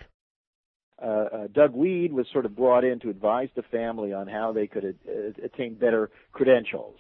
[1.02, 4.52] uh, uh, Doug Wead was sort of brought in to advise the family on how
[4.52, 6.96] they could uh, attain better credentials.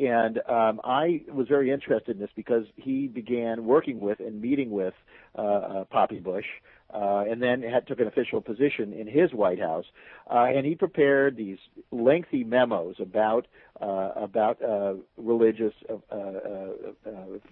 [0.00, 4.70] And um, I was very interested in this because he began working with and meeting
[4.70, 4.94] with
[5.38, 6.44] uh, uh, Poppy Bush,
[6.92, 9.84] uh, and then had, took an official position in his White House.
[10.30, 11.58] Uh, and he prepared these
[11.90, 13.46] lengthy memos about
[13.80, 17.10] uh, about uh, religious uh, uh, uh,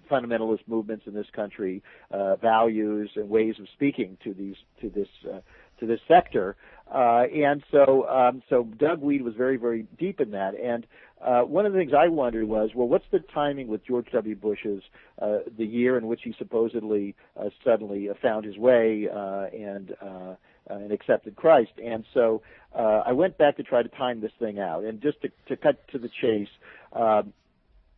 [0.09, 5.07] fundamentalist movements in this country, uh, values and ways of speaking to these to this
[5.31, 5.39] uh,
[5.79, 6.55] to this sector.
[6.93, 10.53] Uh, and so, um, so Doug Wead was very, very deep in that.
[10.55, 10.85] And
[11.23, 14.35] uh, one of the things I wondered was, well, what's the timing with George W.
[14.35, 14.83] Bush's
[15.21, 19.95] uh, the year in which he supposedly uh, suddenly uh, found his way uh, and
[20.01, 20.35] uh,
[20.67, 21.71] and accepted Christ?
[21.83, 22.43] And so
[22.77, 24.83] uh, I went back to try to time this thing out.
[24.83, 26.49] And just to, to cut to the chase.
[26.93, 27.33] Um,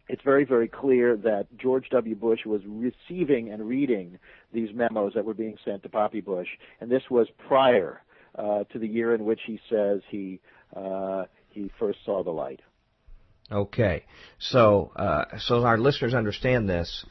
[0.09, 2.15] it's very, very clear that George W.
[2.15, 4.19] Bush was receiving and reading
[4.53, 6.47] these memos that were being sent to Poppy Bush,
[6.79, 8.01] and this was prior
[8.37, 10.39] uh, to the year in which he says he
[10.75, 12.61] uh, he first saw the light.
[13.51, 14.05] Okay,
[14.39, 17.05] so uh, so our listeners understand this.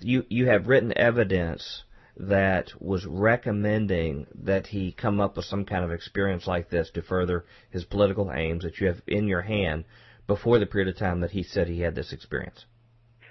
[0.00, 1.84] You you have written evidence
[2.16, 7.02] that was recommending that he come up with some kind of experience like this to
[7.02, 9.84] further his political aims that you have in your hand
[10.26, 12.66] before the period of time that he said he had this experience.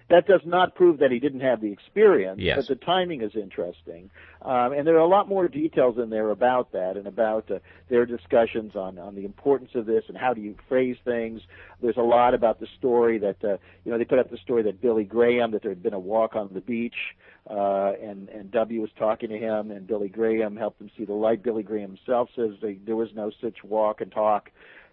[0.10, 2.58] That does not prove that he didn't have the experience, Yes.
[2.58, 4.10] but the timing is interesting.
[4.42, 7.60] Um, and there are a lot more details in there about that and about uh,
[7.90, 11.42] their discussions on, on the importance of this and how do you phrase things.
[11.82, 14.64] There's a lot about the story that, uh, you know, they put up the story
[14.64, 16.96] that Billy Graham, that there had been a walk on the beach,
[17.50, 21.14] uh, and, and W was talking to him, and Billy Graham helped him see the
[21.14, 21.44] light.
[21.44, 24.50] Billy Graham himself says they, there was no such walk and talk.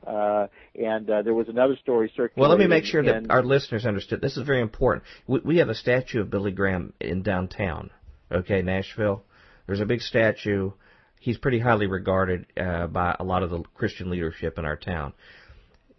[0.07, 2.41] Uh, and uh, there was another story circulating.
[2.41, 4.21] Well, let me make sure that our listeners understood.
[4.21, 5.05] This is very important.
[5.27, 7.91] We, we have a statue of Billy Graham in downtown,
[8.31, 9.25] okay, Nashville.
[9.67, 10.73] There's a big statue.
[11.19, 15.13] He's pretty highly regarded uh, by a lot of the Christian leadership in our town.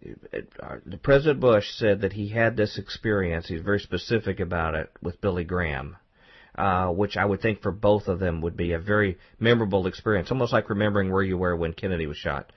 [0.00, 3.48] The President Bush said that he had this experience.
[3.48, 5.96] He's very specific about it with Billy Graham.
[6.54, 10.32] Uh, which I would think for both of them would be a very memorable experience,
[10.32, 12.50] almost like remembering where you were when Kennedy was shot.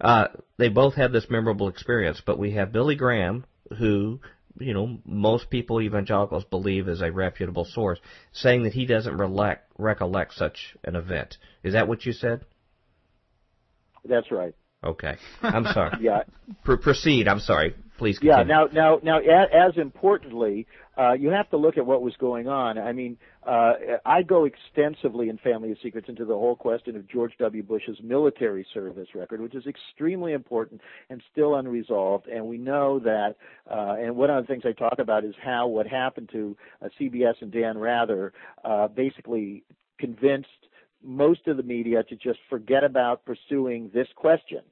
[0.00, 3.44] Uh, they both had this memorable experience, but we have Billy Graham,
[3.78, 4.20] who,
[4.58, 7.98] you know, most people, evangelicals, believe is a reputable source,
[8.32, 9.16] saying that he doesn't
[9.76, 11.36] recollect such an event.
[11.62, 12.44] Is that what you said?
[14.04, 14.54] That's right.
[14.82, 15.16] Okay.
[15.42, 15.96] I'm sorry.
[16.00, 16.22] Yeah.
[16.64, 17.26] Pr- proceed.
[17.26, 17.74] I'm sorry.
[17.98, 18.38] Please Continue.
[18.38, 18.66] Yeah.
[18.72, 20.68] Now, now, now, as importantly,
[20.98, 22.76] uh, you have to look at what was going on.
[22.76, 23.16] I mean,
[23.46, 27.62] uh, I go extensively in Family of Secrets into the whole question of George W.
[27.62, 32.26] Bush's military service record, which is extremely important and still unresolved.
[32.26, 33.36] And we know that.
[33.70, 36.88] Uh, and one of the things I talk about is how what happened to uh,
[37.00, 38.32] CBS and Dan Rather
[38.64, 39.62] uh, basically
[39.98, 40.48] convinced
[41.04, 44.62] most of the media to just forget about pursuing this question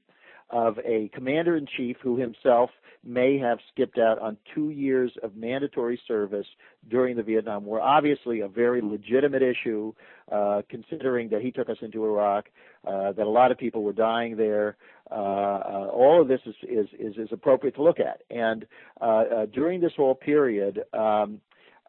[0.51, 2.71] of a commander in chief who himself
[3.05, 6.47] may have skipped out on two years of mandatory service
[6.91, 7.81] during the Vietnam War.
[7.81, 9.93] Obviously, a very legitimate issue,
[10.31, 12.47] uh, considering that he took us into Iraq,
[12.87, 14.77] uh, that a lot of people were dying there.
[15.11, 18.23] Uh, uh, all of this is, is, is, is appropriate to look at.
[18.31, 18.67] And
[19.01, 21.41] uh, uh, during this whole period, um,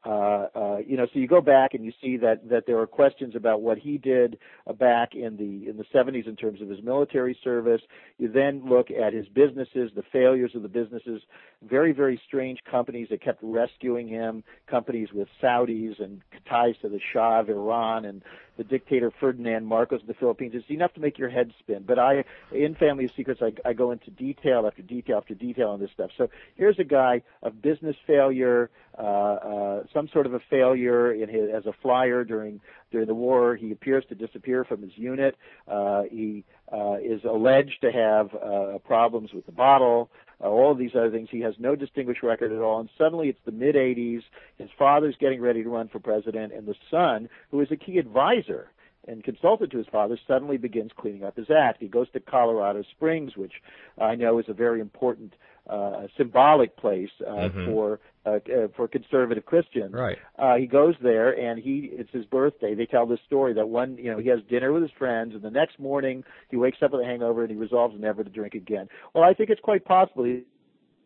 [0.06, 2.88] Uh, uh, you know, so you go back and you see that that there are
[2.88, 4.38] questions about what he did
[4.80, 7.82] back in the in the 70s in terms of his military service.
[8.18, 11.22] You then look at his businesses, the failures of the businesses,
[11.68, 17.00] very very strange companies that kept rescuing him, companies with Saudis and ties to the
[17.14, 18.24] Shah of Iran and
[18.58, 20.54] the dictator Ferdinand Marcos of the Philippines.
[20.56, 21.84] It's enough to make your head spin.
[21.86, 25.70] But I, in Family of Secrets, I, I go into detail after detail after detail
[25.70, 26.12] on this stuff.
[26.18, 31.30] So here's a guy of business failure, uh, uh, some sort of a failure in
[31.30, 32.60] his, as a flyer during
[32.92, 33.56] during the war.
[33.56, 35.36] He appears to disappear from his unit.
[35.68, 40.10] Uh, he uh, is alleged to have uh, problems with the bottle
[40.44, 41.30] uh, all of these other things.
[41.32, 42.80] He has no distinguished record at all.
[42.80, 44.22] And suddenly it's the mid 80s.
[44.58, 47.98] His father's getting ready to run for president, and the son, who is a key
[47.98, 48.70] advisor
[49.08, 51.82] and consulted to his father, suddenly begins cleaning up his act.
[51.82, 53.54] He goes to Colorado Springs, which
[54.00, 55.34] I know is a very important
[55.70, 57.66] uh, symbolic place uh, mm-hmm.
[57.66, 59.94] for uh, uh, for conservative Christians.
[59.94, 60.18] Right.
[60.38, 62.74] Uh, he goes there, and he it's his birthday.
[62.76, 65.42] They tell this story that one, you know, he has dinner with his friends, and
[65.42, 68.54] the next morning he wakes up with a hangover, and he resolves never to drink
[68.54, 68.88] again.
[69.14, 70.24] Well, I think it's quite possible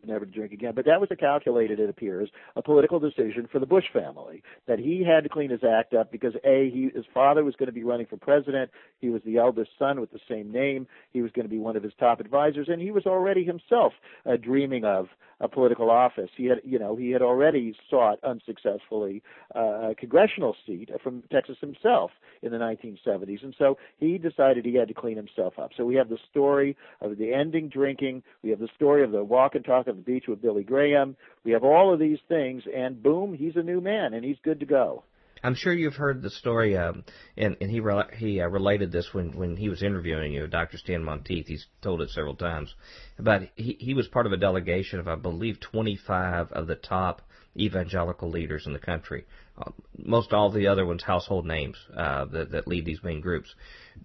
[0.06, 0.73] never to drink again.
[0.76, 4.80] But that was a calculated, it appears, a political decision for the Bush family that
[4.80, 7.73] he had to clean his act up because a he his father was going to
[7.73, 8.72] be running for president.
[8.99, 10.88] He was the eldest son with the same name.
[11.11, 13.94] He was going to be one of his top advisors, and he was already himself
[14.26, 15.07] uh, dreaming of
[15.41, 16.30] a political office.
[16.38, 19.23] He had, you know, he had already sought unsuccessfully
[19.56, 22.11] uh, a congressional seat from Texas himself
[22.44, 25.72] in the 1970s, and so he decided he had to clean himself up.
[25.76, 28.23] So we have the story of the ending drinking.
[28.44, 31.15] We have the story of the walk and talk the beach with Billy Graham.
[31.43, 34.59] We have all of these things, and boom, he's a new man, and he's good
[34.59, 35.03] to go.
[35.43, 37.03] I'm sure you've heard the story, um,
[37.35, 40.77] and, and he re- he uh, related this when, when he was interviewing you, Dr.
[40.77, 41.47] Stan Monteith.
[41.47, 42.73] He's told it several times.
[43.18, 47.23] But he, he was part of a delegation of, I believe, 25 of the top
[47.57, 49.26] evangelical leaders in the country.
[49.57, 53.53] Uh, most all the other ones household names uh, that, that lead these main groups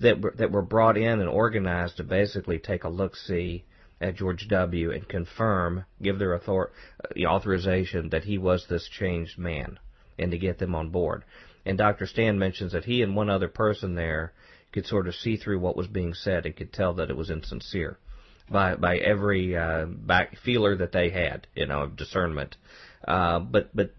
[0.01, 3.65] that were, that were brought in and organized to basically take a look see
[4.01, 4.91] at George W.
[4.91, 6.73] and confirm, give their author-
[7.15, 9.79] the authorization that he was this changed man,
[10.19, 11.25] and to get them on board.
[11.65, 12.07] And Dr.
[12.07, 14.33] Stan mentions that he and one other person there
[14.73, 17.31] could sort of see through what was being said and could tell that it was
[17.31, 17.99] insincere
[18.51, 22.57] by by every uh, back feeler that they had, you know, of discernment.
[23.07, 23.95] Uh, but but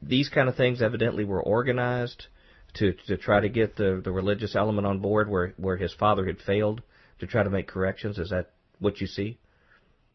[0.00, 2.26] these kind of things evidently were organized
[2.74, 6.26] to to try to get the the religious element on board where where his father
[6.26, 6.82] had failed
[7.20, 8.18] to try to make corrections.
[8.18, 8.50] Is that
[8.82, 9.38] what you see?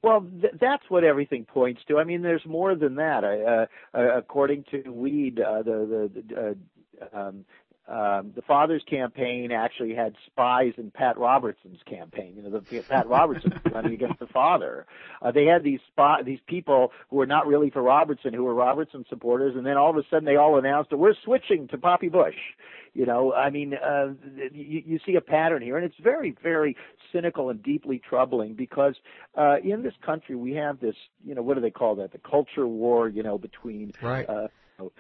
[0.04, 1.98] Well, th- that's what everything points to.
[1.98, 3.24] I mean, there's more than that.
[3.24, 3.66] Uh,
[3.98, 6.56] uh, according to Wead, uh, the the
[7.16, 7.46] uh, um,
[7.88, 12.34] um, the father's campaign actually had spies in Pat Robertson's campaign.
[12.36, 14.86] You know, the Pat Robertson running against the father.
[15.22, 18.54] Uh, they had these spy, these people who were not really for Robertson, who were
[18.54, 21.78] Robertson supporters, and then all of a sudden they all announced that we're switching to
[21.78, 22.36] Poppy Bush.
[22.94, 24.14] You know, I mean, uh,
[24.52, 26.76] you, you see a pattern here, and it's very, very
[27.14, 28.96] cynical and deeply troubling because
[29.38, 32.12] uh, in this country we have this, you know, what do they call that?
[32.12, 34.28] The culture war, you know, between right.
[34.28, 34.48] uh,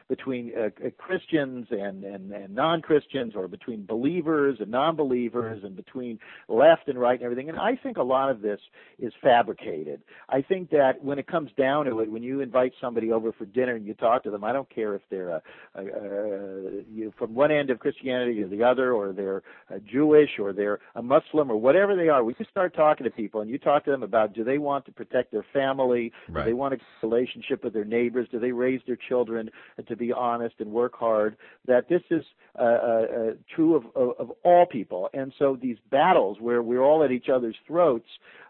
[0.10, 6.20] between uh, uh, Christians and, and, and non-Christians or between believers and non-believers and between
[6.48, 7.50] left and right and everything.
[7.50, 8.60] And I think a lot of this
[9.00, 10.02] is fabricated.
[10.30, 13.46] I think that when it comes down to it, when you invite somebody over for
[13.46, 15.42] dinner and you talk to them, I don't care if they're a,
[15.76, 20.40] a, a, you, from one end of Christianity to the other or they're a Jewish
[20.40, 23.50] or they're a Muslim or whatever they are, when you start talking to people and
[23.50, 26.44] you talk to them about do they want to protect their family, right.
[26.44, 29.50] do they want a relationship with their neighbors, do they raise their children,
[29.88, 31.38] to be honest and work hard,
[31.68, 32.24] that this is
[32.58, 35.10] uh, uh, uh, true of, of, of all people.
[35.14, 38.08] And so these battles where we're all at each other's throats,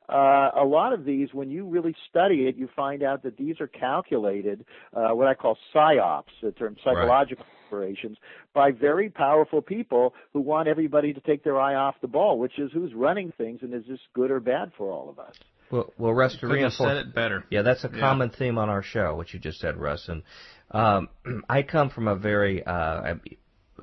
[0.10, 3.60] uh, a lot of these, when you really study it, you find out that these
[3.60, 4.64] are calculated,
[4.94, 7.68] uh, what I call psyops, the term psychological right.
[7.68, 8.18] operations,
[8.54, 12.58] by very powerful people who want everybody to take their eye off the ball, which
[12.58, 15.36] is who's running things and is this good or bad for all of us.
[15.70, 17.44] Well, well, Russ, to reinforce, said it better.
[17.50, 20.08] Yeah, that's a common theme on our show, what you just said, Russ.
[20.08, 20.24] And
[20.72, 21.10] um,
[21.50, 23.16] I come from a very uh,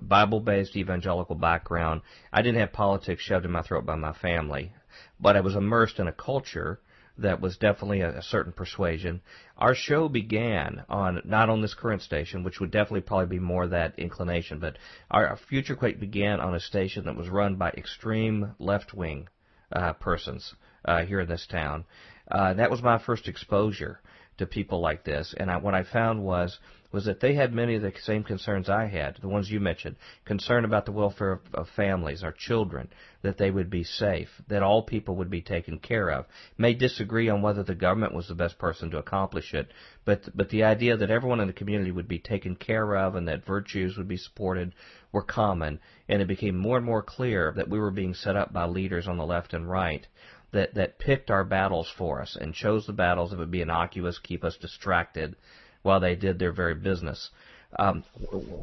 [0.01, 2.03] Bible-based evangelical background.
[2.33, 4.73] I didn't have politics shoved in my throat by my family,
[5.21, 6.81] but I was immersed in a culture
[7.17, 9.23] that was definitely a, a certain persuasion.
[9.57, 13.69] Our show began on not on this current station, which would definitely probably be more
[13.69, 14.79] that inclination, but
[15.11, 19.29] our, our Future Quake began on a station that was run by extreme left-wing
[19.71, 20.55] uh, persons
[20.85, 21.85] uh, here in this town.
[22.29, 24.01] Uh, that was my first exposure
[24.39, 25.35] to people like this.
[25.37, 26.59] And I, what I found was
[26.95, 29.97] was that they had many of the same concerns I had, the ones you mentioned,
[30.25, 32.89] concern about the welfare of, of families, our children,
[33.23, 36.25] that they would be safe, that all people would be taken care of.
[36.57, 39.73] May disagree on whether the government was the best person to accomplish it,
[40.05, 43.27] but but the idea that everyone in the community would be taken care of and
[43.27, 44.73] that virtues would be supported
[45.11, 48.53] were common, and it became more and more clear that we were being set up
[48.53, 50.07] by leaders on the left and right
[50.55, 54.19] that that picked our battles for us and chose the battles that would be innocuous,
[54.19, 55.37] keep us distracted,
[55.83, 57.31] while they did their very business.
[57.77, 58.05] Um,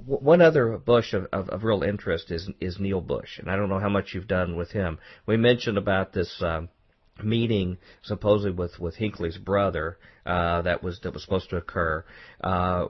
[0.05, 3.69] one other Bush of, of, of, real interest is is Neil Bush, and I don't
[3.69, 4.99] know how much you've done with him.
[5.25, 6.69] We mentioned about this um,
[7.23, 12.03] meeting supposedly with with Hinckley's brother uh, that was that was supposed to occur.
[12.43, 12.87] Uh,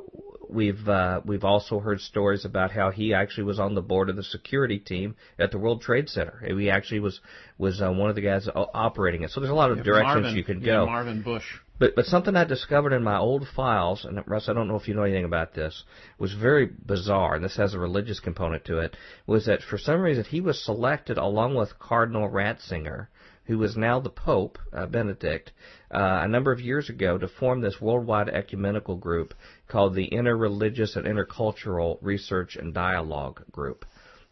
[0.49, 4.15] we've uh, we've also heard stories about how he actually was on the board of
[4.15, 6.43] the security team at the World Trade Center.
[6.45, 7.19] He actually was
[7.57, 9.31] was uh, one of the guys operating it.
[9.31, 10.85] So there's a lot of yeah, directions Marvin, you can yeah, go.
[10.87, 11.45] Marvin Bush.
[11.79, 14.87] But but something I discovered in my old files, and Russ, I don't know if
[14.87, 15.83] you know anything about this,
[16.19, 18.95] was very bizarre, and this has a religious component to it,
[19.25, 23.07] was that for some reason he was selected along with Cardinal Ratzinger
[23.45, 25.51] who is now the Pope, uh, Benedict,
[25.89, 29.33] uh, a number of years ago to form this worldwide ecumenical group
[29.67, 33.85] called the Interreligious and Intercultural Research and Dialogue Group.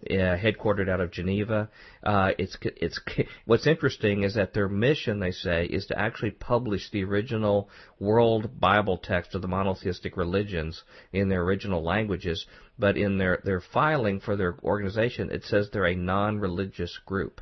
[0.09, 1.69] Headquartered out of Geneva.
[2.01, 3.01] Uh, it's it's
[3.45, 7.69] what's interesting is that their mission, they say, is to actually publish the original
[7.99, 12.45] world Bible text of the monotheistic religions in their original languages.
[12.77, 17.41] But in their their filing for their organization, it says they're a non-religious group.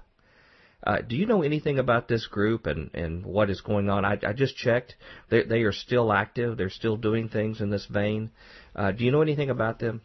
[0.84, 4.06] Uh, do you know anything about this group and, and what is going on?
[4.06, 4.96] I, I just checked.
[5.30, 6.56] They, they are still active.
[6.56, 8.32] They're still doing things in this vein.
[8.76, 10.02] Uh, do you know anything about them?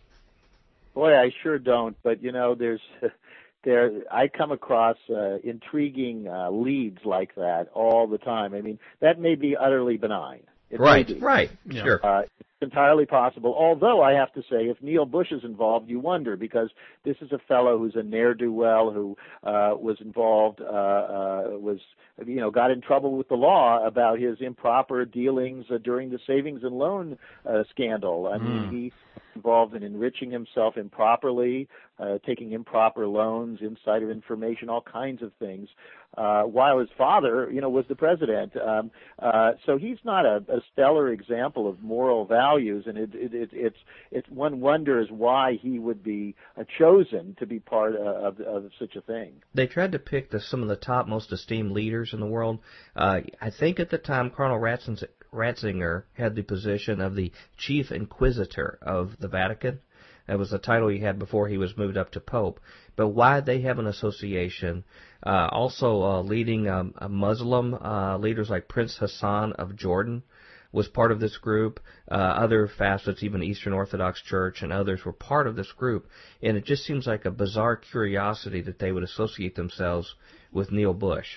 [0.94, 1.96] Boy, I sure don't.
[2.02, 2.80] But you know, there's
[3.64, 3.90] there.
[4.10, 8.54] I come across uh, intriguing uh, leads like that all the time.
[8.54, 10.40] I mean, that may be utterly benign.
[10.70, 11.82] It right, right, yeah.
[11.82, 12.00] sure.
[12.04, 12.22] Uh,
[12.62, 13.54] entirely possible.
[13.58, 16.70] Although I have to say, if Neil Bush is involved, you wonder because
[17.04, 21.42] this is a fellow who's a ne'er do well who uh, was involved, uh, uh,
[21.58, 21.78] was
[22.24, 26.18] you know got in trouble with the law about his improper dealings uh, during the
[26.26, 27.18] savings and loan
[27.48, 28.30] uh, scandal.
[28.32, 28.70] I mean, mm.
[28.70, 28.92] he
[29.34, 31.68] involved in enriching himself improperly,
[31.98, 35.68] uh, taking improper loans, insider information, all kinds of things,
[36.16, 38.52] uh, while his father, you know, was the president.
[38.56, 43.32] Um, uh, so he's not a, a stellar example of moral values, and it, it,
[43.32, 43.76] it, it's
[44.10, 48.96] it's one wonders why he would be uh, chosen to be part of, of such
[48.96, 49.32] a thing.
[49.54, 52.58] They tried to pick the, some of the top, most esteemed leaders in the world.
[52.94, 57.90] Uh, I think at the time, Cardinal Ratzinger Ratzinger had the position of the chief
[57.90, 59.80] inquisitor of the Vatican.
[60.26, 62.60] That was the title he had before he was moved up to Pope.
[62.94, 64.84] But why they have an association?
[65.24, 70.22] Uh, also, uh, leading um, Muslim uh, leaders like Prince Hassan of Jordan
[70.70, 71.80] was part of this group.
[72.10, 76.08] Uh, other facets, even Eastern Orthodox Church and others, were part of this group.
[76.42, 80.14] And it just seems like a bizarre curiosity that they would associate themselves
[80.50, 81.36] with Neil Bush.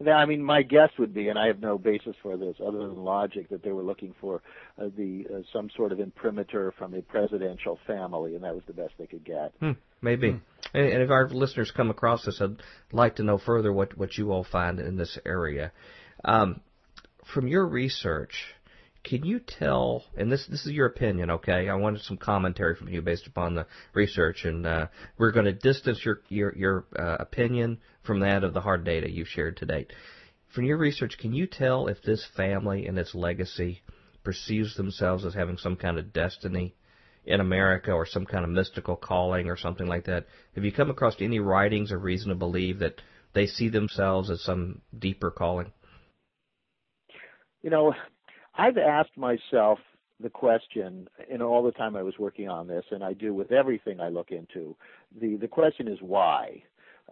[0.00, 2.78] Now, I mean, my guess would be, and I have no basis for this other
[2.78, 4.40] than logic, that they were looking for
[4.80, 8.72] uh, the uh, some sort of imprimatur from a presidential family, and that was the
[8.72, 9.52] best they could get.
[9.60, 10.30] Hmm, maybe.
[10.30, 10.38] Hmm.
[10.72, 12.62] And, and if our listeners come across this, I'd
[12.92, 15.70] like to know further what what you all find in this area.
[16.24, 16.62] Um,
[17.34, 18.54] from your research,
[19.02, 20.04] can you tell?
[20.16, 21.68] And this this is your opinion, okay?
[21.68, 24.86] I wanted some commentary from you based upon the research, and uh,
[25.18, 29.10] we're going to distance your your your uh, opinion from that of the hard data
[29.10, 29.92] you've shared to date.
[30.54, 33.82] From your research, can you tell if this family and its legacy
[34.22, 36.74] perceives themselves as having some kind of destiny
[37.24, 40.26] in America or some kind of mystical calling or something like that?
[40.54, 43.00] Have you come across any writings or reason to believe that
[43.32, 45.72] they see themselves as some deeper calling?
[47.62, 47.94] You know,
[48.54, 49.78] I've asked myself
[50.20, 53.52] the question in all the time I was working on this, and I do with
[53.52, 54.76] everything I look into.
[55.20, 56.62] The the question is why,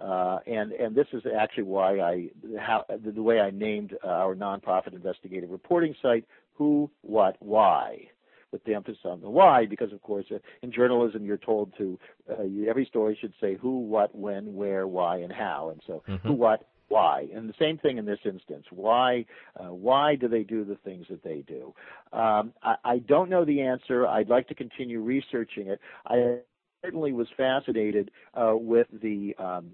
[0.01, 2.29] uh, and and this is actually why I
[2.59, 6.25] how the, the way I named our nonprofit investigative reporting site.
[6.55, 8.09] Who, what, why?
[8.51, 11.99] with the emphasis on the why, because of course uh, in journalism you're told to
[12.31, 16.29] uh, every story should say who, what, when, where, why, and how, and so mm-hmm.
[16.29, 17.27] who, what, why?
[17.35, 18.65] And the same thing in this instance.
[18.71, 19.27] Why
[19.59, 21.75] uh, why do they do the things that they do?
[22.13, 24.07] Um, I, I don't know the answer.
[24.07, 25.81] I'd like to continue researching it.
[26.07, 26.39] I
[26.83, 29.73] certainly was fascinated uh, with the um,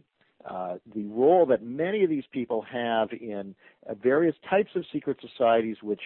[0.49, 3.55] uh, the role that many of these people have in
[3.89, 6.01] uh, various types of secret societies, which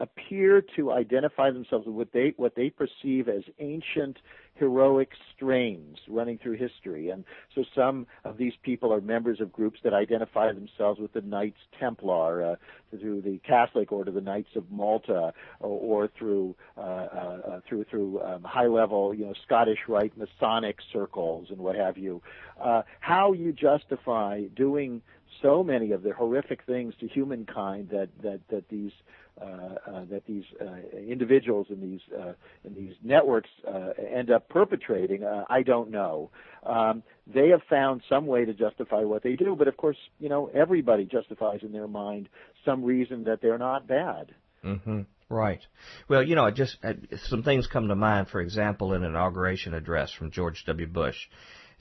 [0.00, 4.18] appear to identify themselves with what they what they perceive as ancient
[4.58, 7.10] heroic strains running through history.
[7.10, 7.24] And
[7.54, 11.58] so some of these people are members of groups that identify themselves with the Knights
[11.78, 12.56] Templar, uh,
[12.98, 18.22] through the Catholic Order, the Knights of Malta, or, or through uh, uh, through through
[18.22, 22.22] um, high level, you know, Scottish Rite Masonic circles and what have you.
[22.60, 25.02] Uh, how you justify doing
[25.42, 28.92] so many of the horrific things to humankind that that that these
[29.40, 32.32] uh, uh, that these uh, individuals in these uh,
[32.64, 36.30] in these networks uh, end up perpetrating, uh, I don't know.
[36.64, 40.28] Um, they have found some way to justify what they do, but of course, you
[40.28, 42.28] know, everybody justifies in their mind
[42.64, 44.34] some reason that they're not bad.
[44.64, 45.02] Mm-hmm.
[45.28, 45.60] Right.
[46.08, 46.94] Well, you know, just uh,
[47.28, 48.28] some things come to mind.
[48.28, 50.86] For example, an inauguration address from George W.
[50.86, 51.16] Bush,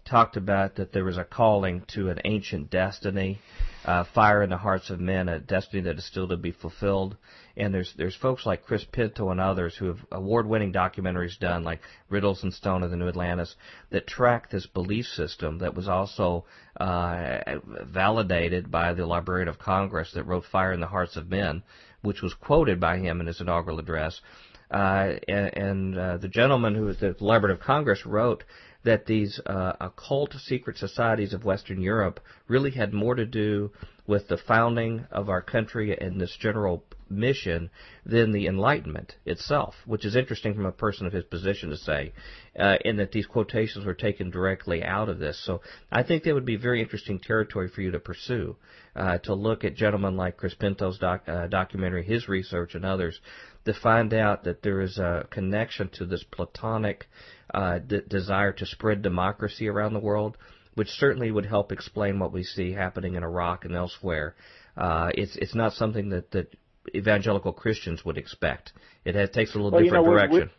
[0.05, 3.39] talked about that there was a calling to an ancient destiny,
[3.83, 7.17] uh, fire in the hearts of men, a destiny that is still to be fulfilled.
[7.57, 11.81] And there's there's folks like Chris Pinto and others who have award-winning documentaries done, like
[12.09, 13.55] Riddles in Stone of the New Atlantis,
[13.91, 16.45] that track this belief system that was also
[16.79, 17.39] uh,
[17.83, 21.63] validated by the Librarian of Congress that wrote Fire in the Hearts of Men,
[22.01, 24.21] which was quoted by him in his inaugural address.
[24.69, 28.43] Uh, and, and uh, the gentleman who was the Librarian of Congress wrote
[28.85, 33.71] that these uh, occult secret societies of Western Europe really had more to do
[34.07, 37.69] with the founding of our country and this general mission
[38.05, 42.13] than the Enlightenment itself, which is interesting from a person of his position to say,
[42.59, 45.43] uh, in that these quotations were taken directly out of this.
[45.43, 48.55] So I think that would be very interesting territory for you to pursue,
[48.95, 53.19] uh, to look at gentlemen like Chris Pinto's doc, uh, documentary, his research, and others,
[53.65, 57.07] to find out that there is a connection to this Platonic
[57.53, 60.37] uh, d- desire to spread democracy around the world,
[60.75, 64.35] which certainly would help explain what we see happening in Iraq and elsewhere.
[64.77, 66.53] Uh, it's it's not something that, that
[66.93, 68.73] evangelical Christians would expect.
[69.05, 70.51] It has, takes a little well, different you know, direction.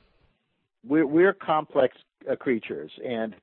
[0.84, 1.96] We're, we're, we're complex
[2.30, 3.34] uh, creatures, and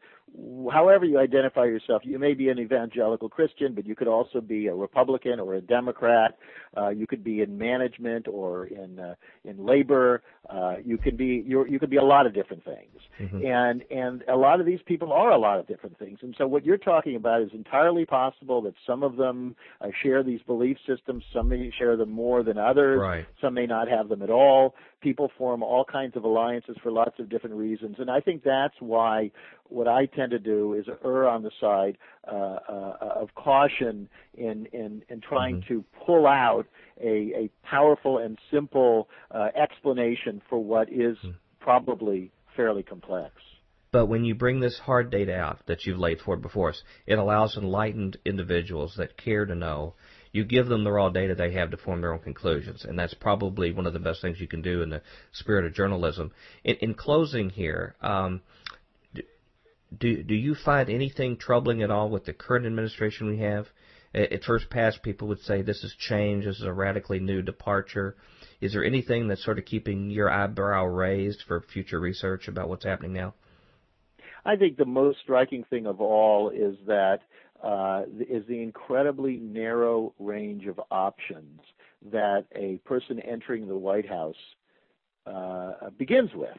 [0.71, 4.67] however you identify yourself, you may be an evangelical Christian, but you could also be
[4.67, 6.37] a Republican or a Democrat.
[6.75, 10.23] Uh, you could be in management or in uh, in labor.
[10.49, 13.45] Uh, you could be you're, you could be a lot of different things, mm-hmm.
[13.45, 16.17] and and a lot of these people are a lot of different things.
[16.21, 20.23] And so what you're talking about is entirely possible that some of them uh, share
[20.23, 21.23] these belief systems.
[21.31, 22.99] Some may share them more than others.
[22.99, 23.25] Right.
[23.39, 24.73] Some may not have them at all.
[25.01, 28.75] People form all kinds of alliances for lots of different reasons, and I think that's
[28.79, 29.31] why
[29.73, 31.97] what I tend to do is err on the side
[32.27, 35.73] uh, uh, of caution in in, in trying mm-hmm.
[35.73, 36.65] to pull out
[37.01, 41.31] a, a powerful and simple uh, explanation for what is mm-hmm.
[41.59, 43.33] probably fairly complex.
[43.93, 47.19] But when you bring this hard data out that you've laid forward before us, it
[47.19, 49.93] allows enlightened individuals that care to know.
[50.31, 53.13] You give them the raw data they have to form their own conclusions, and that's
[53.13, 56.31] probably one of the best things you can do in the spirit of journalism.
[56.63, 58.41] In, in closing here, um,
[59.99, 63.67] do do you find anything troubling at all with the current administration we have?
[64.13, 68.15] At first pass, people would say this is change, this is a radically new departure.
[68.61, 72.85] Is there anything that's sort of keeping your eyebrow raised for future research about what's
[72.85, 73.33] happening now?
[74.45, 77.21] I think the most striking thing of all is that
[77.63, 81.61] uh, is the incredibly narrow range of options
[82.11, 84.35] that a person entering the White House
[85.25, 86.57] uh, begins with.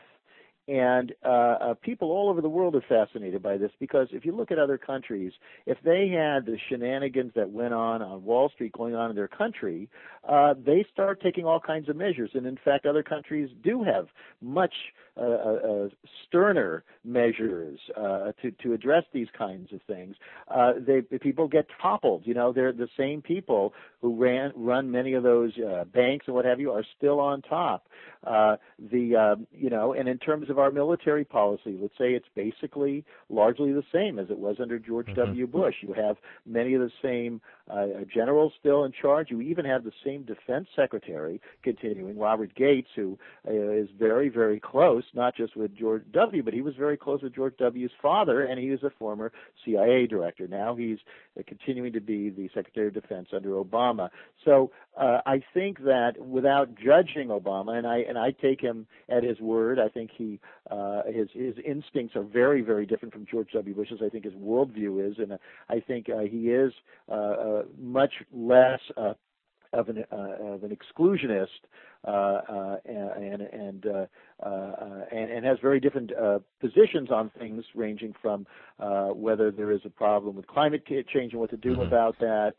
[0.66, 4.35] And uh, uh, people all over the world are fascinated by this because if you
[4.35, 5.32] look at other countries,
[5.66, 9.28] if they had the shenanigans that went on on Wall Street going on in their
[9.28, 9.91] country,
[10.27, 12.31] uh, they start taking all kinds of measures.
[12.32, 14.07] And in fact, other countries do have
[14.41, 14.74] much
[15.16, 15.89] uh, uh, uh
[16.27, 20.16] sterner measures uh, to to address these kinds of things.
[20.49, 22.23] Uh, they people get toppled.
[22.24, 26.35] You know, they're the same people who ran run many of those uh, banks and
[26.35, 27.86] what have you are still on top.
[28.27, 32.27] Uh, the uh, you know, and in terms of our military policy, let's say it's
[32.35, 35.21] basically largely the same as it was under George mm-hmm.
[35.21, 35.47] W.
[35.47, 35.75] Bush.
[35.83, 36.17] You have
[36.47, 39.31] many of the same uh, general still in charge.
[39.31, 43.19] You even have the same defense secretary continuing, Robert Gates, who
[43.49, 47.23] uh, is very, very close, not just with George W., but he was very close
[47.23, 49.32] with George W.'s father, and he was a former
[49.65, 50.47] CIA director.
[50.47, 50.99] Now he's
[51.39, 54.11] uh, continuing to be the Secretary of Defense under Obama.
[54.45, 59.24] So uh, I think that without judging Obama, and I and I take him at
[59.24, 60.39] his word, I think he
[60.70, 63.74] uh, his his instincts are very very different from George W.
[63.74, 64.01] Bush's.
[64.05, 65.39] I think his worldview is, and uh,
[65.69, 66.73] I think uh, he is
[67.11, 69.15] uh, much less uh,
[69.75, 71.47] of an uh, of an exclusionist
[72.07, 74.07] uh, uh, and and, uh,
[75.11, 76.13] and and has very different
[76.61, 78.47] positions on things, ranging from
[79.15, 81.83] whether there is a problem with climate change and what to do mm-hmm.
[81.83, 82.55] about that,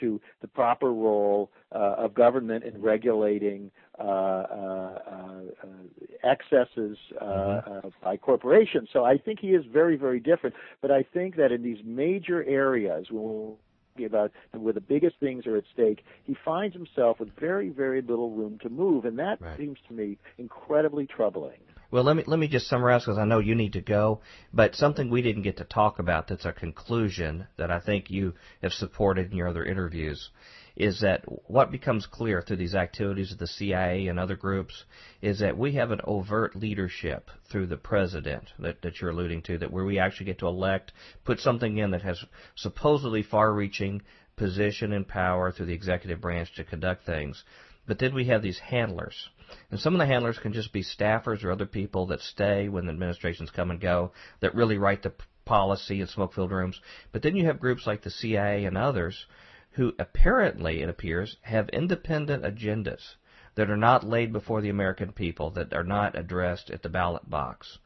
[0.00, 3.70] to the proper role of government in regulating
[6.24, 7.88] excesses mm-hmm.
[8.02, 8.88] by corporations.
[8.92, 10.54] So I think he is very very different.
[10.80, 13.58] But I think that in these major areas, we'll
[14.04, 18.30] about where the biggest things are at stake, he finds himself with very, very little
[18.30, 19.58] room to move, and that right.
[19.58, 21.58] seems to me incredibly troubling.
[21.90, 24.20] Well, let me let me just summarize because I know you need to go.
[24.52, 28.34] But something we didn't get to talk about that's a conclusion that I think you
[28.62, 30.30] have supported in your other interviews
[30.76, 34.84] is that what becomes clear through these activities of the CIA and other groups
[35.20, 39.58] is that we have an overt leadership through the president that, that you're alluding to,
[39.58, 40.92] that where we actually get to elect,
[41.24, 42.24] put something in that has
[42.54, 44.02] supposedly far-reaching
[44.36, 47.44] position and power through the executive branch to conduct things.
[47.86, 49.28] But then we have these handlers.
[49.70, 52.86] And some of the handlers can just be staffers or other people that stay when
[52.86, 55.12] the administrations come and go, that really write the
[55.44, 56.80] policy in smoke-filled rooms.
[57.12, 59.26] But then you have groups like the CIA and others
[59.72, 63.14] who apparently, it appears, have independent agendas
[63.54, 67.28] that are not laid before the American people, that are not addressed at the ballot
[67.28, 67.78] box.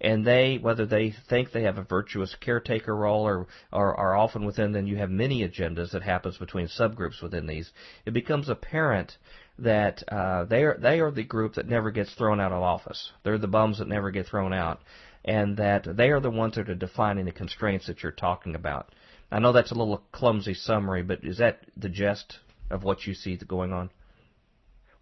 [0.00, 4.44] And they, whether they think they have a virtuous caretaker role or, or are often
[4.44, 7.72] within, then you have many agendas that happens between subgroups within these.
[8.04, 9.16] It becomes apparent
[9.58, 13.12] that uh, they are they are the group that never gets thrown out of office.
[13.22, 14.82] They're the bums that never get thrown out,
[15.24, 18.94] and that they are the ones that are defining the constraints that you're talking about.
[19.30, 22.38] I know that's a little clumsy summary, but is that the gist
[22.70, 23.90] of what you see going on?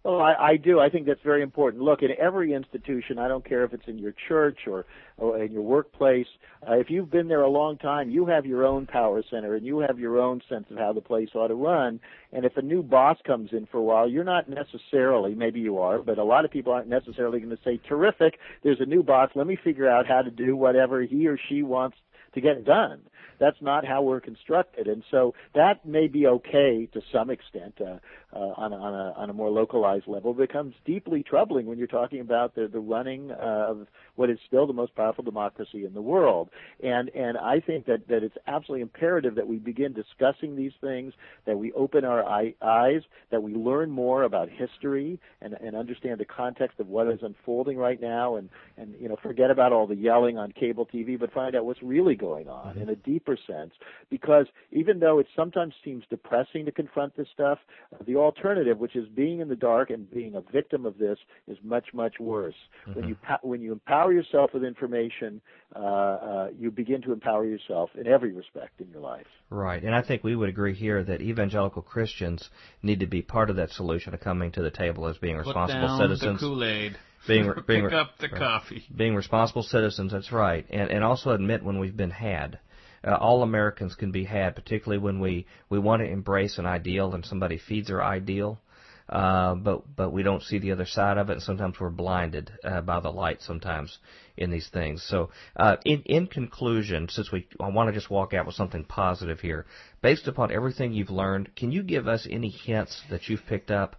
[0.05, 0.79] Well, I, I do.
[0.79, 1.81] I think that's very important.
[1.81, 4.85] Look, in every institution, I don't care if it's in your church or,
[5.17, 6.27] or in your workplace,
[6.61, 9.65] uh, if you've been there a long time, you have your own power center and
[9.65, 11.99] you have your own sense of how the place ought to run.
[12.31, 15.79] And if a new boss comes in for a while, you're not necessarily, maybe you
[15.79, 19.01] are, but a lot of people aren't necessarily going to say, terrific, there's a new
[19.01, 21.97] boss, let me figure out how to do whatever he or she wants
[22.35, 23.01] to get done.
[23.39, 27.97] That's not how we're constructed, and so that may be okay to some extent uh,
[28.35, 30.31] uh, on, a, on, a, on a more localized level.
[30.31, 33.35] It becomes deeply troubling when you're talking about the, the running uh,
[33.69, 36.49] of what is still the most powerful democracy in the world.
[36.83, 41.13] And and I think that that it's absolutely imperative that we begin discussing these things,
[41.45, 46.19] that we open our eye, eyes, that we learn more about history and and understand
[46.19, 49.87] the context of what is unfolding right now, and and you know forget about all
[49.87, 52.81] the yelling on cable TV, but find out what's really going on mm-hmm.
[52.81, 53.71] in a deeper sense.
[54.09, 57.59] Because even though it sometimes seems depressing to confront this stuff,
[58.05, 61.17] the alternative, which is being in the dark and being a victim of this,
[61.47, 62.55] is much much worse.
[62.87, 62.99] Mm-hmm.
[62.99, 65.41] When you when you empower yourself with information,
[65.75, 69.27] uh, uh, you begin to empower yourself in every respect in your life.
[69.49, 72.49] Right, and I think we would agree here that evangelical Christians
[72.81, 75.81] need to be part of that solution of coming to the table as being responsible
[75.81, 76.41] Put down citizens.
[76.41, 76.97] The Kool-Aid.
[77.27, 78.83] Being, being pick up the right, coffee.
[78.95, 82.59] Being responsible citizens, that's right, and and also admit when we've been had.
[83.05, 87.13] Uh, all Americans can be had, particularly when we, we want to embrace an ideal
[87.13, 88.59] and somebody feeds our ideal
[89.07, 92.51] uh, but but we don't see the other side of it, and sometimes we're blinded
[92.63, 93.41] uh, by the light.
[93.41, 93.99] Sometimes
[94.35, 95.03] in these things.
[95.03, 98.83] So, uh, in in conclusion, since we I want to just walk out with something
[98.83, 99.67] positive here,
[100.01, 103.97] based upon everything you've learned, can you give us any hints that you've picked up?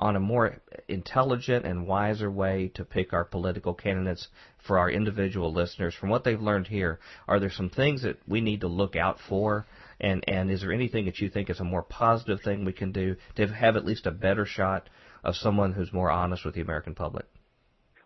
[0.00, 4.28] on a more intelligent and wiser way to pick our political candidates
[4.66, 5.94] for our individual listeners.
[5.94, 9.18] From what they've learned here, are there some things that we need to look out
[9.28, 9.66] for
[10.00, 12.92] and and is there anything that you think is a more positive thing we can
[12.92, 14.88] do to have at least a better shot
[15.24, 17.26] of someone who's more honest with the American public?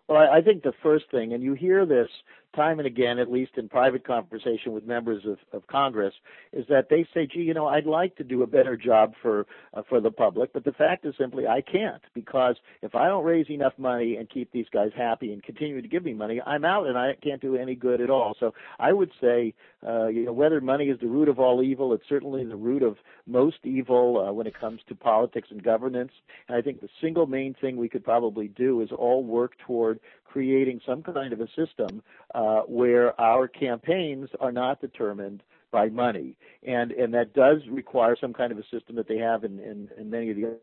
[0.07, 2.09] Well, I, I think the first thing, and you hear this
[2.55, 6.13] time and again, at least in private conversation with members of, of Congress,
[6.51, 9.45] is that they say, "Gee, you know, I'd like to do a better job for
[9.73, 13.23] uh, for the public, but the fact is simply I can't because if I don't
[13.23, 16.65] raise enough money and keep these guys happy and continue to give me money, I'm
[16.65, 19.53] out and I can't do any good at all." So I would say,
[19.87, 22.83] uh, you know, whether money is the root of all evil, it's certainly the root
[22.83, 26.11] of most evil uh, when it comes to politics and governance.
[26.47, 29.99] And I think the single main thing we could probably do is all work toward
[30.33, 32.01] creating some kind of a system
[32.33, 36.35] uh, where our campaigns are not determined by money,
[36.67, 39.89] and and that does require some kind of a system that they have in in,
[39.95, 40.57] in many of the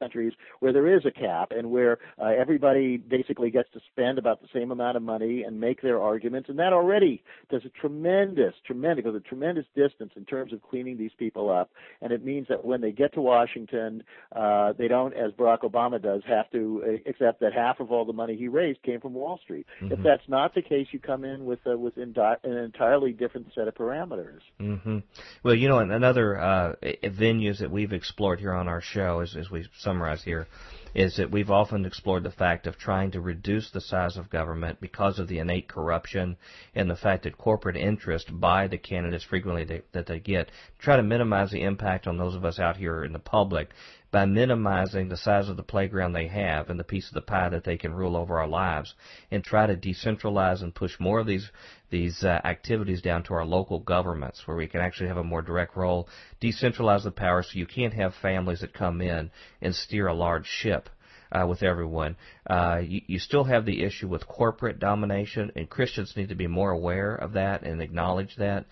[0.00, 4.40] countries where there is a cap and where uh, everybody basically gets to spend about
[4.40, 8.54] the same amount of money and make their arguments, and that already does a tremendous,
[8.66, 11.70] tremendous, a tremendous distance in terms of cleaning these people up.
[12.00, 14.02] And it means that when they get to Washington,
[14.34, 18.04] uh, they don't, as Barack Obama does, have to uh, accept that half of all
[18.04, 19.66] the money he raised came from Wall Street.
[19.80, 19.92] Mm-hmm.
[19.92, 23.48] If that's not the case, you come in with uh, with indi- an entirely different
[23.54, 24.40] set of parameters.
[24.60, 24.98] Mm-hmm.
[25.42, 29.50] Well, you know, another uh, venues that we've explored here on our show, as, as
[29.50, 30.48] we summarize here,
[30.94, 34.80] is that we've often explored the fact of trying to reduce the size of government
[34.80, 36.36] because of the innate corruption
[36.74, 40.96] and the fact that corporate interest by the candidates frequently they, that they get try
[40.96, 43.70] to minimize the impact on those of us out here in the public
[44.14, 47.48] by minimizing the size of the playground they have and the piece of the pie
[47.48, 48.94] that they can rule over our lives
[49.32, 51.50] and try to decentralize and push more of these
[51.90, 55.42] these uh, activities down to our local governments where we can actually have a more
[55.42, 56.08] direct role
[56.40, 60.46] decentralize the power so you can't have families that come in and steer a large
[60.46, 60.88] ship
[61.32, 62.14] uh, with everyone.
[62.48, 66.46] Uh, you, you still have the issue with corporate domination, and Christians need to be
[66.46, 68.66] more aware of that and acknowledge that.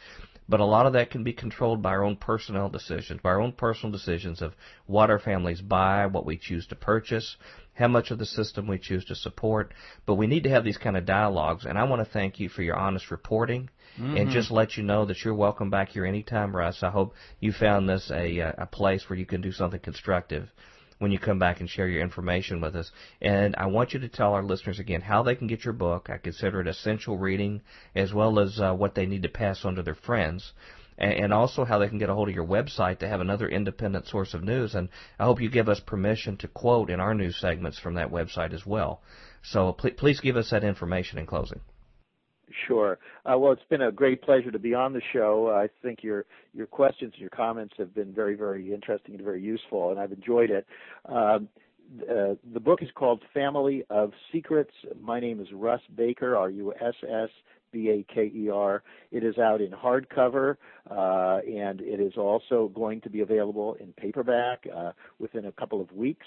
[0.52, 3.40] But a lot of that can be controlled by our own personnel decisions, by our
[3.40, 4.52] own personal decisions of
[4.84, 7.38] what our families buy, what we choose to purchase,
[7.72, 9.72] how much of the system we choose to support.
[10.04, 12.50] But we need to have these kind of dialogues, and I want to thank you
[12.50, 13.70] for your honest reporting.
[13.98, 14.18] Mm-hmm.
[14.18, 16.82] And just let you know that you're welcome back here anytime, Russ.
[16.82, 20.50] I hope you found this a, a place where you can do something constructive
[21.02, 22.92] when you come back and share your information with us.
[23.20, 26.08] And I want you to tell our listeners again how they can get your book.
[26.08, 27.60] I consider it essential reading
[27.96, 30.52] as well as uh, what they need to pass on to their friends.
[30.98, 34.06] And also how they can get a hold of your website to have another independent
[34.06, 34.76] source of news.
[34.76, 34.88] And
[35.18, 38.52] I hope you give us permission to quote in our news segments from that website
[38.52, 39.00] as well.
[39.42, 41.60] So please give us that information in closing.
[42.66, 42.98] Sure.
[43.24, 45.50] Uh, well, it's been a great pleasure to be on the show.
[45.50, 49.42] I think your your questions and your comments have been very, very interesting and very
[49.42, 50.66] useful, and I've enjoyed it.
[51.06, 51.48] Um,
[52.02, 54.72] uh, the book is called Family of Secrets.
[55.00, 57.28] My name is Russ Baker, R U S S
[57.72, 58.82] B A K E R.
[59.10, 60.56] It is out in hardcover,
[60.90, 65.80] uh, and it is also going to be available in paperback uh, within a couple
[65.80, 66.26] of weeks.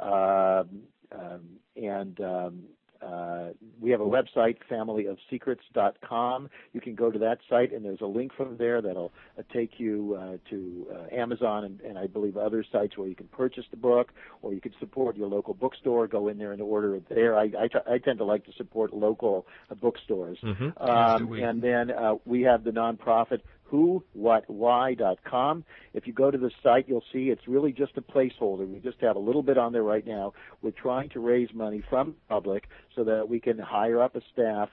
[0.00, 0.82] Um,
[1.12, 1.42] um,
[1.76, 2.62] and um,
[3.02, 3.48] uh,
[3.80, 6.50] we have a website, familyofsecrets.com.
[6.72, 9.78] You can go to that site, and there's a link from there that'll uh, take
[9.78, 13.64] you uh, to uh, Amazon and, and, I believe other sites where you can purchase
[13.70, 14.12] the book,
[14.42, 16.06] or you can support your local bookstore.
[16.06, 17.38] Go in there and order it there.
[17.38, 20.38] I, I, t- I tend to like to support local uh, bookstores.
[20.42, 20.82] Mm-hmm.
[20.82, 23.40] Um, and then uh, we have the nonprofit
[23.70, 25.64] who, what, why.com.
[25.94, 28.68] If you go to the site, you'll see it's really just a placeholder.
[28.68, 30.32] We just have a little bit on there right now.
[30.60, 32.64] We're trying to raise money from the public
[32.96, 34.68] so that we can hire up a staff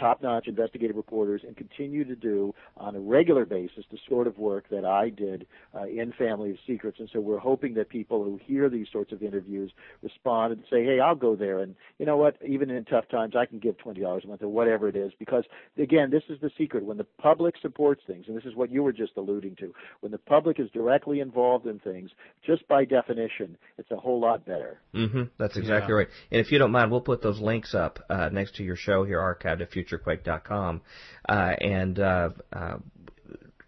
[0.00, 4.64] top-notch investigative reporters and continue to do on a regular basis the sort of work
[4.70, 6.98] that I did uh, in Family of Secrets.
[7.00, 9.70] And so we're hoping that people who hear these sorts of interviews
[10.02, 12.36] respond and say, "Hey, I'll go there." And you know what?
[12.46, 15.12] Even in tough times, I can give twenty dollars a month or whatever it is,
[15.18, 15.44] because
[15.78, 16.84] again, this is the secret.
[16.84, 20.12] When the public supports things, and this is what you were just alluding to, when
[20.12, 22.10] the public is directly involved in things,
[22.44, 24.80] just by definition, it's a whole lot better.
[24.94, 25.24] Mm-hmm.
[25.38, 25.98] That's exactly yeah.
[25.98, 26.08] right.
[26.30, 29.04] And if you don't mind, we'll put those links up uh, next to your show
[29.04, 30.82] here, archived at future futurequake.com.
[31.28, 32.76] Uh, and uh, uh,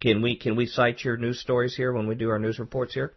[0.01, 2.95] can we can we cite your news stories here when we do our news reports
[2.95, 3.15] here?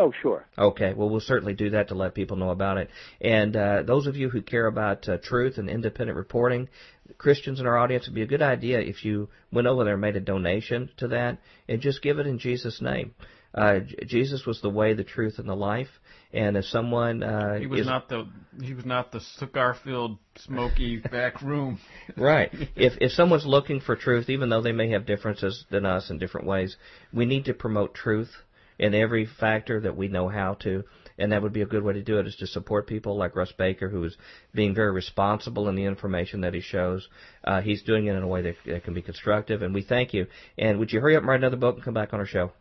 [0.00, 0.46] Oh, sure.
[0.56, 0.94] Okay.
[0.94, 2.88] Well, we'll certainly do that to let people know about it.
[3.20, 6.68] And uh, those of you who care about uh, truth and independent reporting,
[7.16, 10.00] Christians in our audience, it'd be a good idea if you went over there and
[10.00, 13.12] made a donation to that and just give it in Jesus' name.
[13.54, 15.88] Uh, Jesus was the way, the truth, and the life.
[16.32, 18.28] And if someone uh, he was is, not the
[18.60, 21.78] he was not the cigar-filled, smoky back room.
[22.16, 22.52] right.
[22.76, 26.18] If if someone's looking for truth, even though they may have differences than us in
[26.18, 26.76] different ways,
[27.12, 28.30] we need to promote truth
[28.78, 30.84] in every factor that we know how to.
[31.18, 33.34] And that would be a good way to do it is to support people like
[33.34, 34.16] Russ Baker, who is
[34.54, 37.08] being very responsible in the information that he shows.
[37.42, 40.14] Uh, he's doing it in a way that, that can be constructive, and we thank
[40.14, 40.28] you.
[40.56, 42.52] And would you hurry up and write another book and come back on our show?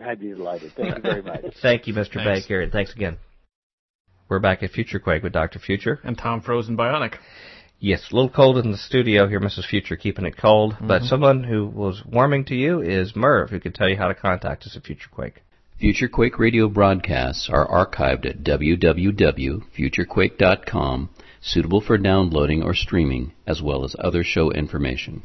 [0.00, 0.72] I'd be delighted.
[0.76, 1.44] Thank you very much.
[1.62, 2.14] Thank you, Mr.
[2.14, 2.42] Thanks.
[2.42, 3.18] Baker, and thanks again.
[4.28, 5.58] We're back at Future Quake with Dr.
[5.58, 6.00] Future.
[6.02, 7.16] And Tom Frozen Bionic.
[7.78, 9.66] Yes, a little cold in the studio here, Mrs.
[9.66, 10.74] Future, keeping it cold.
[10.74, 10.88] Mm-hmm.
[10.88, 14.14] But someone who was warming to you is Merv, who can tell you how to
[14.14, 15.42] contact us at Future Quake.
[15.78, 21.10] Future Quake radio broadcasts are archived at www.futurequake.com,
[21.42, 25.24] suitable for downloading or streaming, as well as other show information.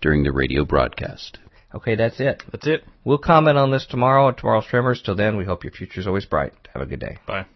[0.00, 1.38] during the radio broadcast.
[1.74, 2.42] Okay, that's it.
[2.50, 2.84] That's it.
[3.04, 5.02] We'll comment on this tomorrow at tomorrow's Tremors.
[5.02, 6.52] Till then, we hope your future's always bright.
[6.72, 7.18] Have a good day.
[7.26, 7.46] Bye.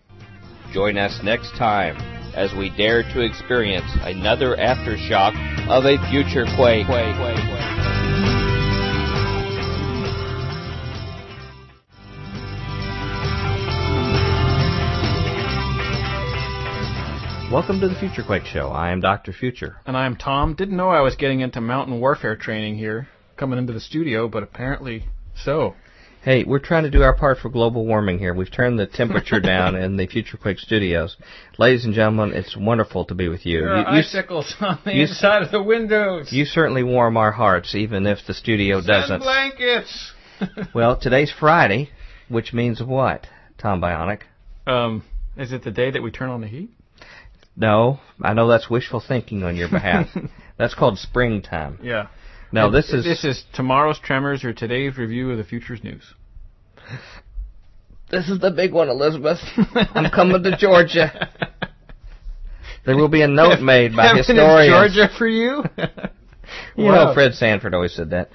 [0.72, 1.96] Join us next time
[2.34, 5.34] as we dare to experience another aftershock
[5.68, 6.86] of a future quake.
[6.86, 7.71] quake, quake, quake.
[17.52, 18.68] Welcome to the Future Quake Show.
[18.68, 19.32] I am Dr.
[19.32, 19.76] Future.
[19.86, 20.54] And I'm Tom.
[20.54, 24.42] Didn't know I was getting into mountain warfare training here, coming into the studio, but
[24.42, 25.04] apparently
[25.36, 25.74] so.
[26.22, 28.32] Hey, we're trying to do our part for global warming here.
[28.32, 31.16] We've turned the temperature down in the Future Quake studios.
[31.58, 33.60] Ladies and gentlemen, it's wonderful to be with you.
[33.60, 36.32] There you, are you, icicles on the you- inside of the windows.
[36.32, 39.20] you certainly warm our hearts, even if the studio Send doesn't.
[39.20, 40.12] blankets.
[40.74, 41.90] Well, today's Friday,
[42.28, 44.22] which means what, Tom Bionic?
[44.66, 45.04] um,
[45.36, 46.70] is it the day that we turn on the heat?
[47.56, 50.08] No, I know that's wishful thinking on your behalf.
[50.58, 51.78] that's called springtime.
[51.82, 52.08] Yeah.
[52.50, 56.02] No, this is this is tomorrow's tremors or today's review of the future's news.
[58.10, 59.38] this is the big one, Elizabeth.
[59.74, 61.30] I'm coming to Georgia.
[62.84, 64.94] There will be a note made by Heaven is historians.
[64.94, 65.64] Georgia for you.
[66.76, 67.06] You Wow.
[67.06, 68.28] know, Fred Sanford always said that.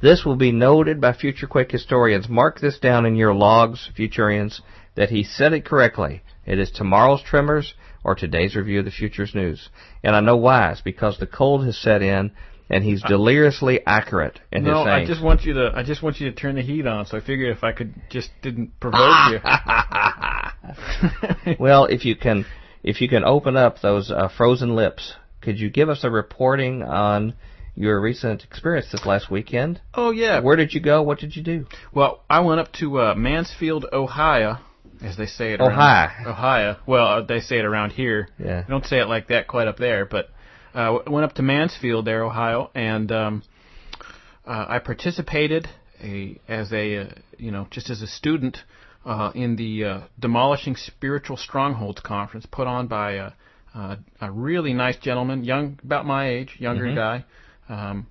[0.00, 2.28] This will be noted by future Quake historians.
[2.28, 4.60] Mark this down in your logs, Futurians,
[4.94, 6.22] that he said it correctly.
[6.46, 7.74] It is tomorrow's Tremors
[8.04, 9.70] or today's review of the Future's News.
[10.02, 10.70] And I know why.
[10.70, 12.32] It's because the cold has set in
[12.70, 15.72] and he's deliriously accurate in no, his I just want you to.
[15.74, 17.06] I just want you to turn the heat on.
[17.06, 19.38] So I figured if I could just didn't provoke you.
[21.58, 22.44] well, if you can,
[22.82, 26.82] if you can open up those uh, frozen lips, could you give us a reporting
[26.82, 27.34] on
[27.74, 29.80] your recent experience this last weekend?
[29.94, 30.40] oh yeah.
[30.40, 31.02] Where did you go?
[31.02, 31.66] What did you do?
[31.92, 34.58] Well, I went up to uh, Mansfield, Ohio,
[35.04, 35.60] as they say it.
[35.60, 36.08] Ohio.
[36.08, 36.76] Around, Ohio.
[36.86, 38.28] Well, uh, they say it around here.
[38.38, 38.62] Yeah.
[38.62, 40.30] They don't say it like that quite up there, but
[40.74, 43.42] uh, went up to Mansfield, there, Ohio, and um,
[44.46, 45.68] uh, I participated
[46.02, 47.06] a, as a uh,
[47.38, 48.58] you know just as a student
[49.04, 53.30] uh, in the uh, demolishing spiritual strongholds conference put on by a,
[53.74, 57.24] uh, a really nice gentleman, young about my age, younger guy.
[57.68, 58.06] Um,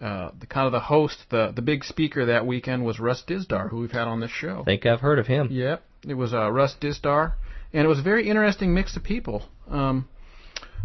[0.00, 3.70] uh, the kind of the host, the the big speaker that weekend was Russ Dizdar,
[3.70, 4.60] who we've had on this show.
[4.60, 5.48] I think I've heard of him.
[5.50, 7.34] Yep, it was uh, Russ Dizdar,
[7.72, 9.42] and it was a very interesting mix of people.
[9.70, 10.08] Um,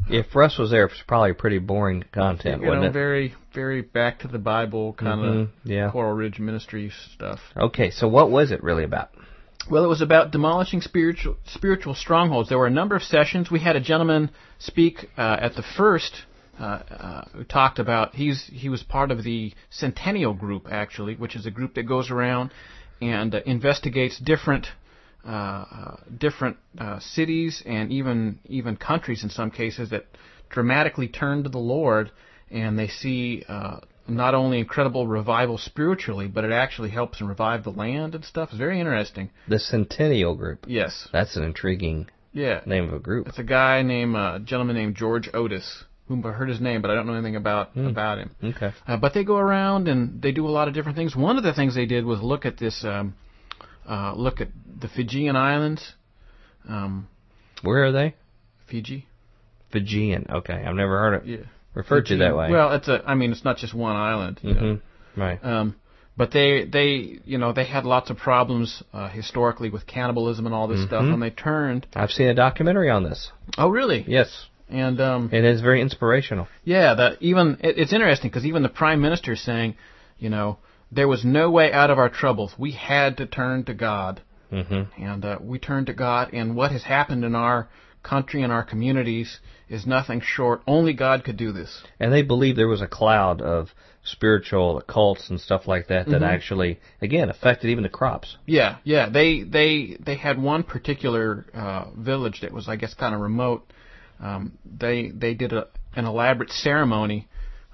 [0.09, 2.93] If Russ was there, it's probably pretty boring content, you know, it?
[2.93, 5.91] very very back to the Bible kind of Mhm, yeah.
[5.91, 7.39] Coral Ridge Ministry stuff.
[7.57, 9.09] Okay, so what was it really about?
[9.69, 12.49] Well, it was about demolishing spiritual spiritual strongholds.
[12.49, 13.51] There were a number of sessions.
[13.51, 16.23] We had a gentleman speak uh, at the first
[16.59, 21.35] uh, uh, who talked about he's he was part of the Sentinel Group actually, which
[21.35, 22.51] is a group that goes around
[23.01, 24.67] and uh, investigates different
[26.17, 30.05] different uh, cities and even even countries in some cases that
[30.49, 32.11] dramatically turn to the Lord
[32.51, 33.77] and they see uh,
[34.07, 38.49] not only incredible revival spiritually, but it actually helps and revive the land and stuff.
[38.49, 39.29] It's very interesting.
[39.47, 40.65] The Sentinel Group.
[40.67, 41.07] Yes.
[41.13, 42.61] That's an intriguing Yeah.
[42.65, 43.27] name of a group.
[43.27, 46.81] It's a guy named uh, a gentleman named George Otis, whom I heard his name,
[46.81, 48.31] but I don't know anything about about him.
[48.43, 48.71] Okay.
[48.87, 51.15] Uh, but they go around and they do a lot of different things.
[51.15, 53.13] One of the things they did was look at this, um,
[53.89, 54.49] uh, look at
[54.79, 55.93] the Fijian Islands,
[56.67, 57.07] um,
[57.63, 58.15] Where are they?
[58.67, 59.07] Fiji.
[59.71, 60.25] Fijian.
[60.29, 61.45] Okay, I've never heard it Yeah.
[61.73, 62.49] referred to that way.
[62.51, 63.03] Well, it's a.
[63.05, 64.39] I mean, it's not just one island.
[64.41, 64.59] you know.
[65.15, 65.43] hmm Right.
[65.43, 65.75] Um,
[66.15, 70.53] but they they you know they had lots of problems uh, historically with cannibalism and
[70.55, 71.13] all this stuff, Mhm.
[71.13, 71.87] and they turned.
[71.95, 73.31] I've seen a documentary on this.
[73.57, 74.05] Oh, really?
[74.07, 76.47] Yes, And um, it is very inspirational.
[76.63, 79.75] Yeah, that even it, it's interesting because even the prime minister is saying,
[80.19, 80.57] you know,
[80.91, 82.53] there was no way out of our troubles.
[82.57, 86.33] We had to turn to God, hmm and uh, we turned to God.
[86.33, 87.69] And what has happened in our
[88.01, 90.61] country and our communities is nothing short.
[90.65, 91.83] Only God could do this.
[91.99, 93.69] And they believe there was a cloud of
[94.03, 96.27] spiritual occults and stuff like that that Mhm.
[96.27, 98.37] actually, again, affected even the crops.
[98.45, 99.09] Yeah, yeah.
[99.09, 103.71] They they they had one particular uh, village that was, I guess, kind of remote.
[104.19, 107.27] Um, they they did a, an elaborate ceremony,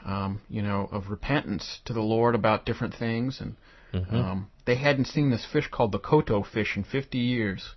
[0.05, 3.55] um, you know, of repentance to the Lord about different things, and
[3.93, 4.15] Mm-hmm.
[4.15, 7.75] um, they hadn't seen this fish called the koto fish in 50 years,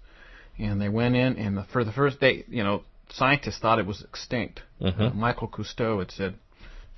[0.58, 3.86] and they went in, and the, for the first day, you know, scientists thought it
[3.86, 4.62] was extinct.
[4.80, 4.98] Mhm.
[5.00, 6.34] Uh, Michael Cousteau had said,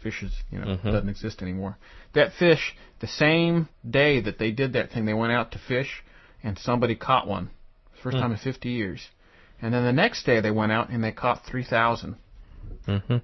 [0.03, 0.93] "Fish is, you know, Mhm.
[0.93, 1.77] doesn't exist anymore."
[2.15, 6.03] That fish, the same day that they did that thing, they went out to fish,
[6.43, 7.51] and somebody caught one,
[8.03, 8.23] first Hmm.
[8.23, 9.11] time in 50 years.
[9.61, 12.17] And then the next day they went out and they caught 3,000,
[12.87, 13.19] hmm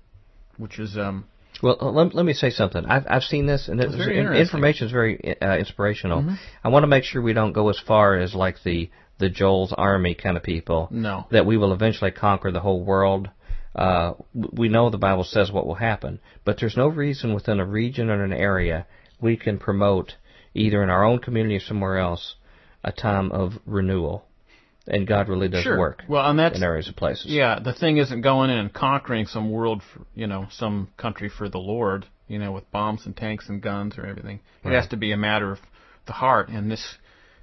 [0.59, 1.24] which is um,
[1.62, 2.85] Well, uh, let, let me say something.
[2.85, 6.23] I've I've seen this, and It's very information is very uh, inspirational.
[6.23, 6.39] Mhm.
[6.62, 9.73] I want to make sure we don't go as far as like the the Joel's
[9.73, 10.89] army kind of people.
[10.91, 11.27] No.
[11.31, 13.31] That we will eventually conquer the whole world.
[13.74, 17.65] Uh, we know the Bible says what will happen, but there's no reason within a
[17.65, 18.87] region or an area
[19.20, 20.15] we can promote
[20.55, 22.37] either in our own community or somewhere else
[22.85, 24.24] a time of renewal.
[24.89, 25.79] And God really does Sure.
[25.79, 27.27] work Well, and that's in areas of places.
[27.33, 31.29] Yeah, the thing isn't going in and conquering some world, for, you know, some country
[31.29, 34.41] for the Lord, you know, with bombs and tanks and guns or everything.
[34.65, 35.59] It has to be a matter of
[36.07, 36.99] the heart, and this,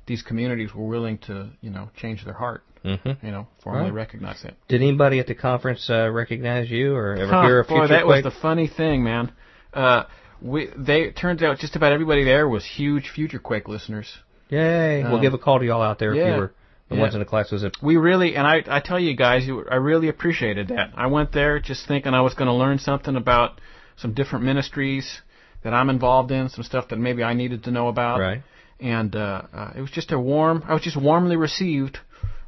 [0.05, 3.25] these communities were willing to, you know, change their heart, Mm-hmm.
[3.25, 3.93] you know, formally Right.
[3.93, 4.55] recognize that.
[4.67, 8.07] Did anybody at the conference uh, recognize you or ever Huh, hear boy, Future that
[8.07, 9.31] was the funny thing, man.
[9.73, 10.03] Uh,
[10.41, 14.17] we they it turns out just about everybody there was huge Future Quake listeners.
[14.49, 15.01] Yay!
[15.03, 16.53] we'll Um, give a call to y'all out there if you were
[16.89, 17.01] the Yeah.
[17.01, 19.75] ones in the classes that We really, and I, I tell you guys, you- I
[19.75, 20.91] really appreciated that.
[20.95, 23.59] I went there just thinking I was going to learn something about
[23.95, 25.21] some different ministries
[25.63, 28.19] that I'm involved in, some stuff that maybe I needed to know about.
[28.19, 28.41] right.
[28.79, 31.99] And uh, uh, it was just a warm, I was just warmly received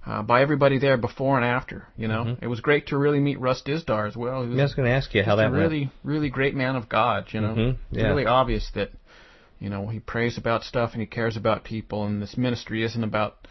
[0.06, 1.88] uh, by everybody there before and after.
[1.98, 2.44] You know, Mhm.
[2.44, 4.44] it was great to really meet Russ Dizdar as well.
[4.44, 5.62] He was I was going to ask you how that a went.
[5.62, 7.28] really, really great man of God.
[7.34, 8.92] You know, Mhm, it's really obvious that
[9.60, 13.04] you know he prays about stuff and he cares about people, and this ministry isn't
[13.04, 13.48] about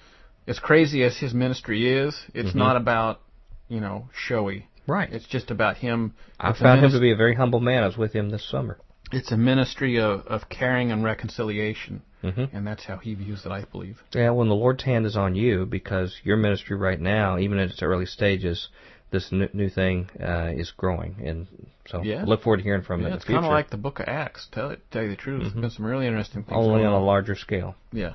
[0.47, 2.27] as crazy as his ministry is.
[2.35, 2.57] It's Mhm.
[2.57, 3.21] not about
[3.69, 4.69] you know showy.
[4.87, 5.11] Right.
[5.12, 6.15] It's just about him.
[6.39, 7.83] I found him to be a very humble man.
[7.83, 8.79] I was with him this summer.
[9.12, 13.53] It's a ministry of, of caring and reconciliation, hmm and that's how he views it.
[13.53, 14.03] I believe.
[14.12, 17.69] Yeah, when the Lord's hand is on you, because your ministry right now, even in
[17.71, 18.69] its early stages,
[19.11, 21.47] this new, new thing uh, is growing, and
[21.87, 22.25] so Yeah.
[22.27, 23.41] Look forward to hearing from Yeah, it in it's the future.
[23.43, 24.49] kind of like the Book of Acts.
[24.51, 25.41] Tell it, tell you the truth.
[25.41, 25.43] Mhm.
[25.45, 26.57] There's been some really interesting things.
[26.57, 27.77] only on a larger scale.
[27.93, 28.15] Yeah.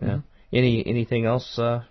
[0.00, 0.08] Yeah.
[0.08, 0.22] Mhm.
[0.52, 1.82] Any anything else uh,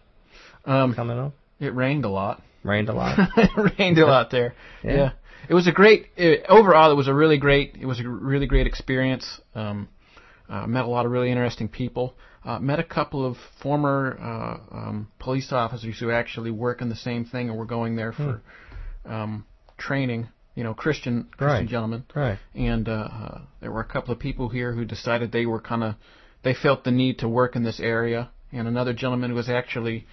[0.66, 1.34] Um, coming on?
[1.60, 2.42] it rained a lot.
[2.64, 3.18] Rained a lot.
[3.38, 4.54] it rained a lot there.
[4.84, 4.94] Yeah.
[4.96, 5.12] Yeah.
[5.50, 6.08] It was a great.
[6.16, 7.76] It, overall, it was a really great.
[7.80, 9.42] It was a really great experience.
[9.56, 9.90] Um,
[10.48, 12.14] uh, met a lot of really interesting people.
[12.46, 16.96] Uh, met a couple of former uh, um, police officers who actually work in the
[16.96, 18.42] same thing and were going there for
[19.06, 19.46] um,
[19.78, 20.30] training.
[20.56, 21.68] You know, Christian Christian Right.
[21.68, 22.04] gentlemen.
[22.16, 22.38] right.
[22.54, 25.84] And uh, uh, there were a couple of people here who decided they were kind
[25.84, 25.96] of.
[26.44, 30.06] They felt the need to work in this area, and another gentleman was actually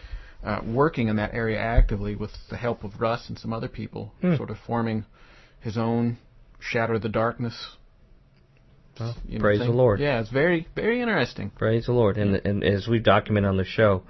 [0.44, 4.12] uh, working in that area actively with the help of Russ and some other people,
[4.20, 4.36] Hmm.
[4.36, 5.05] sort of forming
[5.60, 6.19] his own
[6.60, 7.77] Shatter the Darkness.
[8.98, 9.70] Well, you know, praise thing.
[9.70, 10.01] the Lord.
[10.01, 11.51] Yeah, it's very, very interesting.
[11.51, 12.16] Praise the Lord.
[12.16, 14.02] And, and as we've documented on the show,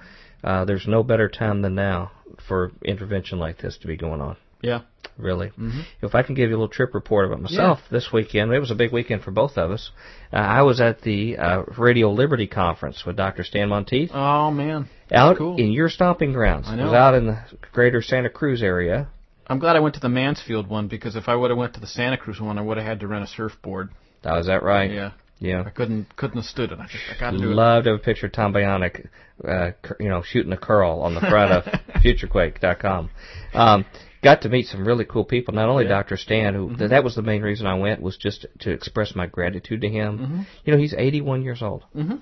[0.43, 2.11] uh, there's no better time than now
[2.47, 4.37] for intervention like this to be going on.
[4.63, 4.81] Yeah.
[5.19, 5.51] Really.
[5.59, 5.83] Mhm.
[6.01, 8.71] If I can give you a little trip report about myself this weekend, it was
[8.71, 9.91] a big weekend for both of us.
[10.33, 13.43] Uh, I was at the uh, Radio Liberty Conference with Dr.
[13.43, 15.57] Stan Monteith Oh man, out cool.
[15.57, 16.69] in your stomping grounds.
[16.69, 16.85] I It know.
[16.85, 17.39] was out in the
[17.73, 19.09] greater Santa Cruz area.
[19.49, 21.81] I'm glad I went to the Mansfield one because if I would have went to
[21.81, 23.89] the Santa Cruz one, I would have had to rent a surfboard.
[24.25, 24.91] Oh, is that right?
[24.93, 25.65] Yeah, Yeah.
[25.67, 26.79] I couldn't couldn't have stood it.
[26.79, 27.55] I, just, I got to do it.
[27.55, 29.07] Love to have a picture of Tom Bionic,
[29.45, 31.65] uh, you know, shooting a curl on the front of
[32.05, 33.11] FutureQuake.com.
[33.55, 33.85] Um,
[34.23, 35.55] got to meet some really cool people.
[35.55, 35.91] Not only Yeah.
[35.91, 36.17] Dr.
[36.17, 39.27] Stan, who th- that was the main reason I went, was just to express my
[39.27, 40.19] gratitude to him.
[40.19, 40.47] Mhm.
[40.65, 42.19] You know, he's 81 years old, Mhm.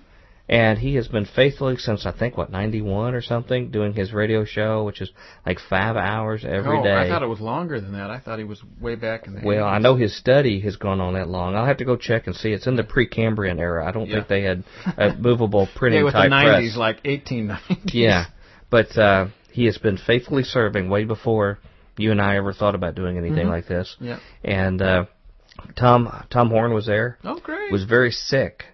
[0.48, 4.44] and he has been faithfully since I think what 91 or something, doing his radio
[4.44, 5.10] show, which is
[5.46, 6.94] like five hours every oh, day.
[6.94, 8.10] I thought it was longer than that.
[8.10, 9.40] I thought he was way back in the.
[9.42, 11.56] Well, I know his study has gone on that long.
[11.56, 12.52] I'll have to go check and see.
[12.52, 13.86] It's in the Precambrian era.
[13.86, 14.16] I don't Yeah.
[14.16, 14.62] think they had
[14.98, 16.62] a movable printing yeah, with type the press.
[16.62, 17.94] 90s, like 1890s.
[17.94, 18.26] Yeah,
[18.70, 21.58] but uh, he has been faithfully serving way before
[21.96, 23.50] you and I ever thought about doing anything Mhm.
[23.50, 23.96] like this.
[24.00, 24.18] Yeah.
[24.44, 25.04] And uh,
[25.76, 27.18] Tom Tom Horn was there.
[27.24, 27.72] Oh, great.
[27.72, 28.64] Was very sick,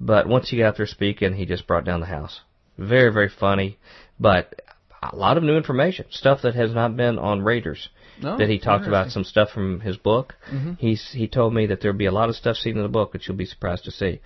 [0.00, 2.40] but once he got there speaking, he just brought down the house.
[2.78, 3.78] Very very funny,
[4.18, 4.60] but
[5.02, 7.88] a lot of new information, stuff that has not been on Raiders.
[8.22, 10.34] No, that he talked about some stuff from his book.
[10.52, 10.74] Mm-hmm.
[10.78, 13.12] He's he told me that there'll be a lot of stuff seen in the book
[13.12, 14.20] that you'll be surprised to see.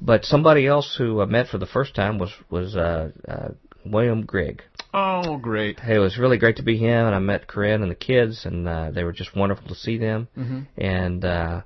[0.00, 3.48] But somebody else who I met for the first time was was uh, uh,
[3.84, 4.62] William Grigg.
[4.98, 5.78] Oh, great.
[5.78, 8.46] Hey, it was really great to be him, and I met Corinne and the kids,
[8.46, 10.28] and uh, they were just wonderful to see them.
[10.34, 11.60] hmm And uh,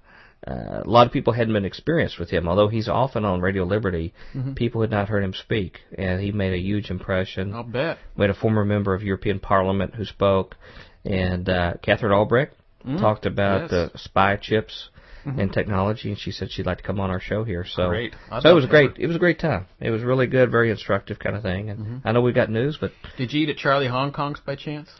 [0.46, 3.62] uh, a lot of people hadn't been experienced with him, although he's often on Radio
[3.62, 4.12] Liberty.
[4.34, 4.56] Mhm.
[4.56, 7.54] People had not heard him speak, and he made a huge impression.
[7.54, 7.98] I'll bet.
[8.16, 10.56] We had a former member of European Parliament who spoke,
[11.04, 13.70] and uh, Katherine Albrecht Mm, talked about yes.
[13.92, 14.88] the spy chips
[15.26, 15.38] Mhm.
[15.38, 17.64] and technology, and she said she'd like to come on our show here.
[17.64, 18.14] So, Great.
[18.30, 18.92] I'd so it was great.
[18.98, 19.66] It was a great time.
[19.80, 21.70] It was really good, very instructive kind of thing.
[21.70, 22.00] And Mhm.
[22.04, 24.90] I know we've got news, but Did you eat at Charlie Hong Kong's by chance?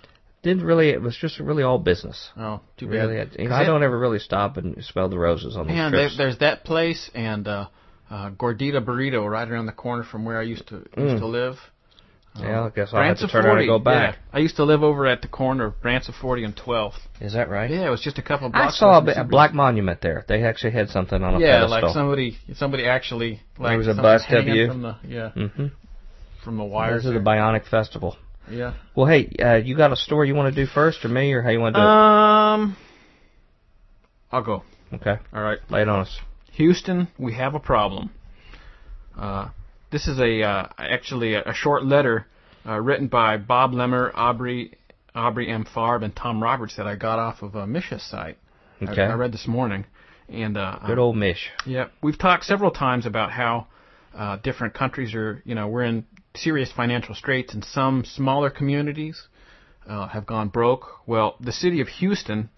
[0.43, 0.89] didn't really.
[0.89, 2.31] It was just really all business.
[2.39, 2.93] Oh, too bad.
[2.95, 5.67] Really, I, you know, 'Cause I don't ever really stop and smell the roses on
[5.67, 6.17] these Man, there, trips.
[6.17, 7.67] there's that place and uh,
[8.11, 11.19] uh, Gordita Burrito right around the corner from where I used to used Mm.
[11.19, 11.71] to live.
[12.43, 14.15] Yeah, I guess I'll have to turn around and go back.
[14.17, 14.21] Yeah.
[14.33, 16.95] I used to live over at the corner of Branson 40 and 12th.
[17.21, 17.71] Is that right?
[17.71, 18.79] Yeah, it was just a couple of I blocks.
[18.79, 20.25] saw a, away bi- from a black monument there.
[20.29, 21.81] They actually had something on a Yeah, pedestal.
[21.89, 24.67] like somebody somebody actually like There was a bust of you.
[24.69, 25.67] from the yeah hmm
[26.45, 27.03] from the wires.
[27.03, 27.21] This is the.
[27.21, 28.17] Bionic Festival.
[28.51, 28.73] yeah.
[28.97, 31.43] Well, hey, uh, you got a story you want to do first, or me, or
[31.43, 32.77] how you want to do Um,
[34.33, 34.63] I'll go.
[34.95, 35.59] Okay, All right.
[35.69, 36.19] lay it on us.
[36.53, 38.11] Houston, we have a problem.
[39.17, 39.49] Uh,
[39.91, 42.27] this is a uh, actually a, a short letter
[42.67, 44.73] uh, written by Bob Lemmer, Aubrey
[45.15, 45.65] Aubrey M.
[45.65, 48.37] Farb, and Tom Roberts that I got off of a Misha site.
[48.37, 49.03] I- Okay.
[49.03, 49.85] I, read this morning,
[50.31, 51.51] and uh, Good old Mish.
[51.67, 53.67] yeah, we've talked several times about how
[54.15, 59.23] uh, different countries are, you know, we're in serious financial straits, and some smaller communities
[59.87, 60.87] uh, have gone broke.
[61.07, 62.49] Well, the city of Houston,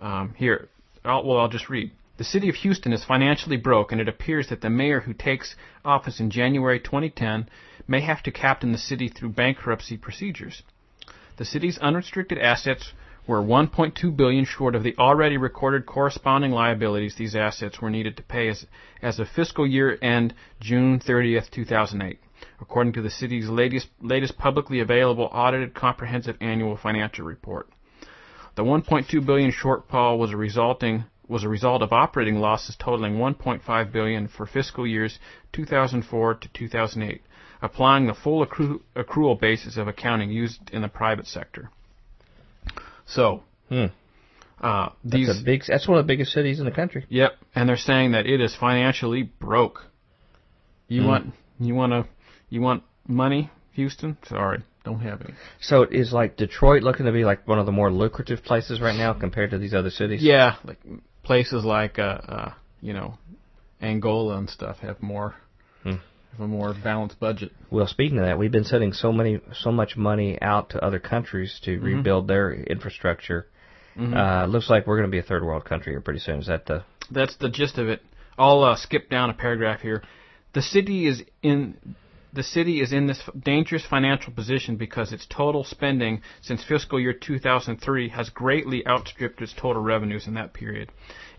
[0.00, 0.70] um, here,
[1.04, 1.90] I'll, well, I'll just read.
[2.18, 5.54] The city of Houston is financially broke, and it appears that the mayor who takes
[5.84, 7.48] office in January 2010
[7.86, 10.64] may have to captain the city through bankruptcy procedures.
[11.36, 12.92] The city's unrestricted assets
[13.28, 18.24] were 1.2 billion short of the already recorded corresponding liabilities these assets were needed to
[18.24, 18.66] pay as,
[19.00, 22.18] as of fiscal year end June 30th, 2008,
[22.60, 27.70] according to the city's latest, latest publicly available audited comprehensive annual financial report.
[28.56, 33.92] The 1.2 billion shortfall was a resulting was a result of operating losses totaling 1.5
[33.92, 35.18] billion for fiscal years
[35.52, 37.20] 2004 to 2008,
[37.62, 41.70] applying the full accru- accrual basis of accounting used in the private sector.
[43.06, 43.86] So, Hmm.
[44.60, 45.62] uh, these That's big.
[45.66, 47.04] That's one of the biggest cities in the country.
[47.08, 49.84] Yep, and they're saying that it is financially broke.
[50.88, 51.08] You Hmm.
[51.08, 52.06] want you want to
[52.50, 54.16] you want money, Houston?
[54.24, 55.34] Sorry, don't have any.
[55.60, 58.96] So is like Detroit looking to be like one of the more lucrative places right
[58.96, 60.22] now compared to these other cities?
[60.22, 60.78] Yeah, like
[61.28, 63.18] places like uh, uh you know
[63.80, 65.34] Angola and stuff have more
[65.84, 65.96] Hmm.
[66.32, 67.52] have a more balanced budget.
[67.70, 70.98] Well, speaking of that, we've been sending so many, so much money out to other
[70.98, 73.46] countries to rebuild their infrastructure.
[73.96, 76.38] Uh, looks like we're going to be a third world country here pretty soon.
[76.40, 76.84] Is that the?
[77.10, 78.00] That's the gist of it.
[78.36, 80.02] I'll uh, skip down a paragraph here.
[80.54, 81.76] The city is in
[82.32, 87.12] the city is in this dangerous financial position because its total spending since fiscal year
[87.12, 90.90] 2003 has greatly outstripped its total revenues in that period.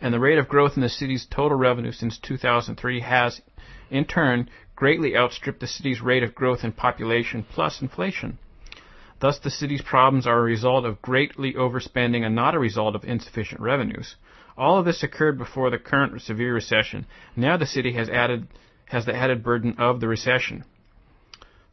[0.01, 3.41] And the rate of growth in the city's total revenue since 2003 has,
[3.91, 8.39] in turn, greatly outstripped the city's rate of growth in population plus inflation.
[9.19, 13.03] Thus, the city's problems are a result of greatly overspending and not a result of
[13.03, 14.15] insufficient revenues.
[14.57, 17.05] All of this occurred before the current severe recession.
[17.35, 18.47] Now the city has added
[18.85, 20.63] has the added burden of the recession.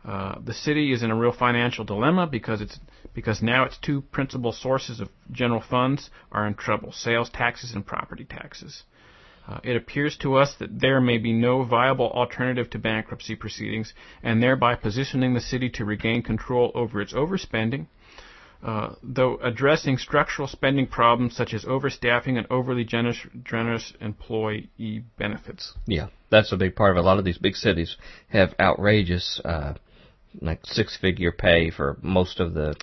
[0.07, 2.79] Uh, the city is in a real financial dilemma because it's
[3.13, 7.85] because now its two principal sources of general funds are in trouble: sales taxes and
[7.85, 8.85] property taxes.
[9.49, 13.95] Uh, it appears to us that there may be no viable alternative to bankruptcy proceedings,
[14.23, 17.87] and thereby positioning the city to regain control over its overspending.
[18.63, 25.75] Uh, though addressing structural spending problems such as overstaffing and overly generous, generous employee benefits.
[25.87, 27.01] Yeah, that's a big part of it.
[27.01, 27.97] A lot of these big cities
[28.29, 29.75] have outrageous, uh,
[30.41, 32.75] like six-figure pay for most of the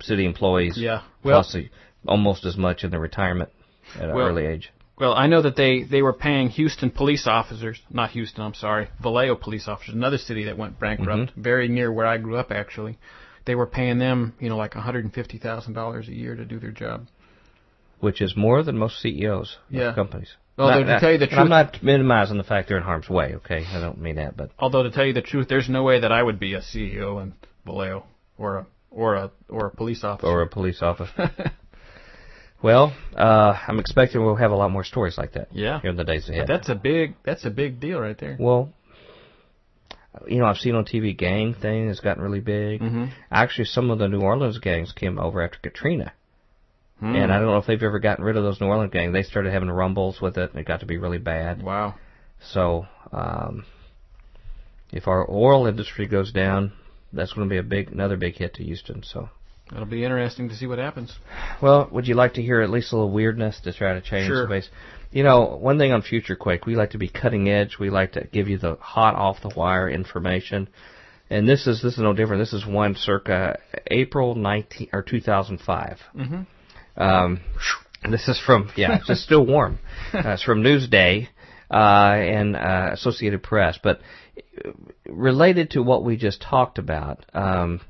[0.00, 0.76] city employees.
[0.78, 1.68] Yeah, well- plus the,
[2.06, 3.50] almost as much in their retirement
[3.96, 4.70] at an early age.
[4.98, 8.88] Well, I know that they, they were paying Houston police officers, not Houston, I'm sorry,
[9.00, 11.40] Vallejo police officers, another city that went bankrupt, mm-hmm.
[11.42, 12.98] very near where I grew up actually.
[13.44, 17.06] They were paying them, you know, like $150,000 a year to do their job.
[18.00, 19.92] which is more than most CEOs of Yeah.
[19.94, 20.36] companies.
[20.58, 23.34] Well, to tell you the truth- I'm not minimizing the fact they're in harm's way.
[23.36, 26.00] Okay, I don't mean that, but Although to tell you the truth, there's no way
[26.00, 28.04] that I would be a CEO in Vallejo
[28.36, 30.26] or a or a or a police officer.
[30.26, 31.30] or a police officer.
[32.62, 35.48] well, uh, I'm expecting we'll have a lot more stories like that.
[35.52, 35.80] Yeah.
[35.80, 36.46] here in the days ahead.
[36.48, 38.36] That's a big that's a big deal right there.
[38.38, 38.72] well,
[40.26, 42.80] you know, I've seen on TV gang thing has gotten really big.
[42.80, 43.04] Mm-hmm.
[43.30, 46.12] Actually, some of the New Orleans gangs came over after Katrina.
[47.00, 47.14] Hmm.
[47.14, 49.12] And I don't know if they've ever gotten rid of those New Orleans gangs.
[49.12, 51.62] They started having rumbles with it, and it got to be really bad.
[51.62, 51.94] Wow.
[52.52, 53.64] So, um,
[54.92, 56.72] if our oil industry goes down,
[57.12, 59.02] that's going to be a big, another big hit to Houston.
[59.02, 59.28] So,
[59.70, 61.14] That'll be interesting to see what happens.
[61.60, 64.26] well, would you like to hear at least a little weirdness to try to change
[64.28, 64.42] Sure.
[64.42, 64.68] the base?
[65.12, 67.76] You know, one thing on Future Quake, we like to be cutting edge.
[67.78, 70.68] We like to give you the hot off the wire information.
[71.30, 72.40] And this is this is no different.
[72.40, 73.58] This is one circa
[73.90, 75.98] April 19 or 2005.
[76.16, 76.46] Mhm.
[76.98, 77.40] Um,
[78.10, 79.78] this is from yeah, it's still warm.
[80.14, 81.28] Uh, it's from Newsday
[81.70, 84.00] uh, and uh, Associated Press, but
[84.64, 84.70] uh,
[85.06, 87.26] related to what we just talked about.
[87.34, 87.82] Um,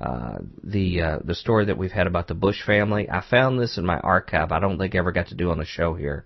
[0.00, 3.10] uh, the uh, the story that we've had about the Bush family.
[3.10, 4.52] I found this in my archive.
[4.52, 6.24] I don't think I ever got to do on the show here.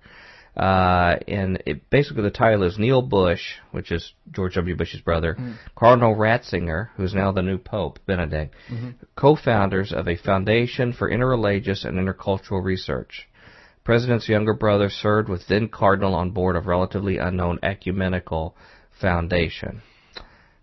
[0.57, 4.77] Uh, and it, basically the title is Neil Bush, which is George W.
[4.77, 5.57] Bush's brother, mm.
[5.77, 8.91] Cardinal Ratzinger, who's now the new Pope, Benedict, mm-hmm.
[9.17, 13.29] co-founders of a foundation for interreligious and intercultural research.
[13.83, 18.57] President's younger brother served with then Cardinal on board of relatively unknown ecumenical
[19.01, 19.83] foundation.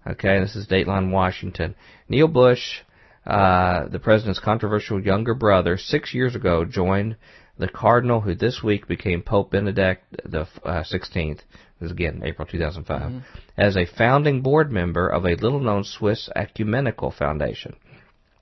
[0.08, 1.76] Okay, this is Dateline Washington.
[2.08, 2.80] Neil Bush,
[3.28, 7.18] uh, the president's controversial younger brother, six years ago joined
[7.62, 11.42] the cardinal who this week became Pope Benedict the uh, 16th,
[11.80, 13.20] this again April 2005, mm-hmm.
[13.56, 17.76] as a founding board member of a little-known Swiss ecumenical foundation.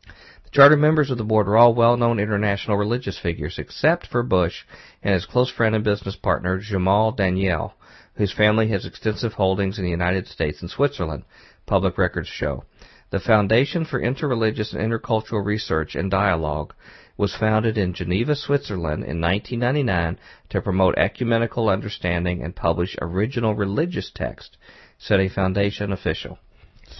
[0.05, 4.63] The charter members of the board are all well-known international religious figures, except for Bush
[5.03, 7.73] and his close friend and business partner Jamal Daniel,
[8.15, 11.25] whose family has extensive holdings in the United States and Switzerland.
[11.65, 12.63] Public records show.
[13.11, 16.73] The Foundation for Interreligious and Intercultural Research and Dialogue
[17.17, 20.19] was founded in Geneva, Switzerland in 1999
[20.49, 24.57] to promote ecumenical understanding and publish original religious text,
[24.99, 26.37] said a foundation official.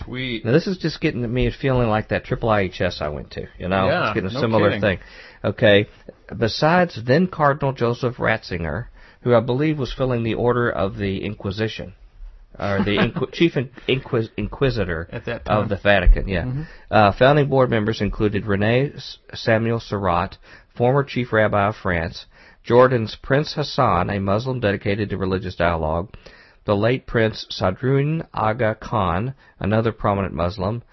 [0.04, 0.44] Sweet.
[0.46, 3.48] Now this is just getting me feeling like that triple IHS I went to.
[3.58, 4.82] You know, yeah, it's getting a no similar kidding.
[4.82, 5.00] thing.
[5.44, 5.88] Okay.
[6.36, 8.88] Besides then Cardinal Joseph Ratzinger,
[9.22, 11.94] who I believe was filling the order of the Inquisition
[12.58, 13.56] or the Inqu- chief
[13.88, 15.08] Inquis- inquisitor
[15.46, 16.28] of the Vatican.
[16.28, 16.64] Yeah, mm-hmm.
[16.90, 18.94] uh, founding board members included Rene
[19.34, 20.38] Samuel Sirat,
[20.76, 22.26] former chief rabbi of France,
[22.64, 26.14] Jordan's Prince Hassan, a Muslim dedicated to religious dialogue,
[26.66, 30.84] the late Prince Sadruddin Aga Khan, another prominent Muslim,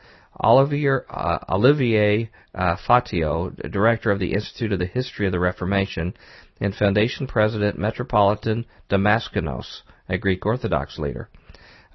[0.43, 6.15] Olivier, uh, Olivier uh, Fatio, director of the Institute of the History of the Reformation,
[6.61, 11.29] and Foundation President Metropolitan Damaskinos, a Greek Orthodox leader.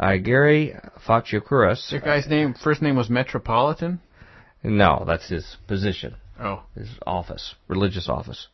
[0.02, 0.76] Uh, Gary
[1.08, 1.92] Vachicouras.
[1.92, 4.00] The guy's name, first name was Metropolitan?
[4.64, 6.16] No, that's his position.
[6.40, 6.64] Oh.
[6.76, 8.48] His office, religious office.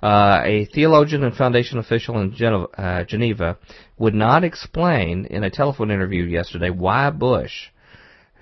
[0.00, 3.58] Uh, a theologian and foundation official in Geneva, uh, Geneva
[3.98, 7.70] would not explain in a telephone interview yesterday why Bush,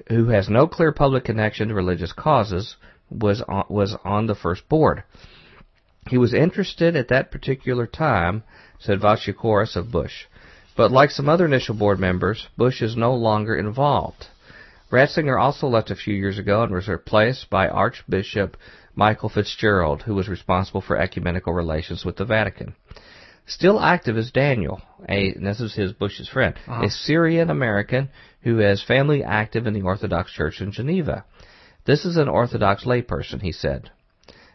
[0.09, 2.77] who has no clear public connection to religious causes,
[3.11, 5.03] was on, was on the first board.
[6.11, 8.43] He was interested at that particular time,
[8.79, 10.27] said Vachicouras of Bush.
[10.77, 14.27] But like some other initial board members, Bush is no longer involved.
[14.91, 18.57] Ratzinger also left a few years ago and was replaced by Archbishop
[18.95, 22.75] Michael Fitzgerald, who was responsible for ecumenical relations with the Vatican.
[23.47, 26.85] Still active is Daniel, a this is his Bush's friend, uh-huh.
[26.85, 28.09] a Syrian American
[28.43, 31.25] who has family active in the Orthodox Church in Geneva.
[31.85, 33.91] This is an Orthodox layperson, he said.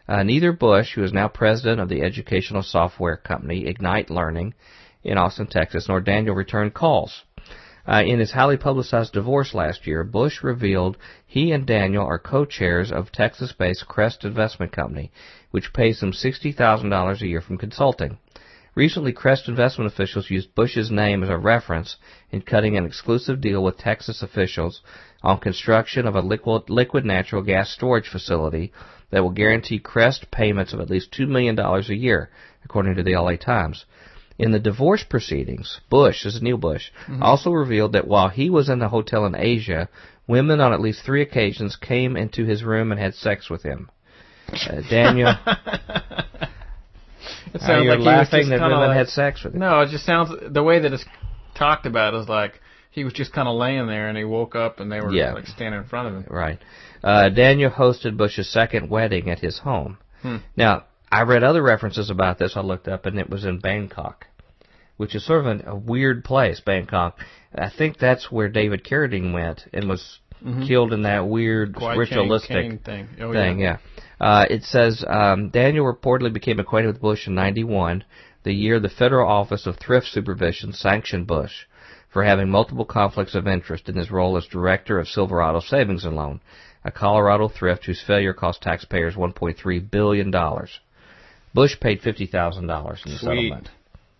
[0.08, 4.54] Uh, neither Bush, who is now president of the educational software company Ignite Learning,
[5.02, 7.24] in Austin, Texas, nor Daniel returned calls.
[7.88, 12.92] Uh, in his highly publicized divorce last year, Bush revealed he and Daniel are co-chairs
[12.92, 15.10] of Texas-based Crest Investment Company,
[15.50, 18.18] which pays them $60,000 a year from consulting.
[18.76, 21.96] Recently, Crest investment officials used Bush's name as a reference
[22.30, 24.82] in cutting an exclusive deal with Texas officials
[25.22, 28.72] on construction of a liquid, liquid natural gas storage facility
[29.10, 32.30] that will guarantee Crest payments of at least $2 million a year,
[32.64, 33.86] according to the LA Times.
[34.40, 37.22] In the divorce proceedings, Bush, this is Neil Bush, mm-hmm.
[37.22, 39.90] also revealed that while he was in the hotel in Asia,
[40.26, 43.90] women on at least three occasions came into his room and had sex with him.
[44.48, 45.34] Uh, Daniel.
[47.52, 49.60] it sounds like you're laughing that women like, had sex with him.
[49.60, 51.04] No, it just sounds the way that it's
[51.54, 52.60] talked about is like
[52.90, 55.34] he was just kind of laying there and he woke up and they were yeah.
[55.34, 56.24] like standing in front of him.
[56.30, 56.58] Right.
[57.04, 59.98] Uh, Daniel hosted Bush's second wedding at his home.
[60.22, 60.38] Hmm.
[60.56, 62.56] Now, I read other references about this.
[62.56, 64.26] I looked up and it was in Bangkok
[65.00, 67.18] which is sort of an, a weird place, Bangkok.
[67.54, 70.66] I think that's where David Carradine went and was mm-hmm.
[70.66, 73.08] killed in that weird ritualistic thing.
[73.18, 73.60] Oh, thing.
[73.60, 73.78] Yeah.
[74.20, 74.26] yeah.
[74.26, 78.04] Uh, it says um, Daniel reportedly became acquainted with Bush in '91,
[78.42, 81.64] the year the Federal Office of Thrift Supervision sanctioned Bush
[82.12, 86.14] for having multiple conflicts of interest in his role as director of Silverado Savings and
[86.14, 86.42] Loan,
[86.84, 90.30] a Colorado thrift whose failure cost taxpayers $1.3 billion.
[91.54, 93.18] Bush paid $50,000 in the Sweet.
[93.18, 93.70] settlement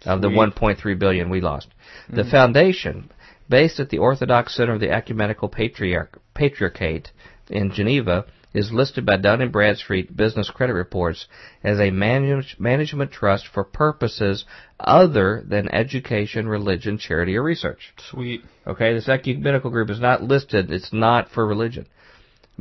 [0.04, 1.68] of the 1.3 billion we lost.
[1.68, 2.16] Mm-hmm.
[2.16, 3.10] The foundation,
[3.48, 7.10] based at the Orthodox Center of the Ecumenical Patriarch, Patriarchate
[7.48, 11.26] in Geneva, is listed by Dun and Bradstreet Business Credit Reports
[11.62, 14.44] as a manage, management trust for purposes
[14.78, 17.92] other than education, religion, charity, or research.
[18.10, 18.42] Sweet.
[18.66, 20.70] Okay, this ecumenical group is not listed.
[20.70, 21.86] It's not for religion.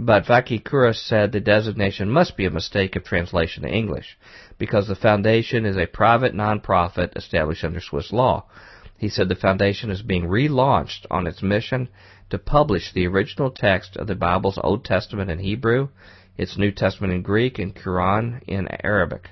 [0.01, 4.17] But Vachicouras said the designation must be a mistake of translation to English,
[4.57, 8.45] because the foundation is a private nonprofit established under Swiss law.
[8.97, 11.89] He said the foundation is being relaunched on its mission
[12.29, 15.89] to publish the original text of the Bible's Old Testament in Hebrew,
[16.37, 19.27] its New Testament in Greek, and Quran in Arabic.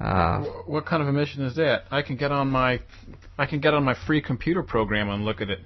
[0.00, 1.86] Uh, What kind of a mission is that?
[1.90, 2.78] I can get on my,
[3.36, 5.58] I can get on my free computer program and look at it.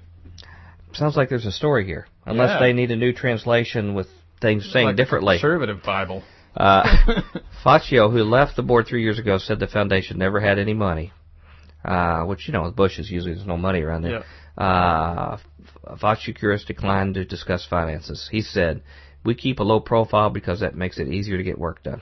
[0.93, 2.59] sounds like there's a story here, unless Yeah.
[2.59, 4.07] they need a new translation with
[4.43, 5.37] things saying like differently.
[5.37, 6.21] Conservative Bible.
[6.55, 6.83] Uh,
[7.65, 11.11] Fatio, who left the board three years ago, said the foundation never had any money.
[11.83, 14.23] Uh, which, you know, with Bushes, usually there's no money around there.
[14.57, 15.37] Uh,
[15.87, 18.29] Vachicouras declined to discuss finances.
[18.31, 18.83] He said,
[19.25, 22.01] we keep a low profile because that makes it easier to get work done.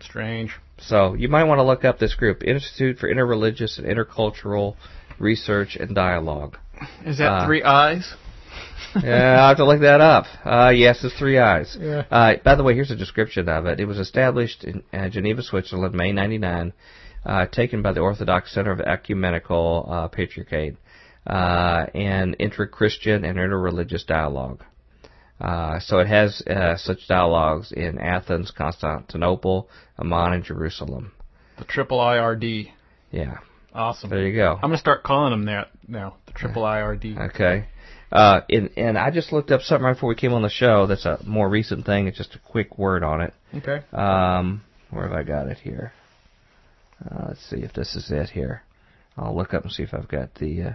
[0.00, 0.52] Strange.
[0.78, 4.76] So you might want to look up this group, Institute for Interreligious and Intercultural
[5.18, 6.56] Research and Dialogue.
[7.04, 8.14] Is that Uh, three eyes?
[9.02, 10.26] yeah, I'll have to look that up.
[10.44, 11.76] Uh, yes, it's three eyes.
[11.80, 12.04] Yeah.
[12.10, 13.80] Uh, by the way, here's a description of it.
[13.80, 16.72] It was established in uh, Geneva, Switzerland, May 99,
[17.24, 20.76] uh, taken by the Orthodox Center of Ecumenical uh, Patriarchate,
[21.26, 24.62] uh, and inter-Christian and interreligious dialogue.
[25.40, 29.68] Uh, so it has uh, such dialogues in Athens, Constantinople,
[29.98, 31.12] Amman, and Jerusalem.
[31.58, 32.70] The triple IRD.
[33.10, 33.38] Yeah,
[33.74, 34.10] Awesome.
[34.10, 34.54] there you go.
[34.54, 36.16] I'm gonna start calling them that now.
[36.26, 37.30] The triple IRD.
[37.30, 37.66] Okay.
[38.12, 40.86] Uh, and, and I just looked up something right before we came on the show.
[40.86, 42.08] That's a more recent thing.
[42.08, 43.32] It's just a quick word on it.
[43.54, 43.80] Okay.
[43.90, 45.92] Um, where have I got it here?
[47.02, 48.62] Uh, let's see if this is it here.
[49.16, 50.72] I'll look up and see if I've got the uh,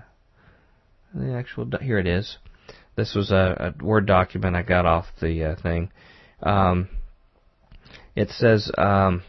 [1.14, 1.66] the actual.
[1.66, 2.38] Do- here it is.
[2.96, 5.92] This was a, a word document I got off the uh, thing.
[6.42, 6.90] Um,
[8.16, 9.22] it says um,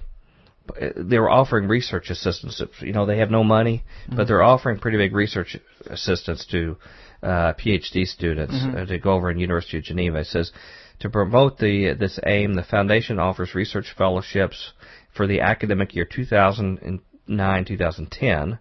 [0.96, 2.62] they were offering research assistance.
[2.80, 6.78] You know, they have no money, but they're offering pretty big research assistance to
[7.22, 10.18] uh, PhD students uh, to go over in University of Geneva.
[10.18, 10.52] It says
[11.00, 14.72] to promote the this aim, the foundation offers research fellowships
[15.14, 18.58] for the academic year 2009-2010.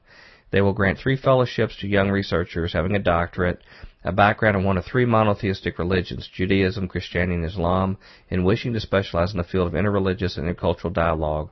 [0.49, 3.61] They will grant three fellowships to young researchers having a doctorate,
[4.03, 7.97] a background in one of three monotheistic religions, Judaism, Christianity, and Islam,
[8.31, 11.49] and wishing to specialize in the field of interreligious and intercultural dialogue,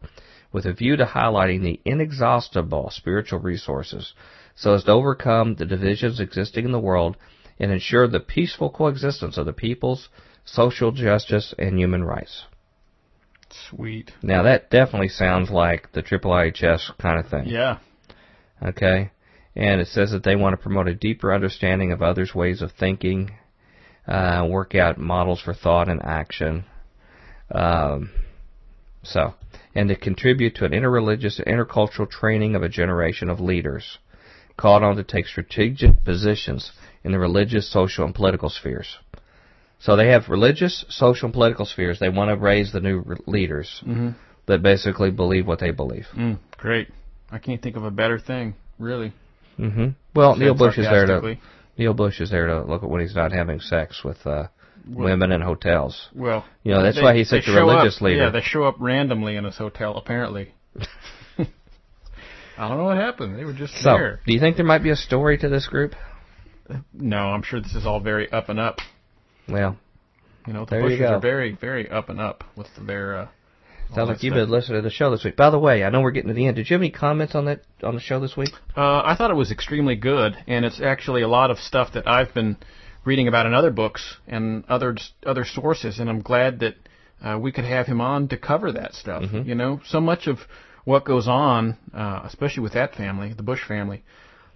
[0.54, 4.14] with a view to highlighting the inexhaustible spiritual resources,
[4.56, 7.18] so as to overcome the divisions existing in the world
[7.60, 10.10] and ensure the peaceful coexistence of the peoples,
[10.46, 12.46] social justice, and human rights.
[13.70, 14.12] Sweet.
[14.22, 17.48] Now that definitely sounds like the Triple IHS kind of thing.
[17.48, 17.80] Yeah.
[18.64, 19.12] Okay?
[19.56, 22.72] And it says that they want to promote a deeper understanding of others' ways of
[22.72, 23.32] thinking,
[24.08, 26.66] uh, work out models for thought and action.
[27.52, 28.10] Um,
[29.04, 29.36] so,
[29.74, 33.98] and to contribute to an interreligious and intercultural training of a generation of leaders
[34.58, 36.72] called on to take strategic positions
[37.04, 38.98] in the religious, social, and political spheres.
[39.80, 42.00] So they have religious, social, and political spheres.
[42.00, 44.10] They want to raise the new re- leaders Mm-hmm.
[44.48, 46.08] that basically believe what they believe.
[46.16, 46.88] Mm, great.
[47.32, 49.14] I can't think of a better thing, really.
[49.58, 51.38] hmm Well, Neil Bush is there to.
[51.78, 54.48] Neil Bush is there to look at when he's not having sex with uh,
[54.88, 56.08] Well- women in hotels.
[56.16, 58.24] Well, You know, that's they- why he's such a religious up, leader.
[58.24, 60.54] Yeah, they show up randomly in his hotel, apparently.
[62.58, 63.38] I don't know what happened.
[63.38, 64.20] They were just so, there.
[64.26, 65.94] do you think there might be a story to this group?
[66.94, 68.80] No, I'm sure this is all very up and up.
[69.48, 69.78] Well,
[70.48, 73.18] You know, the There Bushes are very, very up and up with their.
[73.18, 73.28] Uh,
[73.94, 75.36] sounds like you've been listening to the show this week.
[75.36, 76.56] By the way, I know we're getting to the end.
[76.56, 78.50] Did you have any comments on that on the show this week?
[78.76, 82.08] Uh, I thought it was extremely good, and it's actually a lot of stuff that
[82.08, 82.58] I've been
[83.04, 84.96] reading about in other books and other
[85.26, 86.76] other sources, and I'm glad that
[87.24, 89.24] uh, we could have him on to cover that stuff.
[89.24, 89.48] Mm-hmm.
[89.48, 90.40] You know, so much of
[90.86, 94.04] what goes on, uh, especially with that family, the Bush family.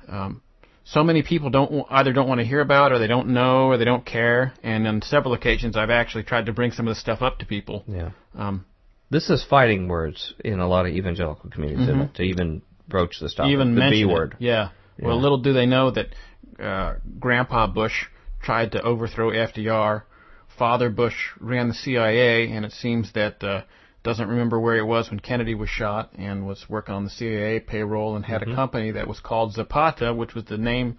[0.07, 0.41] Um,
[0.85, 3.77] so many people don't either don't want to hear about, or they don't know, or
[3.77, 4.53] they don't care.
[4.64, 7.45] And on several occasions, I've actually tried to bring some of this stuff up to
[7.45, 7.84] people.
[7.88, 8.11] Yeah.
[8.35, 8.65] Um,
[9.11, 12.14] This is fighting words in a lot of evangelical communities, isn't it?
[12.15, 13.51] To even broach this topic.
[13.51, 14.35] even the mention B word.
[14.39, 14.69] Yeah.
[14.99, 16.07] Well, little do they know that
[16.60, 18.06] uh, Grandpa Bush
[18.41, 20.03] tried to overthrow FDR.
[20.57, 23.61] Father Bush ran the CIA, and it seems that uh,
[24.10, 27.60] doesn't remember where he was when Kennedy was shot, and was working on the CIA
[27.60, 30.98] payroll, and had a company that was called Zapata, which was the name,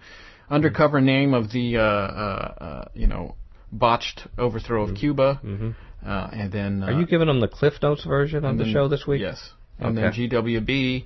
[0.48, 3.34] undercover name of the uh, uh, uh, you know
[3.72, 5.40] botched overthrow of Cuba.
[5.44, 5.74] Mhm.
[6.06, 8.72] Uh, and then Are uh, you giving them the Cliff Notes version of the then-
[8.72, 9.20] show this week?
[9.20, 9.52] Yes.
[9.78, 10.02] And Okay.
[10.02, 11.04] then GWB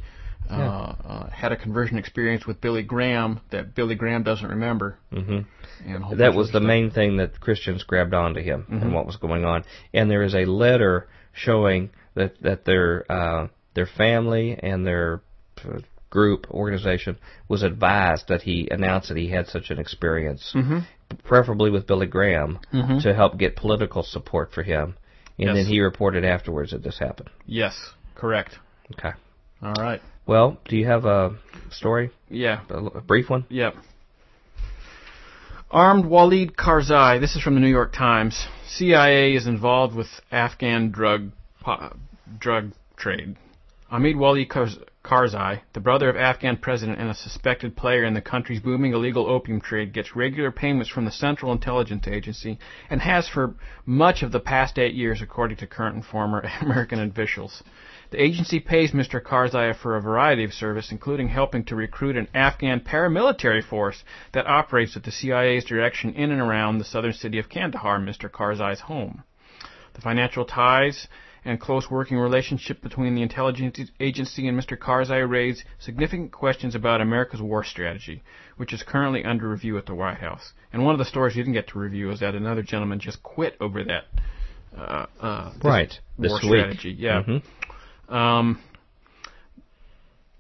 [0.51, 1.11] uh, Yeah.
[1.13, 4.99] uh, had a conversion experience with Billy Graham that Billy Graham doesn't remember.
[5.11, 5.41] hmm
[5.87, 6.63] And That was the stuff.
[6.75, 9.65] main thing that Christians grabbed onto him and what was going on.
[9.95, 15.23] And there is a letter showing that that their uh, their family and their
[15.65, 15.79] uh,
[16.11, 20.85] group organization was advised that he announced that he had such an experience, Mhm.
[21.25, 23.03] preferably with Billy Graham, Mhm.
[23.03, 24.97] to help get political support for him.
[25.39, 25.57] And Yes.
[25.57, 27.31] then he reported afterwards that this happened.
[27.47, 27.75] Yes,
[28.15, 28.57] correct.
[28.93, 29.13] Okay.
[29.61, 30.01] All right.
[30.27, 31.35] Well, do you have a
[31.71, 32.61] story, Yeah.
[32.71, 33.45] a, a brief one?
[33.49, 33.75] Yep.
[35.71, 37.19] Ahmed Wali Karzai.
[37.19, 38.47] This is from the New York Times.
[38.67, 41.33] CIA is involved with Afghan drug
[42.39, 43.37] drug trade.
[43.91, 48.61] Hamid Wali Karzai, the brother of Afghan president and a suspected player in the country's
[48.61, 52.59] booming illegal opium trade, gets regular payments from the Central Intelligence Agency
[52.91, 53.55] and has for
[53.87, 57.63] much of the past eight years, according to current and former American officials.
[58.11, 59.21] The agency pays Mr.
[59.21, 64.47] Karzai for a variety of service, including helping to recruit an Afghan paramilitary force that
[64.47, 68.31] operates at the CIA's direction in and around the southern city of Kandahar, Mr.
[68.31, 69.25] Karzai's home.
[69.95, 71.09] The financial ties
[71.45, 74.79] and close working relationship between the intelligence agency and Mr.
[74.79, 78.23] Karzai raise significant questions about America's war strategy,
[78.57, 80.53] which is currently under review at the White House.
[80.73, 83.23] And one of the stories you didn't get to review is that another gentleman just
[83.23, 84.05] quit over that.
[84.77, 85.99] Uh, uh, right.
[86.17, 86.91] War this strategy.
[86.91, 86.99] Week.
[87.01, 87.23] Yeah.
[87.23, 87.54] Mm-hmm.
[88.09, 88.61] Um,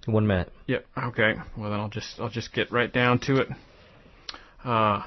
[0.06, 0.52] One minute.
[0.66, 0.86] Yep.
[0.96, 1.34] Yeah, okay.
[1.56, 3.48] Well, then I'll just I'll just get right down to it.
[4.64, 5.02] Uh,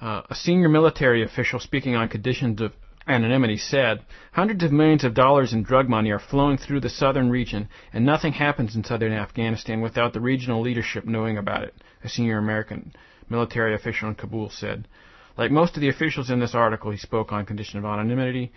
[0.00, 2.72] uh, a senior military official speaking on conditions of
[3.06, 4.00] anonymity said,
[4.32, 8.04] hundreds of millions of dollars in drug money are flowing through the southern region, and
[8.04, 12.94] nothing happens in southern Afghanistan without the regional leadership knowing about it, a senior American
[13.28, 14.88] military official in Kabul said.
[15.36, 18.52] Like most of the officials in this article, he spoke on condition of anonymity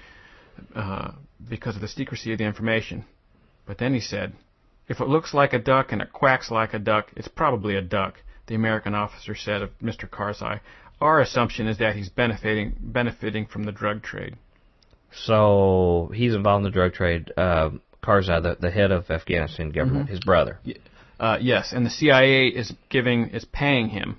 [0.76, 1.12] uh,
[1.50, 3.06] because of the secrecy of the information.
[3.68, 4.34] But then he said,
[4.88, 7.82] if it looks like a duck and it quacks like a duck, it's probably a
[7.82, 8.16] duck,
[8.48, 10.10] the American officer said of Mr.
[10.10, 10.62] Karzai.
[11.02, 14.36] Our assumption is that he's benefiting benefiting from the drug trade.
[15.12, 17.32] So he's involved in the drug trade.
[17.38, 17.72] Uh,
[18.04, 20.12] Karzai, the, the head of Afghanistan government, mm-hmm.
[20.12, 20.60] his brother.
[21.20, 24.18] Uh, yes, and the CIA is giving is paying him,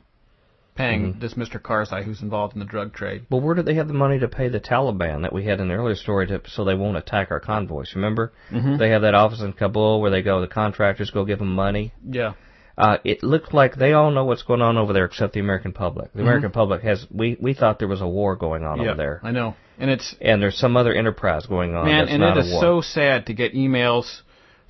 [0.79, 1.21] paying mm-hmm.
[1.21, 1.61] this Mr.
[1.61, 3.27] Karzai who's involved in the drug trade.
[3.31, 5.69] Well, where do they have the money to pay the Taliban that we had in
[5.69, 7.93] the earlier story to, so they won't attack our convoys?
[7.95, 8.79] Remember, mm-hmm.
[8.79, 11.93] they have that office in Kabul where they go, the contractors go give them money.
[12.09, 12.33] Yeah
[12.79, 15.73] uh, it looked like they all know what's going on over there except the American
[15.73, 16.13] public.
[16.13, 16.29] The mm-hmm.
[16.29, 19.21] American public has we we thought there was a war going on yeah, over there.
[19.25, 21.87] I know, and it's and there's some other enterprise going on.
[21.87, 24.21] Man, and it is so sad to get emails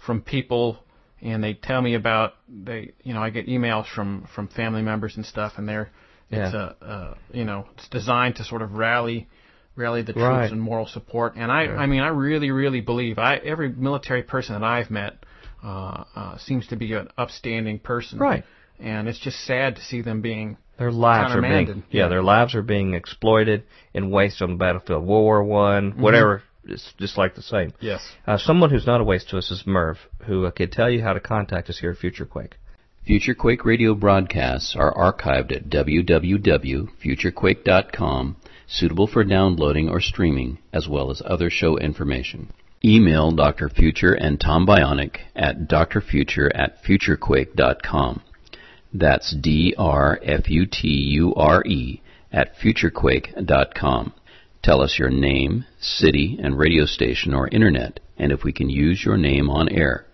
[0.04, 0.78] from people,
[1.22, 5.16] and they tell me about they you know I get emails from from family members
[5.16, 5.90] and stuff, and they're
[6.30, 6.47] yeah.
[6.47, 9.28] it's a uh, you know it's designed to sort of rally
[9.78, 10.52] rally the troops right.
[10.52, 11.36] and moral support.
[11.36, 11.76] And I, yeah.
[11.76, 15.24] I mean, I really, really believe I every military person that I've met
[15.64, 18.18] uh, uh, seems to be an upstanding person.
[18.18, 18.44] Right.
[18.80, 22.22] And it's just sad to see them being their lives are being yeah, yeah, their
[22.22, 23.64] lives are being exploited
[23.94, 25.05] and wasted on the battlefield.
[25.05, 26.02] World War One, mm-hmm.
[26.02, 26.42] whatever.
[26.68, 27.72] It's just like the same.
[27.80, 28.06] Yes.
[28.26, 31.02] Uh, someone who's not a waste to us is Merv, who uh, could tell you
[31.02, 32.56] how to contact us here at Future Quake.
[33.06, 41.10] Future Quake radio broadcasts are archived at www.futurequake.com, suitable for downloading or streaming, as well
[41.10, 42.52] as other show information.
[42.84, 43.70] Email Dr.
[43.70, 48.20] Future and Tom Bionic at drfuture at futurequake.com.
[48.92, 49.72] That's D-R-F-U-T-U-R-E
[52.32, 54.12] at futurequake.com.
[54.62, 59.04] Tell us your name, city, and radio station or internet, and if we can use
[59.04, 60.04] your name on air.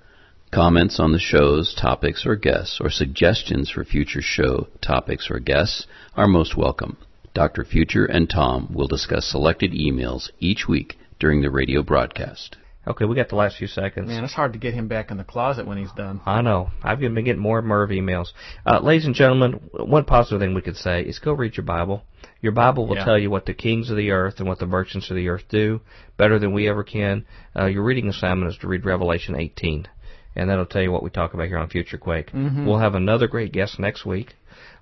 [0.53, 5.87] Comments on the show's topics or guests, or suggestions for future show topics or guests
[6.15, 6.97] are most welcome.
[7.33, 7.65] Dr.
[7.65, 12.57] Future and Tom will discuss selected emails each week during the radio broadcast.
[12.87, 14.09] Okay, we got the last few seconds.
[14.09, 16.21] Man, it's hard to get him back in the closet when he's done.
[16.27, 16.71] I know.
[16.83, 18.29] I've been getting more Merv emails.
[18.67, 22.05] Uh, ladies and gentlemen, one positive thing we could say is go read your Bible.
[22.45, 23.07] Your Bible will yeah.
[23.07, 25.45] tell you what the kings of the earth and what the merchants of the earth
[25.49, 25.81] do
[26.19, 27.25] better than we ever can.
[27.59, 29.89] Uh, your reading assignment is to read Revelation 18,
[30.37, 32.33] and that'll tell you what we talk about here on Future Quake.
[32.33, 32.67] Mm-hmm.
[32.67, 34.35] We'll have another great guest next week,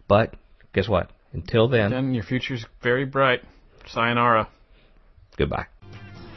[0.09, 0.35] but
[0.75, 1.13] guess what?
[1.33, 3.43] Until then, then your future's very bright.
[3.87, 4.49] Sayonara.
[5.39, 5.67] Goodbye.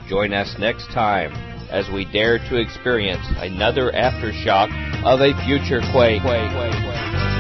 [0.07, 1.33] Join us next time
[1.71, 4.69] as we dare to experience another aftershock
[5.03, 6.21] of a future quake.
[6.21, 7.34] quake, quake, quake.